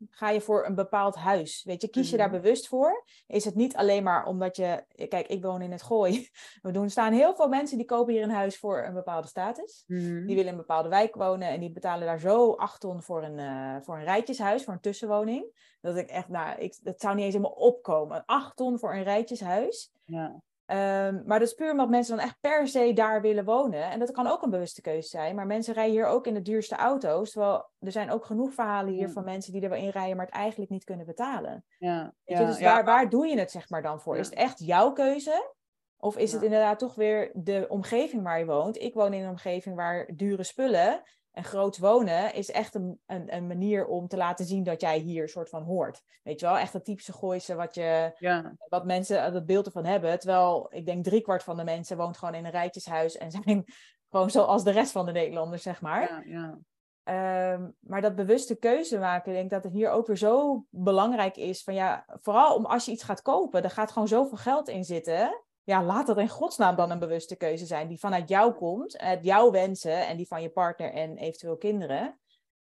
ga 0.09 0.29
je 0.29 0.41
voor 0.41 0.65
een 0.65 0.75
bepaald 0.75 1.15
huis? 1.15 1.63
Weet 1.63 1.81
je, 1.81 1.87
kies 1.89 2.09
je 2.09 2.17
daar 2.17 2.29
Mhm. 2.29 2.41
bewust 2.41 2.67
voor? 2.67 3.05
Is 3.27 3.45
het 3.45 3.55
niet 3.55 3.75
alleen 3.75 4.03
maar 4.03 4.25
omdat 4.25 4.55
je... 4.55 4.83
Kijk, 5.07 5.27
ik 5.27 5.43
woon 5.43 5.61
in 5.61 5.71
het 5.71 5.81
Gooi. 5.83 6.29
We 6.61 6.71
doen, 6.71 6.83
er 6.83 6.89
staan 6.91 7.13
heel 7.13 7.35
veel 7.35 7.47
mensen 7.47 7.77
die 7.77 7.85
kopen 7.85 8.13
hier 8.13 8.23
een 8.23 8.29
huis 8.29 8.57
voor 8.57 8.83
een 8.83 8.93
bepaalde 8.93 9.27
status. 9.27 9.83
Mhm. 9.87 10.25
Die 10.25 10.35
willen 10.35 10.43
in 10.43 10.47
een 10.47 10.55
bepaalde 10.57 10.89
wijk 10.89 11.15
wonen 11.15 11.47
en 11.47 11.59
die 11.59 11.71
betalen 11.71 12.07
daar 12.07 12.19
zo 12.19 12.51
acht 12.53 12.79
ton 12.79 13.03
voor 13.03 13.23
een, 13.23 13.39
eh, 13.39 13.75
voor 13.81 13.97
een 13.97 14.03
rijtjeshuis, 14.03 14.63
voor 14.63 14.73
een 14.73 14.79
tussenwoning. 14.79 15.75
Dat 15.81 15.97
ik 15.97 16.07
echt, 16.09 16.27
nou, 16.27 16.59
ik, 16.59 16.77
dat 16.83 17.01
zou 17.01 17.15
niet 17.15 17.25
eens 17.25 17.35
in 17.35 17.41
me 17.41 17.55
opkomen. 17.55 18.23
Acht 18.25 18.55
ton 18.55 18.79
voor 18.79 18.93
een 18.93 19.03
rijtjeshuis. 19.03 19.91
Ja. 20.05 20.41
Ehm, 20.67 21.21
maar 21.25 21.39
dat 21.39 21.47
is 21.47 21.53
puur 21.53 21.71
omdat 21.71 21.89
mensen 21.89 22.17
dan 22.17 22.25
echt 22.25 22.37
per 22.41 22.67
se 22.67 22.93
daar 22.93 23.21
willen 23.21 23.45
wonen. 23.45 23.83
En 23.91 23.99
dat 23.99 24.11
kan 24.11 24.27
ook 24.27 24.41
een 24.41 24.49
bewuste 24.49 24.81
keuze 24.81 25.07
zijn. 25.09 25.35
Maar 25.35 25.45
mensen 25.45 25.73
rijden 25.73 25.93
hier 25.93 26.05
ook 26.05 26.27
in 26.27 26.33
de 26.33 26.41
duurste 26.41 26.75
auto's. 26.75 27.31
Terwijl 27.31 27.69
er 27.79 27.91
zijn 27.91 28.11
ook 28.11 28.25
genoeg 28.25 28.53
verhalen 28.53 28.93
hier 28.93 29.07
Ja. 29.07 29.13
van 29.13 29.23
mensen 29.23 29.53
die 29.53 29.61
er 29.61 29.69
wel 29.69 29.79
in 29.79 29.89
rijden, 29.89 30.15
maar 30.17 30.25
het 30.25 30.35
eigenlijk 30.35 30.71
niet 30.71 30.83
kunnen 30.83 31.05
betalen. 31.05 31.65
Ja. 31.77 32.13
Dus 32.23 32.59
waar, 32.61 32.85
waar 32.85 33.09
doe 33.09 33.27
je 33.27 33.39
het 33.39 33.51
zeg 33.51 33.69
maar 33.69 33.81
dan 33.81 34.01
voor? 34.01 34.17
Is 34.17 34.29
het 34.29 34.35
echt 34.35 34.59
jouw 34.59 34.91
keuze? 34.91 35.55
Of 35.99 36.17
is 36.17 36.33
het 36.33 36.41
inderdaad 36.41 36.79
toch 36.79 36.95
weer 36.95 37.31
de 37.33 37.65
omgeving 37.69 38.23
waar 38.23 38.39
je 38.39 38.45
woont? 38.45 38.81
Ik 38.81 38.93
woon 38.93 39.13
in 39.13 39.23
een 39.23 39.29
omgeving 39.29 39.75
waar 39.75 40.09
dure 40.15 40.43
spullen 40.43 41.01
en 41.37 41.43
groot 41.43 41.77
wonen 41.77 42.33
is 42.33 42.51
echt 42.51 42.75
een, 42.75 42.99
een, 43.05 43.35
een 43.35 43.47
manier 43.47 43.85
om 43.87 44.07
te 44.07 44.17
laten 44.17 44.45
zien 44.45 44.63
dat 44.63 44.81
jij 44.81 44.97
hier 44.97 45.29
soort 45.29 45.49
van 45.49 45.63
hoort. 45.63 46.01
Weet 46.23 46.39
je 46.39 46.45
wel, 46.45 46.57
echt 46.57 46.73
dat 46.73 46.85
typische 46.85 47.13
gooise 47.13 47.55
wat, 47.55 47.75
je, 47.75 48.15
Ja. 48.19 48.55
wat 48.69 48.85
mensen 48.85 49.23
eh, 49.23 49.33
dat 49.33 49.45
beeld 49.45 49.65
ervan 49.65 49.85
hebben. 49.85 50.19
Terwijl 50.19 50.67
ik 50.69 50.85
denk 50.85 51.03
driekwart 51.03 51.43
van 51.43 51.57
de 51.57 51.63
mensen 51.63 51.97
woont 51.97 52.17
gewoon 52.17 52.33
in 52.33 52.45
een 52.45 52.51
rijtjeshuis 52.51 53.17
en 53.17 53.31
zijn 53.41 53.65
gewoon 54.09 54.29
zoals 54.29 54.63
de 54.63 54.71
rest 54.71 54.91
van 54.91 55.05
de 55.05 55.11
Nederlanders, 55.11 55.63
zeg 55.63 55.81
maar. 55.81 56.27
Ja. 56.27 56.39
Ja. 56.39 56.57
Ehm, 57.03 57.69
maar 57.79 58.01
dat 58.01 58.15
bewuste 58.15 58.55
keuze 58.55 58.97
maken, 58.97 59.31
ik 59.31 59.37
denk 59.37 59.49
dat 59.49 59.63
het 59.63 59.73
hier 59.73 59.89
ook 59.89 60.07
weer 60.07 60.17
zo 60.17 60.65
belangrijk 60.69 61.37
is. 61.37 61.63
Van 61.63 61.73
ja, 61.73 62.05
vooral 62.21 62.55
om 62.55 62.65
als 62.65 62.85
je 62.85 62.91
iets 62.91 63.03
gaat 63.03 63.21
kopen, 63.21 63.63
er 63.63 63.69
gaat 63.69 63.91
gewoon 63.91 64.07
zoveel 64.07 64.37
geld 64.37 64.67
in 64.67 64.83
zitten. 64.83 65.43
Ja, 65.67 65.83
laat 65.83 66.07
dat 66.07 66.17
in 66.17 66.29
godsnaam 66.29 66.75
dan 66.75 66.91
een 66.91 66.99
bewuste 66.99 67.35
keuze 67.35 67.65
zijn 67.65 67.87
die 67.87 67.99
vanuit 67.99 68.29
jou 68.29 68.53
komt, 68.53 68.97
jouw 69.21 69.51
wensen 69.51 70.07
en 70.07 70.17
die 70.17 70.27
van 70.27 70.41
je 70.41 70.49
partner 70.49 70.93
en 70.93 71.17
eventueel 71.17 71.57
kinderen. 71.57 72.19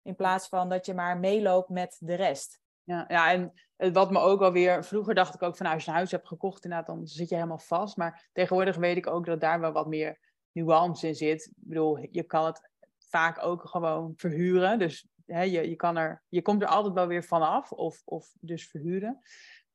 In 0.03 0.15
plaats 0.15 0.49
van 0.49 0.69
dat 0.69 0.87
je 0.87 0.95
maar 0.95 1.19
meeloopt 1.19 1.69
met 1.69 1.97
de 2.01 2.15
rest. 2.15 2.61
Ja, 2.83 3.05
ja, 3.09 3.33
en 3.33 3.53
eh, 3.77 3.93
wat 3.93 4.11
me 4.11 4.19
ook 4.19 4.39
wel 4.39 4.53
weer... 4.53 4.85
Vroeger 4.85 5.15
dacht 5.15 5.35
ik 5.35 5.43
ook 5.43 5.57
van, 5.57 5.65
nou, 5.65 5.75
als 5.75 5.85
je 5.85 5.91
een 5.91 5.97
huis 5.97 6.11
hebt 6.11 6.27
gekocht, 6.27 6.65
inderdaad, 6.65 6.87
dan 6.87 7.07
zit 7.07 7.29
je 7.29 7.35
helemaal 7.35 7.59
vast. 7.59 7.97
Maar 7.97 8.29
tegenwoordig 8.33 8.77
weet 8.77 8.97
ik 8.97 9.07
ook 9.07 9.27
dat 9.27 9.41
daar 9.41 9.61
wel 9.61 9.73
wat 9.73 9.87
meer 9.87 10.19
nuance 10.53 11.07
in 11.07 11.15
zit. 11.15 11.45
Ik 11.45 11.53
bedoel, 11.57 12.09
je 12.11 12.23
kan 12.23 12.47
het 12.47 12.71
vaak 12.99 13.45
ook 13.45 13.69
gewoon 13.69 14.13
verhuren. 14.17 14.79
Dus 14.79 15.07
hè, 15.27 15.43
je, 15.43 15.69
je, 15.69 15.77
kan 15.77 15.97
er, 15.97 16.23
je 16.29 16.43
komt 16.43 16.63
er 16.63 16.69
altijd 16.69 16.95
wel 16.95 17.07
weer 17.07 17.25
vanaf, 17.25 17.73
of, 17.73 18.03
of 18.05 18.33
dus 18.41 18.69
verhuren. 18.69 19.21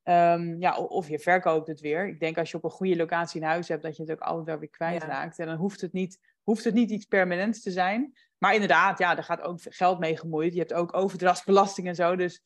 Ehm, 0.05 0.55
ja, 0.59 0.77
of 0.77 1.09
je 1.09 1.19
verkoopt 1.19 1.67
het 1.67 1.79
weer. 1.79 2.07
Ik 2.07 2.19
denk 2.19 2.37
als 2.37 2.51
je 2.51 2.57
op 2.57 2.63
een 2.63 2.69
goede 2.69 2.95
locatie 2.95 3.41
een 3.41 3.47
huis 3.47 3.67
hebt, 3.67 3.83
dat 3.83 3.95
je 3.95 4.01
het 4.03 4.11
ook 4.11 4.19
altijd 4.19 4.45
wel 4.45 4.57
weer 4.57 4.69
kwijtraakt. 4.69 5.39
En 5.39 5.47
dan 5.47 5.55
hoeft 5.55 5.81
het, 5.81 5.93
niet, 5.93 6.19
hoeft 6.43 6.63
het 6.63 6.73
niet 6.73 6.89
iets 6.89 7.05
permanents 7.05 7.61
te 7.61 7.71
zijn. 7.71 8.13
Maar 8.37 8.53
inderdaad, 8.53 8.99
ja, 8.99 9.17
er 9.17 9.23
gaat 9.23 9.41
ook 9.41 9.59
geld 9.61 9.99
mee 9.99 10.17
gemoeid. 10.17 10.53
Je 10.53 10.59
hebt 10.59 10.73
ook 10.73 10.95
overdrachtsbelasting 10.95 11.87
en 11.87 11.95
zo. 11.95 12.15
Dus 12.15 12.43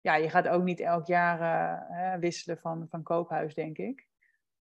ja, 0.00 0.14
je 0.14 0.30
gaat 0.30 0.48
ook 0.48 0.62
niet 0.62 0.80
elk 0.80 1.06
jaar 1.06 1.40
eh, 1.40 1.98
hè, 1.98 2.18
wisselen 2.18 2.58
van, 2.58 2.86
van 2.90 3.02
koophuis, 3.02 3.54
denk 3.54 3.78
ik. 3.78 4.06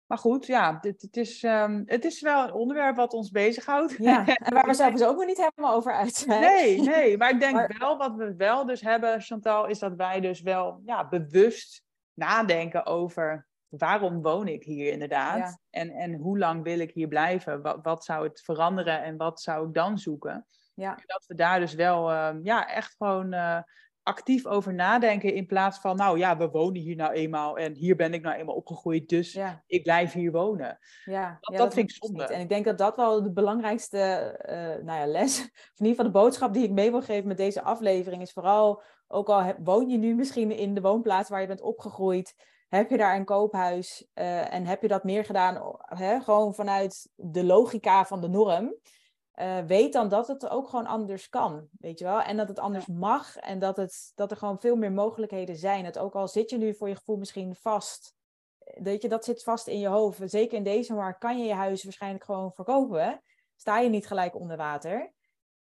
Maar 0.06 0.18
goed, 0.18 0.46
ja, 0.46 0.78
dit, 0.80 1.02
het, 1.02 1.16
is, 1.16 1.42
ehm, 1.42 1.82
het 1.86 2.04
is 2.04 2.20
wel 2.20 2.44
een 2.44 2.52
onderwerp 2.52 2.96
wat 2.96 3.12
ons 3.12 3.30
bezighoudt. 3.30 3.96
Ja, 3.98 4.26
en 4.26 4.54
waar 4.54 4.66
we 4.66 4.74
zelf 4.74 4.92
dus 4.92 5.06
ook 5.06 5.16
nog 5.16 5.26
niet 5.26 5.50
helemaal 5.50 5.76
over 5.76 5.92
uit 5.92 6.14
zijn. 6.14 6.40
Nee, 6.40 6.80
nee, 6.80 7.16
maar 7.16 7.30
ik 7.30 7.40
denk 7.40 7.54
Maar- 7.54 7.76
wel, 7.78 7.96
wat 7.96 8.14
we 8.14 8.34
wel 8.36 8.66
dus 8.66 8.80
hebben, 8.80 9.20
Chantal, 9.20 9.66
is 9.66 9.78
dat 9.78 9.94
wij 9.94 10.20
dus 10.20 10.40
wel 10.40 10.82
ja, 10.84 11.08
bewust 11.08 11.83
nadenken 12.14 12.86
over 12.86 13.46
waarom 13.68 14.22
woon 14.22 14.48
ik 14.48 14.64
hier 14.64 14.92
inderdaad? 14.92 15.38
Ja. 15.38 15.58
En, 15.70 15.90
en 15.90 16.14
hoe 16.14 16.38
lang 16.38 16.62
wil 16.62 16.78
ik 16.78 16.90
hier 16.90 17.08
blijven? 17.08 17.62
Wat, 17.62 17.78
wat 17.82 18.04
zou 18.04 18.24
het 18.28 18.40
veranderen 18.40 19.02
en 19.02 19.16
wat 19.16 19.40
zou 19.40 19.66
ik 19.68 19.74
dan 19.74 19.98
zoeken? 19.98 20.46
Ja. 20.74 20.98
Dat 21.06 21.24
we 21.26 21.34
daar 21.34 21.60
dus 21.60 21.74
wel 21.74 22.10
ehm, 22.10 22.38
ja, 22.42 22.68
echt 22.68 22.94
gewoon 22.96 23.32
eh, 23.32 23.58
actief 24.02 24.46
over 24.46 24.74
nadenken 24.74 25.34
in 25.34 25.46
plaats 25.46 25.78
van, 25.78 25.96
nou 25.96 26.18
ja, 26.18 26.36
we 26.36 26.48
wonen 26.48 26.80
hier 26.80 26.96
nou 26.96 27.12
eenmaal 27.12 27.58
en 27.58 27.74
hier 27.74 27.96
ben 27.96 28.14
ik 28.14 28.22
nou 28.22 28.36
eenmaal 28.36 28.54
opgegroeid, 28.54 29.08
dus 29.08 29.32
Ja, 29.32 29.62
ik 29.66 29.82
blijf 29.82 30.12
hier 30.12 30.32
wonen. 30.32 30.78
ja. 31.04 31.38
Dat- 31.40 31.52
ja, 31.52 31.64
dat 31.64 31.74
vind 31.74 31.90
ik 31.90 32.00
dus 32.00 32.08
zonde. 32.08 32.22
niet. 32.22 32.30
En 32.32 32.40
ik 32.40 32.48
denk 32.48 32.64
dat 32.64 32.78
dat 32.78 32.96
wel 32.96 33.22
de 33.22 33.32
belangrijkste 33.32 33.98
eh, 33.98 34.84
nou 34.84 34.98
ja, 34.98 35.06
les, 35.06 35.40
of 35.42 35.78
in 35.78 35.86
ieder 35.86 35.88
geval 35.96 36.04
de 36.04 36.18
boodschap 36.18 36.52
die 36.52 36.64
ik 36.64 36.70
mee 36.70 36.90
wil 36.90 37.02
geven 37.02 37.28
met 37.28 37.36
deze 37.36 37.62
aflevering, 37.62 38.22
is 38.22 38.32
vooral, 38.32 38.82
ook 39.08 39.28
al 39.28 39.42
heb- 39.42 39.58
woon 39.64 39.88
je 39.88 39.98
nu 39.98 40.14
misschien 40.14 40.50
in 40.50 40.74
de 40.74 40.80
woonplaats 40.80 41.28
waar 41.28 41.40
je 41.40 41.46
bent 41.46 41.60
opgegroeid, 41.60 42.34
heb 42.68 42.90
je 42.90 42.96
daar 42.96 43.16
een 43.16 43.24
koophuis 43.24 44.06
eh, 44.12 44.54
en 44.54 44.66
heb 44.66 44.82
je 44.82 44.88
dat 44.88 45.04
meer 45.04 45.24
gedaan, 45.24 45.76
hè, 45.78 46.20
gewoon 46.20 46.54
vanuit 46.54 47.10
de 47.14 47.44
logica 47.44 48.04
van 48.04 48.20
de 48.20 48.28
norm. 48.28 48.74
eh, 49.34 49.58
weet 49.66 49.92
dan 49.92 50.08
dat 50.08 50.28
het 50.28 50.48
ook 50.48 50.68
gewoon 50.68 50.86
anders 50.86 51.28
kan, 51.28 51.68
weet 51.80 51.98
je 51.98 52.04
wel? 52.04 52.20
En 52.20 52.36
dat 52.36 52.48
het 52.48 52.58
anders 52.58 52.86
mag 52.86 53.36
en 53.36 53.58
dat, 53.58 53.76
het, 53.76 54.12
dat 54.14 54.30
er 54.30 54.36
gewoon 54.36 54.60
veel 54.60 54.76
meer 54.76 54.92
mogelijkheden 54.92 55.56
zijn. 55.56 55.84
Dat 55.84 55.98
ook 55.98 56.14
al 56.14 56.28
zit 56.28 56.50
je 56.50 56.58
nu 56.58 56.74
voor 56.74 56.88
je 56.88 56.96
gevoel 56.96 57.16
misschien 57.16 57.54
vast, 57.54 58.14
weet 58.58 59.02
je, 59.02 59.08
dat 59.08 59.24
zit 59.24 59.42
vast 59.42 59.66
in 59.66 59.78
je 59.78 59.88
hoofd. 59.88 60.20
Zeker 60.24 60.56
in 60.56 60.64
deze 60.64 60.94
markt 60.94 61.18
kan 61.18 61.38
je 61.38 61.44
je 61.44 61.54
huis 61.54 61.84
waarschijnlijk 61.84 62.24
gewoon 62.24 62.52
verkopen. 62.52 63.22
Sta 63.56 63.78
je 63.78 63.88
niet 63.88 64.06
gelijk 64.06 64.34
onder 64.34 64.56
water. 64.56 65.13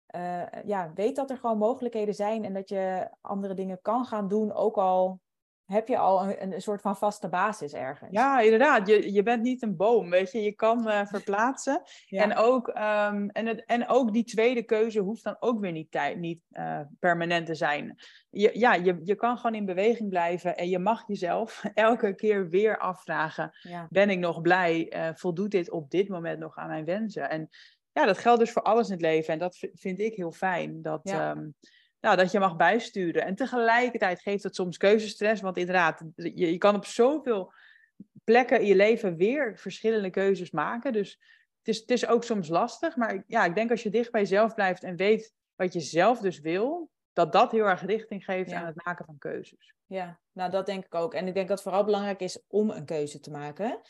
Eh, 0.09 0.42
ja, 0.64 0.92
weet 0.94 1.16
dat 1.16 1.31
er 1.31 1.38
gewoon 1.38 1.59
mogelijkheden 1.59 2.14
zijn 2.14 2.44
en 2.44 2.53
dat 2.53 2.68
je 2.68 3.09
andere 3.21 3.55
dingen 3.55 3.79
kan 3.83 4.05
gaan 4.05 4.29
doen, 4.29 4.53
ook 4.53 4.77
al 4.77 5.21
heb 5.68 5.88
je 5.88 5.99
al 5.99 6.23
een, 6.23 6.53
een 6.53 6.62
soort 6.62 6.81
van 6.81 6.97
vaste 6.97 7.29
basis 7.29 7.73
ergens. 7.73 8.11
Ja, 8.12 8.40
inderdaad. 8.40 8.88
Je, 8.88 9.12
je 9.12 9.23
bent 9.23 9.42
niet 9.42 9.62
een 9.62 9.77
boom, 9.77 10.11
weet 10.11 10.33
je. 10.33 10.42
Je 10.42 10.53
kan 10.53 10.88
eh, 10.88 11.07
verplaatsen. 11.16 11.83
Ja. 12.07 12.23
En, 12.23 12.37
ook, 12.37 12.68
ehm, 12.68 13.29
en, 13.29 13.47
het, 13.47 13.64
en 13.64 13.88
ook 13.88 14.12
die 14.12 14.25
tweede 14.25 14.62
keuze 14.62 15.01
hoeft 15.01 15.25
dan 15.25 15.37
ook 15.40 15.61
weer 15.61 15.73
niet, 15.73 15.90
tij- 15.90 16.14
niet 16.14 16.40
eh, 16.51 16.81
permanent 16.99 17.47
te 17.47 17.55
zijn. 17.55 17.99
Je, 18.31 18.59
ja, 18.59 18.75
je, 18.75 19.01
je 19.03 19.14
kan 19.14 19.37
gewoon 19.37 19.57
in 19.57 19.64
beweging 19.64 20.09
blijven 20.09 20.57
en 20.57 20.68
je 20.68 20.79
mag 20.79 21.07
jezelf 21.07 21.64
elke 21.75 22.14
keer 22.14 22.49
weer 22.49 22.79
afvragen: 22.79 23.51
ja. 23.62 23.87
ben 23.90 24.11
ik 24.11 24.18
nog 24.18 24.40
blij? 24.40 24.92
Voldoet 25.14 25.51
dit 25.51 25.71
op 25.71 25.90
dit 25.90 26.09
moment 26.09 26.38
nog 26.38 26.57
aan 26.57 26.68
mijn 26.68 26.85
wensen? 26.85 27.31
En 27.31 27.49
ja, 27.99 28.07
dat 28.07 28.19
geldt 28.19 28.41
dus 28.41 28.53
voor 28.53 28.63
alles 28.63 28.87
in 28.87 28.93
het 28.93 29.03
leven. 29.03 29.33
En 29.33 29.39
dat 29.39 29.57
vind 29.75 30.01
ik 30.01 30.15
heel 30.15 30.33
fijn. 30.33 30.83
Dat, 30.83 31.01
Ja. 31.03 31.31
ehm, 31.31 31.49
nou, 32.01 32.17
dat 32.17 32.31
je 32.33 32.39
mag 32.39 32.57
bijsturen. 32.57 33.25
En 33.25 33.35
tegelijkertijd 33.35 34.21
geeft 34.21 34.43
het 34.43 34.55
soms 34.55 34.77
keuzestress. 34.77 35.43
Want 35.43 35.57
inderdaad, 35.57 36.03
je, 36.15 36.51
je 36.53 36.59
kan 36.59 36.75
op 36.75 36.85
zoveel 36.85 37.53
plekken 38.25 38.61
in 38.61 38.67
je 38.67 38.77
leven 38.77 39.17
weer 39.17 39.59
verschillende 39.59 40.11
keuzes 40.11 40.51
maken. 40.51 40.93
Dus 40.93 41.11
het 41.59 41.69
is, 41.69 41.79
het 41.81 41.91
is 41.91 42.07
ook 42.07 42.25
soms 42.25 42.49
lastig. 42.49 42.97
Maar 42.97 43.25
ja, 43.27 43.45
ik 43.45 43.55
denk 43.55 43.71
als 43.71 43.83
je 43.83 43.91
dicht 43.91 44.11
bij 44.11 44.21
jezelf 44.21 44.55
blijft 44.55 44.83
en 44.83 44.97
weet 44.97 45.35
wat 45.57 45.73
je 45.73 45.81
zelf 45.81 46.19
dus 46.21 46.41
wil, 46.41 46.91
dat 47.13 47.33
dat 47.33 47.53
heel 47.53 47.65
erg 47.65 47.85
richting 47.85 48.25
geeft 48.25 48.51
Ja. 48.51 48.61
aan 48.61 48.67
het 48.67 48.85
maken 48.85 49.05
van 49.05 49.19
keuzes. 49.19 49.75
Ja, 49.87 50.21
nou 50.33 50.51
dat 50.51 50.67
denk 50.67 50.85
ik 50.85 50.95
ook. 50.95 51.15
En 51.15 51.27
ik 51.27 51.35
denk 51.35 51.49
dat 51.49 51.59
het 51.59 51.67
vooral 51.67 51.85
belangrijk 51.85 52.21
is 52.21 52.45
om 52.49 52.71
een 52.71 52.85
keuze 52.85 53.21
te 53.21 53.31
maken. 53.31 53.81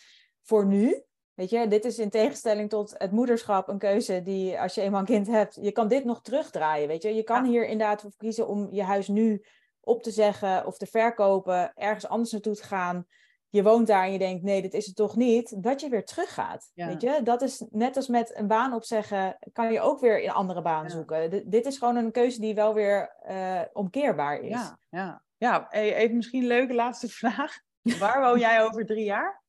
Voor 0.42 0.66
nu, 0.66 1.03
weet 1.38 1.51
je, 1.51 1.68
dit 1.68 1.85
is 1.85 1.98
in 1.98 2.11
tegenstelling 2.11 2.68
tot 2.68 2.94
het 2.96 3.11
moederschap 3.12 3.68
een 3.68 3.79
keuze 3.79 4.22
die, 4.22 4.61
als 4.61 4.74
je 4.74 4.81
eenmaal 4.81 5.01
een 5.01 5.07
kind 5.07 5.27
hebt, 5.27 5.59
je 5.61 5.72
kan 5.72 5.88
dit 5.88 6.05
nog 6.05 6.22
terugdraaien, 6.22 6.88
weet 6.88 7.03
je. 7.03 7.14
Je 7.14 7.22
kan 7.22 7.44
Ja. 7.44 7.51
hier 7.51 7.66
inderdaad 7.66 8.01
voor 8.01 8.12
kiezen 8.16 8.48
om 8.48 8.68
je 8.70 8.83
huis 8.83 9.09
nu 9.09 9.44
op 9.81 10.03
te 10.03 10.11
zeggen 10.11 10.66
of 10.66 10.79
te 10.79 10.87
verkopen, 10.87 11.72
ergens 11.74 12.09
anders 12.09 12.33
naartoe 12.33 12.55
te 12.55 12.62
gaan. 12.62 13.07
Je 13.48 13.62
woont 13.62 13.87
daar 13.87 14.05
en 14.05 14.12
je 14.12 14.18
denkt, 14.18 14.42
nee, 14.42 14.62
dit 14.62 14.74
is 14.74 14.87
het 14.87 14.96
toch 14.96 15.16
niet. 15.16 15.62
Dat 15.62 15.81
je 15.81 15.88
weer 15.88 16.05
teruggaat, 16.05 16.70
Ja. 16.74 16.87
weet 16.87 17.01
je. 17.03 17.20
Dat 17.22 17.42
is 17.42 17.64
net 17.70 17.96
als 17.96 18.09
met 18.09 18.37
een 18.37 18.46
baan 18.46 18.72
opzeggen, 18.74 19.38
kan 19.53 19.72
je 19.72 19.81
ook 19.81 20.01
weer 20.01 20.24
een 20.24 20.31
andere 20.31 20.62
baan 20.62 20.83
Ja. 20.83 20.88
zoeken. 20.90 21.31
D- 21.31 21.51
dit 21.51 21.66
is 21.66 21.79
gewoon 21.79 21.96
een 21.96 22.12
keuze 22.12 22.40
die 22.40 22.55
wel 22.55 22.74
weer 22.74 23.16
eh, 23.20 23.61
omkeerbaar 23.72 24.40
is. 24.40 24.48
Ja, 24.51 24.79
ja. 24.88 25.22
ja 25.37 25.70
even 25.72 26.16
misschien 26.16 26.40
een 26.42 26.48
leuke 26.48 26.74
laatste 26.74 27.09
vraag. 27.20 27.59
Waar 27.98 28.20
woon 28.20 28.38
jij 28.38 28.62
over 28.64 28.87
drie 28.87 29.05
jaar? 29.05 29.42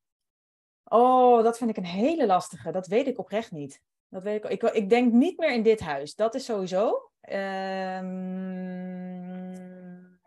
Oh, 0.89 1.43
dat 1.43 1.57
vind 1.57 1.69
ik 1.69 1.77
een 1.77 1.85
hele 1.85 2.25
lastige. 2.25 2.71
Dat 2.71 2.87
weet 2.87 3.07
ik 3.07 3.19
oprecht 3.19 3.51
niet. 3.51 3.81
Dat 4.07 4.23
weet 4.23 4.43
ik, 4.43 4.51
ik, 4.51 4.63
ik 4.63 4.89
denk 4.89 5.13
niet 5.13 5.37
meer 5.37 5.53
in 5.53 5.63
dit 5.63 5.79
huis. 5.79 6.15
Dat 6.15 6.35
is 6.35 6.45
sowieso. 6.45 7.11
Ehm, 7.21 8.09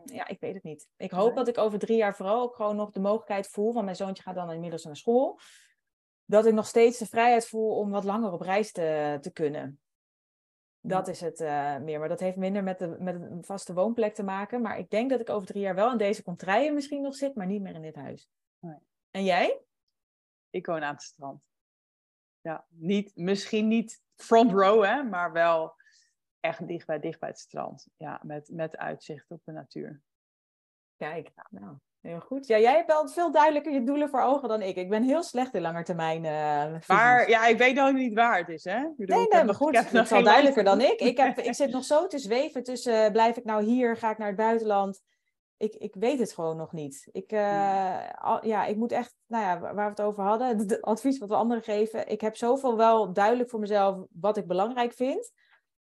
ja, 0.05 0.29
ik 0.29 0.41
weet 0.41 0.55
het 0.55 0.63
niet. 0.63 0.89
Ik 0.97 1.11
hoop 1.11 1.27
Nee. 1.27 1.35
dat 1.35 1.49
ik 1.49 1.59
over 1.59 1.79
drie 1.79 1.97
jaar 1.97 2.17
vooral 2.17 2.43
ook 2.43 2.55
gewoon 2.55 2.77
nog 2.77 2.91
de 2.91 3.01
mogelijkheid 3.01 3.49
voel. 3.49 3.73
Want 3.73 3.85
mijn 3.85 3.97
zoontje 3.97 4.23
gaat 4.23 4.35
dan 4.35 4.53
inmiddels 4.53 4.85
naar 4.85 4.97
school. 4.97 5.39
Dat 6.25 6.47
ik 6.47 6.55
nog 6.55 6.67
steeds 6.67 6.99
de 6.99 7.07
vrijheid 7.07 7.47
voel 7.47 7.77
om 7.77 7.91
wat 7.91 8.05
langer 8.05 8.33
op 8.33 8.41
reis 8.41 8.73
te, 8.73 9.19
te 9.21 9.33
kunnen. 9.33 9.81
Dat 10.81 11.09
is 11.09 11.21
het 11.21 11.41
eh, 11.41 11.79
meer. 11.79 11.99
Maar 11.99 12.09
dat 12.09 12.21
heeft 12.21 12.37
minder 12.37 12.63
met, 12.63 12.79
de, 12.79 12.97
met 12.99 13.15
een 13.15 13.45
vaste 13.45 13.75
woonplek 13.75 14.15
te 14.15 14.23
maken. 14.23 14.61
Maar 14.63 14.79
ik 14.79 14.91
denk 14.91 15.11
dat 15.11 15.21
ik 15.21 15.31
over 15.31 15.47
drie 15.47 15.63
jaar 15.63 15.75
wel 15.75 15.93
in 15.93 15.99
deze 15.99 16.23
contraien 16.23 16.75
misschien 16.75 17.03
nog 17.03 17.15
zit, 17.15 17.35
maar 17.35 17.47
niet 17.47 17.63
meer 17.63 17.75
in 17.75 17.83
dit 17.83 17.97
huis. 17.97 18.29
Nee. 18.59 18.77
En 19.11 19.25
jij? 19.25 19.61
Ik 20.53 20.67
woon 20.67 20.83
aan 20.83 20.95
het 20.95 21.03
strand. 21.03 21.43
Ja, 22.41 22.65
niet, 22.69 23.17
misschien 23.17 23.69
niet 23.69 24.03
front 24.17 24.53
row, 24.53 24.85
hè, 24.85 25.03
maar 25.03 25.33
wel 25.33 25.75
echt 26.41 26.67
dicht 26.67 26.87
bij, 26.87 27.01
dicht 27.01 27.21
bij 27.21 27.29
het 27.29 27.39
strand. 27.39 27.87
Ja, 27.97 28.21
met, 28.23 28.51
met 28.53 28.77
uitzicht 28.77 29.31
op 29.31 29.41
de 29.45 29.53
natuur. 29.53 30.03
Kijk, 30.97 31.31
nou, 31.51 31.77
heel 32.01 32.21
goed. 32.21 32.47
Ja, 32.47 32.59
jij 32.59 32.75
hebt 32.75 32.87
wel 32.87 33.09
veel 33.09 33.33
duidelijker 33.33 33.73
je 33.73 33.83
doelen 33.83 34.09
voor 34.09 34.21
ogen 34.21 34.49
dan 34.49 34.63
ik. 34.63 34.77
Ik 34.77 34.89
ben 34.89 35.03
heel 35.03 35.23
slecht 35.23 35.55
in 35.55 35.61
langetermijn 35.61 36.25
uh, 36.25 36.81
Maar 36.87 37.29
ja, 37.29 37.47
ik 37.47 37.59
weet 37.59 37.75
nog 37.75 37.93
niet 37.93 38.15
waar 38.15 38.39
het 38.39 38.49
is, 38.49 38.65
hè? 38.65 38.79
Ik 38.79 38.97
bedoel, 38.97 39.17
nee, 39.17 39.29
nee, 39.29 39.45
maar 39.45 39.55
goed, 39.55 39.77
het 39.77 39.93
is 39.93 40.11
wel 40.11 40.23
duidelijker 40.23 40.65
dan 40.65 40.81
ik. 40.81 41.01
Ik, 41.01 41.17
heb, 41.17 41.39
ik 41.39 41.55
zit 41.55 41.71
nog 41.79 41.85
zo 41.85 42.07
te 42.07 42.19
zweven 42.19 42.63
tussen, 42.63 43.05
uh, 43.05 43.11
blijf 43.11 43.37
ik 43.37 43.45
nou 43.45 43.63
hier, 43.63 43.97
ga 43.97 44.11
ik 44.11 44.19
naar 44.19 44.27
het 44.27 44.37
buitenland? 44.37 45.01
Ik, 45.63 45.75
ik 45.75 45.95
weet 45.95 46.19
het 46.19 46.33
gewoon 46.33 46.57
nog 46.57 46.73
niet. 46.73 47.09
Ik, 47.13 47.33
uh, 47.33 48.11
al, 48.11 48.47
ja, 48.47 48.65
ik 48.65 48.77
moet 48.77 48.93
echt, 48.93 49.15
nou 49.27 49.45
ja, 49.45 49.61
waar 49.61 49.75
we 49.75 49.83
het 49.83 50.01
over 50.01 50.23
hadden, 50.23 50.59
het 50.59 50.83
advies 50.83 51.19
wat 51.19 51.29
we 51.29 51.35
anderen 51.35 51.63
geven. 51.63 52.09
Ik 52.09 52.21
heb 52.21 52.37
zoveel 52.37 52.77
wel 52.77 53.13
duidelijk 53.13 53.51
voor 53.51 53.61
mezelf 53.61 54.07
wat 54.11 54.37
ik 54.37 54.47
belangrijk 54.47 54.93
vind. 54.93 55.33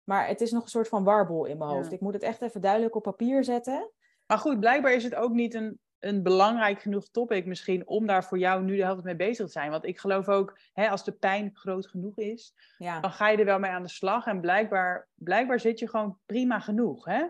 Maar 0.05 0.27
het 0.27 0.41
is 0.41 0.51
nog 0.51 0.63
een 0.63 0.69
soort 0.69 0.89
van 0.89 1.05
warbel 1.05 1.45
in 1.45 1.59
mijn 1.59 1.71
hoofd. 1.71 1.93
Ik 1.93 2.01
moet 2.01 2.13
het 2.13 2.23
echt 2.23 2.43
even 2.43 2.61
duidelijk 2.61 2.95
op 2.95 3.03
papier 3.03 3.45
zetten. 3.45 3.91
Maar 4.27 4.39
goed, 4.39 4.61
blijkbaar 4.61 4.93
is 4.93 5.05
het 5.05 5.15
ook 5.15 5.33
niet 5.33 5.55
een, 5.55 5.81
een 6.03 6.23
belangrijk 6.23 6.81
genoeg 6.81 7.09
topic 7.11 7.47
misschien 7.47 7.87
om 7.87 8.07
daar 8.07 8.25
voor 8.25 8.39
jou 8.39 8.63
nu 8.63 8.77
de 8.77 8.83
helft 8.83 9.05
mee 9.05 9.17
bezig 9.17 9.47
te 9.47 9.53
zijn. 9.53 9.71
Want 9.71 9.87
ik 9.87 9.99
geloof 9.99 10.29
ook, 10.29 10.59
hè, 10.73 10.89
als 10.89 11.05
de 11.05 11.13
pijn 11.13 11.51
groot 11.55 11.87
genoeg 11.87 12.19
is, 12.19 12.55
ja. 12.79 13.01
dan 13.01 13.13
ga 13.13 13.29
je 13.29 13.37
er 13.37 13.45
wel 13.45 13.59
mee 13.59 13.71
aan 13.71 13.83
de 13.83 13.89
slag. 13.89 14.27
En 14.27 14.41
blijkbaar, 14.41 15.09
blijkbaar 15.15 15.61
zit 15.61 15.79
je 15.79 15.89
gewoon 15.89 16.19
prima 16.27 16.61
genoeg. 16.61 17.05
Hè? 17.05 17.25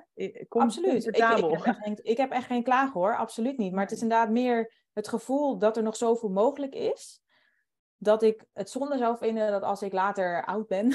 Absoluut. 0.49 1.07
Ik, 1.07 1.17
ik, 1.17 1.65
heb 1.65 1.77
geen, 1.81 1.99
ik, 2.03 2.17
heb 2.17 2.31
echt 2.31 2.47
geen 2.47 2.63
klagen 2.63 3.01
hoor, 3.01 3.17
absoluut 3.17 3.59
niet. 3.59 3.73
Maar 3.73 3.83
het 3.83 3.93
is 3.93 4.03
inderdaad 4.03 4.31
meer 4.31 4.73
het 4.93 5.09
gevoel 5.09 5.59
dat 5.59 5.77
er 5.77 5.83
nog 5.83 5.97
zoveel 5.97 6.31
mogelijk 6.31 6.75
is. 6.75 7.21
Dat 7.97 8.23
ik 8.23 8.45
het 8.53 8.71
zonde 8.71 8.99
zou 8.99 9.17
vinden 9.17 9.51
dat 9.51 9.63
als 9.63 9.83
ik 9.83 9.93
later 9.93 10.45
oud 10.45 10.67
ben, 10.67 10.95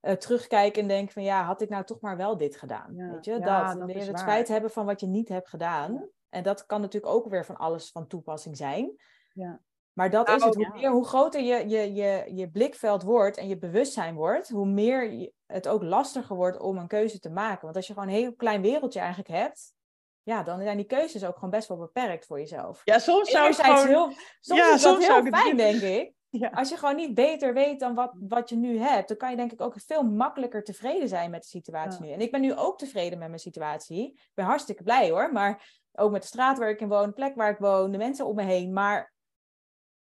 uh, 0.00 0.12
terugkijk 0.24 0.76
en 0.76 0.88
denk 0.88 1.10
van 1.10 1.22
ja, 1.22 1.44
had 1.44 1.60
ik 1.60 1.68
nou 1.68 1.84
toch 1.84 2.00
maar 2.00 2.16
wel 2.16 2.36
dit 2.36 2.56
gedaan? 2.56 2.94
Weet 3.12 3.24
je, 3.24 3.38
dat. 3.38 3.78
dat 3.78 4.06
het 4.06 4.18
spijt 4.18 4.48
hebben 4.48 4.70
van 4.70 4.86
wat 4.86 5.00
je 5.00 5.06
niet 5.06 5.28
hebt 5.28 5.48
gedaan. 5.48 6.08
En 6.34 6.42
dat 6.42 6.66
kan 6.66 6.80
natuurlijk 6.80 7.12
ook 7.12 7.28
weer 7.28 7.44
van 7.44 7.56
alles 7.56 7.90
van 7.90 8.06
toepassing 8.06 8.56
zijn. 8.56 8.96
Ja. 9.32 9.60
Maar 9.92 10.10
dat 10.10 10.28
is 10.28 10.42
het. 10.42 10.54
Hoe, 10.54 10.70
meer, 10.74 10.90
hoe 10.90 11.06
groter 11.06 11.40
je, 11.40 11.68
je, 11.68 11.94
je, 11.94 12.30
je 12.34 12.50
blikveld 12.50 13.02
wordt 13.02 13.36
en 13.36 13.48
je 13.48 13.58
bewustzijn 13.58 14.14
wordt, 14.14 14.48
hoe 14.48 14.66
meer 14.66 15.30
het 15.46 15.68
ook 15.68 15.82
lastiger 15.82 16.36
wordt 16.36 16.58
om 16.58 16.78
een 16.78 16.86
keuze 16.86 17.18
te 17.18 17.30
maken. 17.30 17.62
Want 17.62 17.76
als 17.76 17.86
je 17.86 17.92
gewoon 17.92 18.08
een 18.08 18.14
heel 18.14 18.34
klein 18.34 18.62
wereldje 18.62 18.98
eigenlijk 18.98 19.28
hebt, 19.28 19.74
ja, 20.22 20.42
dan 20.42 20.62
zijn 20.62 20.76
die 20.76 20.86
keuzes 20.86 21.24
ook 21.24 21.34
gewoon 21.34 21.50
best 21.50 21.68
wel 21.68 21.78
beperkt 21.78 22.26
voor 22.26 22.38
jezelf. 22.38 22.80
Ja, 22.84 22.98
soms 22.98 23.30
zou 23.30 23.46
het 23.46 23.56
gewoon... 23.56 23.86
Heel, 23.86 24.12
soms 24.40 24.60
ja, 24.60 24.74
is 24.74 24.82
dat 24.82 24.92
soms 24.92 25.06
heel 25.06 25.24
fijn, 25.24 25.56
denk 25.56 25.80
ik. 25.80 26.12
Ja. 26.38 26.48
Als 26.48 26.68
je 26.68 26.76
gewoon 26.76 26.96
niet 26.96 27.14
beter 27.14 27.54
weet 27.54 27.80
dan 27.80 27.94
wat, 27.94 28.12
wat 28.28 28.48
je 28.48 28.56
nu 28.56 28.78
hebt, 28.78 29.08
dan 29.08 29.16
kan 29.16 29.30
je 29.30 29.36
denk 29.36 29.52
ik 29.52 29.60
ook 29.60 29.74
veel 29.86 30.02
makkelijker 30.02 30.64
tevreden 30.64 31.08
zijn 31.08 31.30
met 31.30 31.42
de 31.42 31.48
situatie 31.48 32.00
nu. 32.00 32.10
En 32.10 32.20
ik 32.20 32.30
ben 32.30 32.40
nu 32.40 32.54
ook 32.54 32.78
tevreden 32.78 33.18
met 33.18 33.28
mijn 33.28 33.40
situatie. 33.40 34.12
Ik 34.12 34.30
ben 34.34 34.44
hartstikke 34.44 34.82
blij 34.82 35.10
hoor, 35.10 35.32
maar 35.32 35.82
ook 35.94 36.10
met 36.10 36.22
de 36.22 36.28
straat 36.28 36.58
waar 36.58 36.70
ik 36.70 36.80
in 36.80 36.88
woon, 36.88 37.06
de 37.06 37.12
plek 37.12 37.34
waar 37.34 37.50
ik 37.50 37.58
woon, 37.58 37.92
de 37.92 37.98
mensen 37.98 38.26
om 38.26 38.34
me 38.34 38.42
heen. 38.42 38.72
Maar 38.72 39.12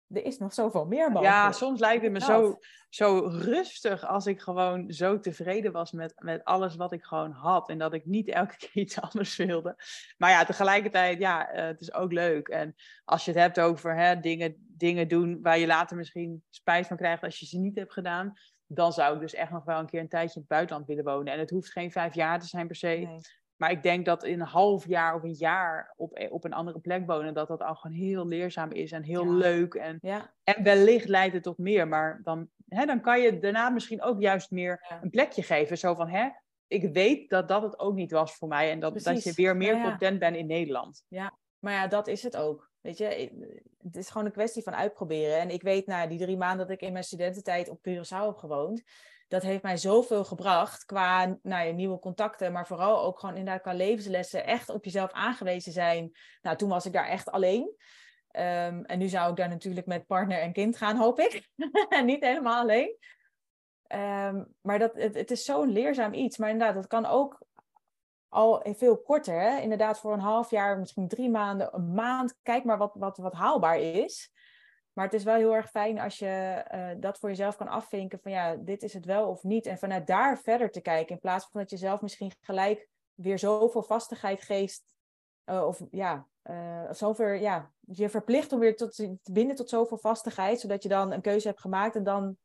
er 0.09 0.25
is 0.25 0.39
nog 0.39 0.55
zoveel 0.55 0.87
meer 0.87 1.13
mogelijk. 1.13 1.35
Ja, 1.35 1.53
soms 1.53 1.81
lijkt 1.81 2.03
het 2.03 2.13
me 2.13 2.21
zo, 2.21 2.59
zo 2.89 3.29
rustig 3.33 4.07
als 4.07 4.27
ik 4.27 4.41
gewoon 4.41 4.93
zo 4.93 5.21
tevreden 5.21 5.73
was 5.73 5.93
met, 5.93 6.13
met 6.19 6.45
alles 6.45 6.77
wat 6.77 6.93
ik 6.93 7.05
gewoon 7.05 7.31
had. 7.31 7.69
En 7.69 7.79
dat 7.79 7.95
ik 7.95 8.07
niet 8.07 8.29
elke 8.29 8.57
keer 8.67 8.83
iets 8.83 9.01
anders 9.01 9.37
wilde. 9.37 9.77
Maar 10.19 10.31
ja, 10.31 10.45
tegelijkertijd, 10.45 11.19
ja, 11.19 11.55
uh, 11.55 11.65
het 11.65 11.81
is 11.81 11.93
ook 11.93 12.13
leuk. 12.13 12.49
En 12.49 12.75
als 13.05 13.25
je 13.25 13.31
het 13.31 13.41
hebt 13.41 13.61
over 13.61 13.97
hè, 13.97 14.21
dingen, 14.21 14.55
dingen 14.59 15.09
doen 15.09 15.39
waar 15.43 15.59
je 15.59 15.67
later 15.67 15.97
misschien 15.97 16.45
spijt 16.49 16.87
van 16.87 16.97
krijgt 16.97 17.23
als 17.23 17.39
je 17.39 17.47
ze 17.47 17.59
niet 17.59 17.77
hebt 17.77 17.93
gedaan. 17.93 18.33
Dan 18.67 18.93
zou 18.93 19.15
ik 19.15 19.21
dus 19.21 19.35
echt 19.35 19.51
nog 19.51 19.65
wel 19.65 19.79
een 19.79 19.87
keer 19.87 20.01
een 20.01 20.09
tijdje 20.09 20.35
in 20.35 20.41
het 20.41 20.51
buitenland 20.51 20.87
willen 20.87 21.05
wonen. 21.05 21.33
En 21.33 21.39
het 21.39 21.51
hoeft 21.51 21.73
geen 21.73 21.93
vijf 21.93 22.15
jaar 22.15 22.41
te 22.41 22.47
zijn 22.47 22.67
per 22.67 22.77
se. 22.77 22.87
Nee. 22.87 23.21
Maar 23.61 23.71
ik 23.71 23.83
denk 23.83 24.05
dat 24.05 24.25
in 24.25 24.41
een 24.41 24.47
half 24.47 24.87
jaar 24.87 25.15
of 25.15 25.23
een 25.23 25.35
jaar 25.35 25.95
op, 25.97 26.19
e, 26.19 26.29
op 26.29 26.45
een 26.45 26.53
andere 26.53 26.79
plek 26.79 27.07
wonen, 27.07 27.35
dat 27.35 27.49
dat 27.49 27.63
al 27.63 27.75
gewoon 27.75 27.97
heel 27.97 28.27
leerzaam 28.27 28.73
is 28.73 28.93
en 28.93 29.03
heel 29.03 29.33
leuk. 29.33 29.75
En, 29.75 29.99
ja. 30.03 30.33
en 30.45 30.63
wellicht 30.63 31.09
leidt 31.09 31.35
het 31.35 31.43
tot 31.43 31.59
meer. 31.59 31.89
Maar 31.89 32.21
dan, 32.23 32.49
hè, 32.69 32.85
dan 32.85 33.01
kan 33.01 33.21
je 33.21 33.39
daarna 33.39 33.71
misschien 33.71 34.03
ook 34.03 34.21
juist 34.21 34.51
meer 34.51 34.99
een 35.03 35.11
plekje 35.11 35.43
geven. 35.43 35.79
Zo 35.79 35.95
van, 35.95 36.09
hè, 36.09 36.29
ik 36.67 36.93
weet 36.93 37.31
dat 37.31 37.49
dat 37.49 37.63
het 37.63 37.79
ook 37.79 37.95
niet 37.95 38.11
was 38.11 38.35
voor 38.35 38.49
mij. 38.49 38.71
En 38.71 38.81
dat, 38.81 39.03
dat 39.03 39.23
je 39.23 39.33
weer 39.35 39.57
meer 39.57 39.83
content 39.83 40.19
bent 40.19 40.37
in 40.37 40.47
Nederland. 40.47 41.05
Ja, 41.09 41.39
maar 41.59 41.73
ja, 41.73 41.87
dat 41.87 42.07
is 42.07 42.23
het 42.23 42.37
ook. 42.37 42.71
Weet 42.81 42.99
je, 42.99 43.31
het 43.83 43.97
is 43.97 44.11
gewoon 44.11 44.27
een 44.27 44.33
kwestie 44.33 44.63
van 44.63 44.75
uitproberen. 44.75 45.39
En 45.39 45.51
ik 45.51 45.63
weet, 45.63 45.87
na 45.87 46.07
die 46.07 46.19
drie 46.19 46.37
maanden 46.37 46.67
dat 46.67 46.77
ik 46.77 46.83
in 46.83 46.93
mijn 46.93 47.05
studententijd 47.05 47.69
op 47.69 47.79
Curaçao 47.89 48.27
heb 48.27 48.37
gewoond, 48.37 48.83
dat 49.31 49.43
heeft 49.43 49.63
mij 49.63 49.77
zoveel 49.77 50.25
gebracht 50.25 50.85
qua 50.85 51.39
nou, 51.43 51.67
ja, 51.67 51.73
nieuwe 51.73 51.99
contacten, 51.99 52.53
maar 52.53 52.67
vooral 52.67 53.03
ook 53.03 53.19
gewoon 53.19 53.37
inderdaad 53.37 53.63
qua 53.63 53.73
levenslessen. 53.73 54.47
Echt 54.47 54.69
op 54.69 54.85
jezelf 54.85 55.13
aangewezen 55.13 55.73
zijn. 55.73 56.11
Nou, 56.43 56.57
toen 56.57 56.69
was 56.69 56.87
ik 56.87 56.93
daar 56.93 57.07
echt 57.07 57.31
alleen. 57.31 57.77
Ehm, 58.31 58.83
en 58.83 58.99
nu 58.99 59.09
zou 59.09 59.31
ik 59.31 59.37
daar 59.37 59.49
natuurlijk 59.49 59.87
met 59.87 60.07
partner 60.07 60.41
en 60.41 60.53
kind 60.53 60.77
gaan, 60.77 60.97
hoop 60.97 61.19
ik. 61.19 61.49
niet 62.05 62.25
helemaal 62.25 62.63
alleen. 62.63 62.97
Ehm, 63.87 64.45
maar 64.61 64.79
dat, 64.79 64.95
het, 64.95 65.31
is 65.31 65.45
zo'n 65.45 65.73
leerzaam 65.73 66.13
iets. 66.13 66.37
Maar 66.37 66.51
inderdaad, 66.51 66.75
dat 66.75 66.87
kan 66.87 67.07
ook 67.07 67.43
al 68.29 68.67
veel 68.77 69.03
korter. 69.03 69.63
Inderdaad, 69.63 69.99
voor 69.99 70.13
een 70.13 70.21
half 70.21 70.51
jaar, 70.51 70.79
misschien 70.79 71.09
drie 71.09 71.31
maanden, 71.31 71.75
een 71.75 71.93
maand. 71.93 72.39
Kijk 72.43 72.65
maar 72.65 72.79
wat, 72.79 72.95
wat, 72.95 73.17
wat 73.17 73.35
haalbaar 73.35 73.79
is. 73.79 74.33
Maar 74.93 75.05
het 75.05 75.15
is 75.15 75.25
wel 75.25 75.35
heel 75.35 75.55
erg 75.55 75.71
fijn 75.71 75.99
als 75.99 76.19
je 76.19 76.65
uh, 76.75 76.89
dat 77.01 77.19
voor 77.19 77.29
jezelf 77.29 77.57
kan 77.57 77.69
afvinken 77.69 78.19
van 78.23 78.33
ja, 78.33 78.57
dit 78.57 78.83
is 78.83 78.93
het 78.93 79.05
wel 79.05 79.29
of 79.29 79.43
niet. 79.43 79.67
En 79.67 79.79
vanuit 79.79 80.07
daar 80.07 80.39
verder 80.39 80.71
te 80.71 80.81
kijken. 80.81 81.15
In 81.15 81.21
plaats 81.21 81.49
van 81.51 81.61
dat 81.61 81.71
je 81.71 81.77
zelf 81.77 82.01
misschien 82.01 82.33
gelijk 82.41 82.89
weer 83.15 83.39
zoveel 83.39 83.83
vastigheid 83.83 84.43
geeft. 84.43 84.83
Uh, 85.47 85.67
of 85.67 85.83
ja, 85.91 86.27
uh, 86.45 86.93
zoveel, 86.93 87.33
ja, 87.33 87.71
je 87.81 88.09
verplicht 88.09 88.53
om 88.53 88.59
weer 88.59 88.77
tot, 88.77 88.95
te 88.95 89.33
binden 89.33 89.57
tot 89.57 89.69
zoveel 89.69 89.99
vastigheid. 89.99 90.61
Zodat 90.61 90.83
je 90.83 90.89
dan 90.89 91.13
een 91.13 91.21
keuze 91.21 91.49
hebt 91.49 91.61
gemaakt 91.61 91.97
en 91.97 92.05
dan 92.05 92.37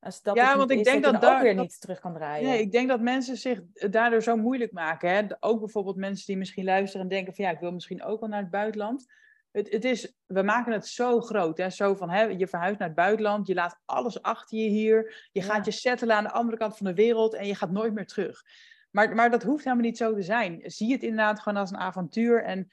als 0.00 0.22
dat 0.22 0.36
ja, 0.36 0.56
want 0.56 0.70
ik 0.70 0.84
denk 0.84 1.02
dat, 1.02 1.20
dat 1.20 1.30
ook 1.30 1.40
weer 1.40 1.54
niet 1.54 1.80
terug 1.80 2.00
kan 2.00 2.14
draaien. 2.14 2.48
Nee, 2.48 2.60
ik 2.60 2.72
denk 2.72 2.88
dat 2.88 3.00
mensen 3.00 3.36
zich 3.36 3.60
daardoor 3.72 4.22
zo 4.22 4.36
moeilijk 4.36 4.72
maken. 4.72 5.10
Hè? 5.10 5.26
Ook 5.40 5.58
bijvoorbeeld 5.58 5.96
mensen 5.96 6.26
die 6.26 6.36
misschien 6.36 6.64
luisteren 6.64 7.02
en 7.02 7.08
denken 7.08 7.34
van 7.34 7.44
ja, 7.44 7.50
ik 7.50 7.60
wil 7.60 7.72
misschien 7.72 8.02
ook 8.02 8.20
wel 8.20 8.28
naar 8.28 8.40
het 8.40 8.50
buitenland 8.50 9.06
het, 9.52 9.70
het 9.70 9.84
is, 9.84 10.14
we 10.26 10.42
maken 10.42 10.72
het 10.72 10.86
zo 10.86 11.20
groot. 11.20 11.58
Hè? 11.58 11.70
Zo 11.70 11.94
van, 11.94 12.10
hè, 12.10 12.22
je 12.22 12.46
verhuist 12.46 12.78
naar 12.78 12.88
het 12.88 12.96
buitenland, 12.96 13.46
je 13.46 13.54
laat 13.54 13.80
alles 13.84 14.22
achter 14.22 14.58
je 14.58 14.68
hier. 14.68 15.28
Je 15.32 15.42
gaat 15.42 15.64
je 15.64 15.70
settelen 15.70 16.16
aan 16.16 16.24
de 16.24 16.30
andere 16.30 16.56
kant 16.56 16.76
van 16.76 16.86
de 16.86 16.94
wereld 16.94 17.34
en 17.34 17.46
je 17.46 17.54
gaat 17.54 17.70
nooit 17.70 17.94
meer 17.94 18.06
terug. 18.06 18.42
Maar, 18.90 19.14
maar 19.14 19.30
dat 19.30 19.42
hoeft 19.42 19.64
helemaal 19.64 19.84
niet 19.84 19.96
zo 19.96 20.14
te 20.14 20.22
zijn. 20.22 20.60
Zie 20.64 20.92
het 20.92 21.02
inderdaad 21.02 21.40
gewoon 21.40 21.58
als 21.58 21.70
een 21.70 21.76
avontuur. 21.76 22.42
En 22.42 22.68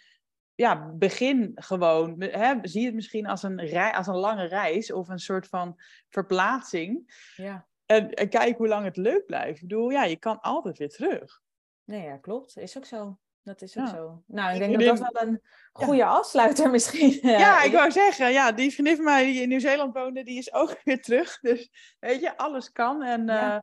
ja, 0.55 0.91
begin 0.93 1.51
gewoon. 1.55 2.21
Hè, 2.21 2.55
zie 2.61 2.85
het 2.85 2.95
misschien 2.95 3.27
als 3.27 3.43
een, 3.43 3.65
rei, 3.65 3.93
als 3.93 4.07
een 4.07 4.17
lange 4.17 4.45
reis 4.45 4.91
of 4.91 5.07
een 5.07 5.19
soort 5.19 5.47
van 5.47 5.81
verplaatsing. 6.09 7.13
Ja. 7.35 7.67
En, 7.85 8.13
en 8.13 8.29
kijk 8.29 8.57
hoe 8.57 8.67
lang 8.67 8.85
het 8.85 8.97
leuk 8.97 9.25
blijft. 9.25 9.61
Ik 9.61 9.67
bedoel, 9.67 9.89
ja, 9.89 10.03
je 10.03 10.17
kan 10.17 10.39
altijd 10.39 10.77
weer 10.77 10.89
terug. 10.89 11.41
Nee, 11.83 12.03
ja, 12.03 12.17
klopt. 12.17 12.57
Is 12.57 12.77
ook 12.77 12.85
zo. 12.85 13.17
Dat 13.47 13.61
is 13.61 13.77
ook 13.77 13.87
zo. 13.87 14.23
Nou, 14.25 14.53
ik 14.53 14.59
denk 14.59 14.79
dat 14.79 14.97
dat 14.97 15.11
wel 15.11 15.27
een 15.27 15.41
goede 15.71 16.05
afsluiter 16.05 16.69
misschien 16.77 17.19
Ja, 17.21 17.63
ik 17.63 17.71
wou 17.71 17.91
zeggen, 17.91 18.31
ja, 18.31 18.51
die 18.51 18.71
vriendin 18.71 18.95
van 18.95 19.05
mij 19.05 19.25
die 19.25 19.41
in 19.41 19.49
Nieuw-Zeeland 19.49 19.93
woonde, 19.93 20.23
die 20.23 20.37
is 20.37 20.53
ook 20.53 20.77
weer 20.83 21.01
terug. 21.01 21.39
Dus 21.39 21.69
weet 21.99 22.21
je, 22.21 22.37
alles 22.37 22.71
kan. 22.71 23.03
En 23.03 23.25
ja, 23.25 23.55
uh, 23.55 23.59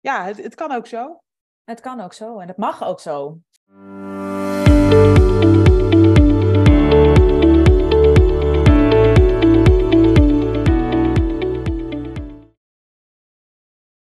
ja 0.00 0.24
het, 0.24 0.42
het 0.42 0.54
kan 0.54 0.72
ook 0.72 0.86
zo. 0.86 1.22
Het 1.64 1.80
kan 1.80 2.00
ook 2.00 2.12
zo 2.12 2.38
en 2.38 2.48
het 2.48 2.56
mag 2.56 2.84
ook 2.84 3.00
zo. 3.00 3.40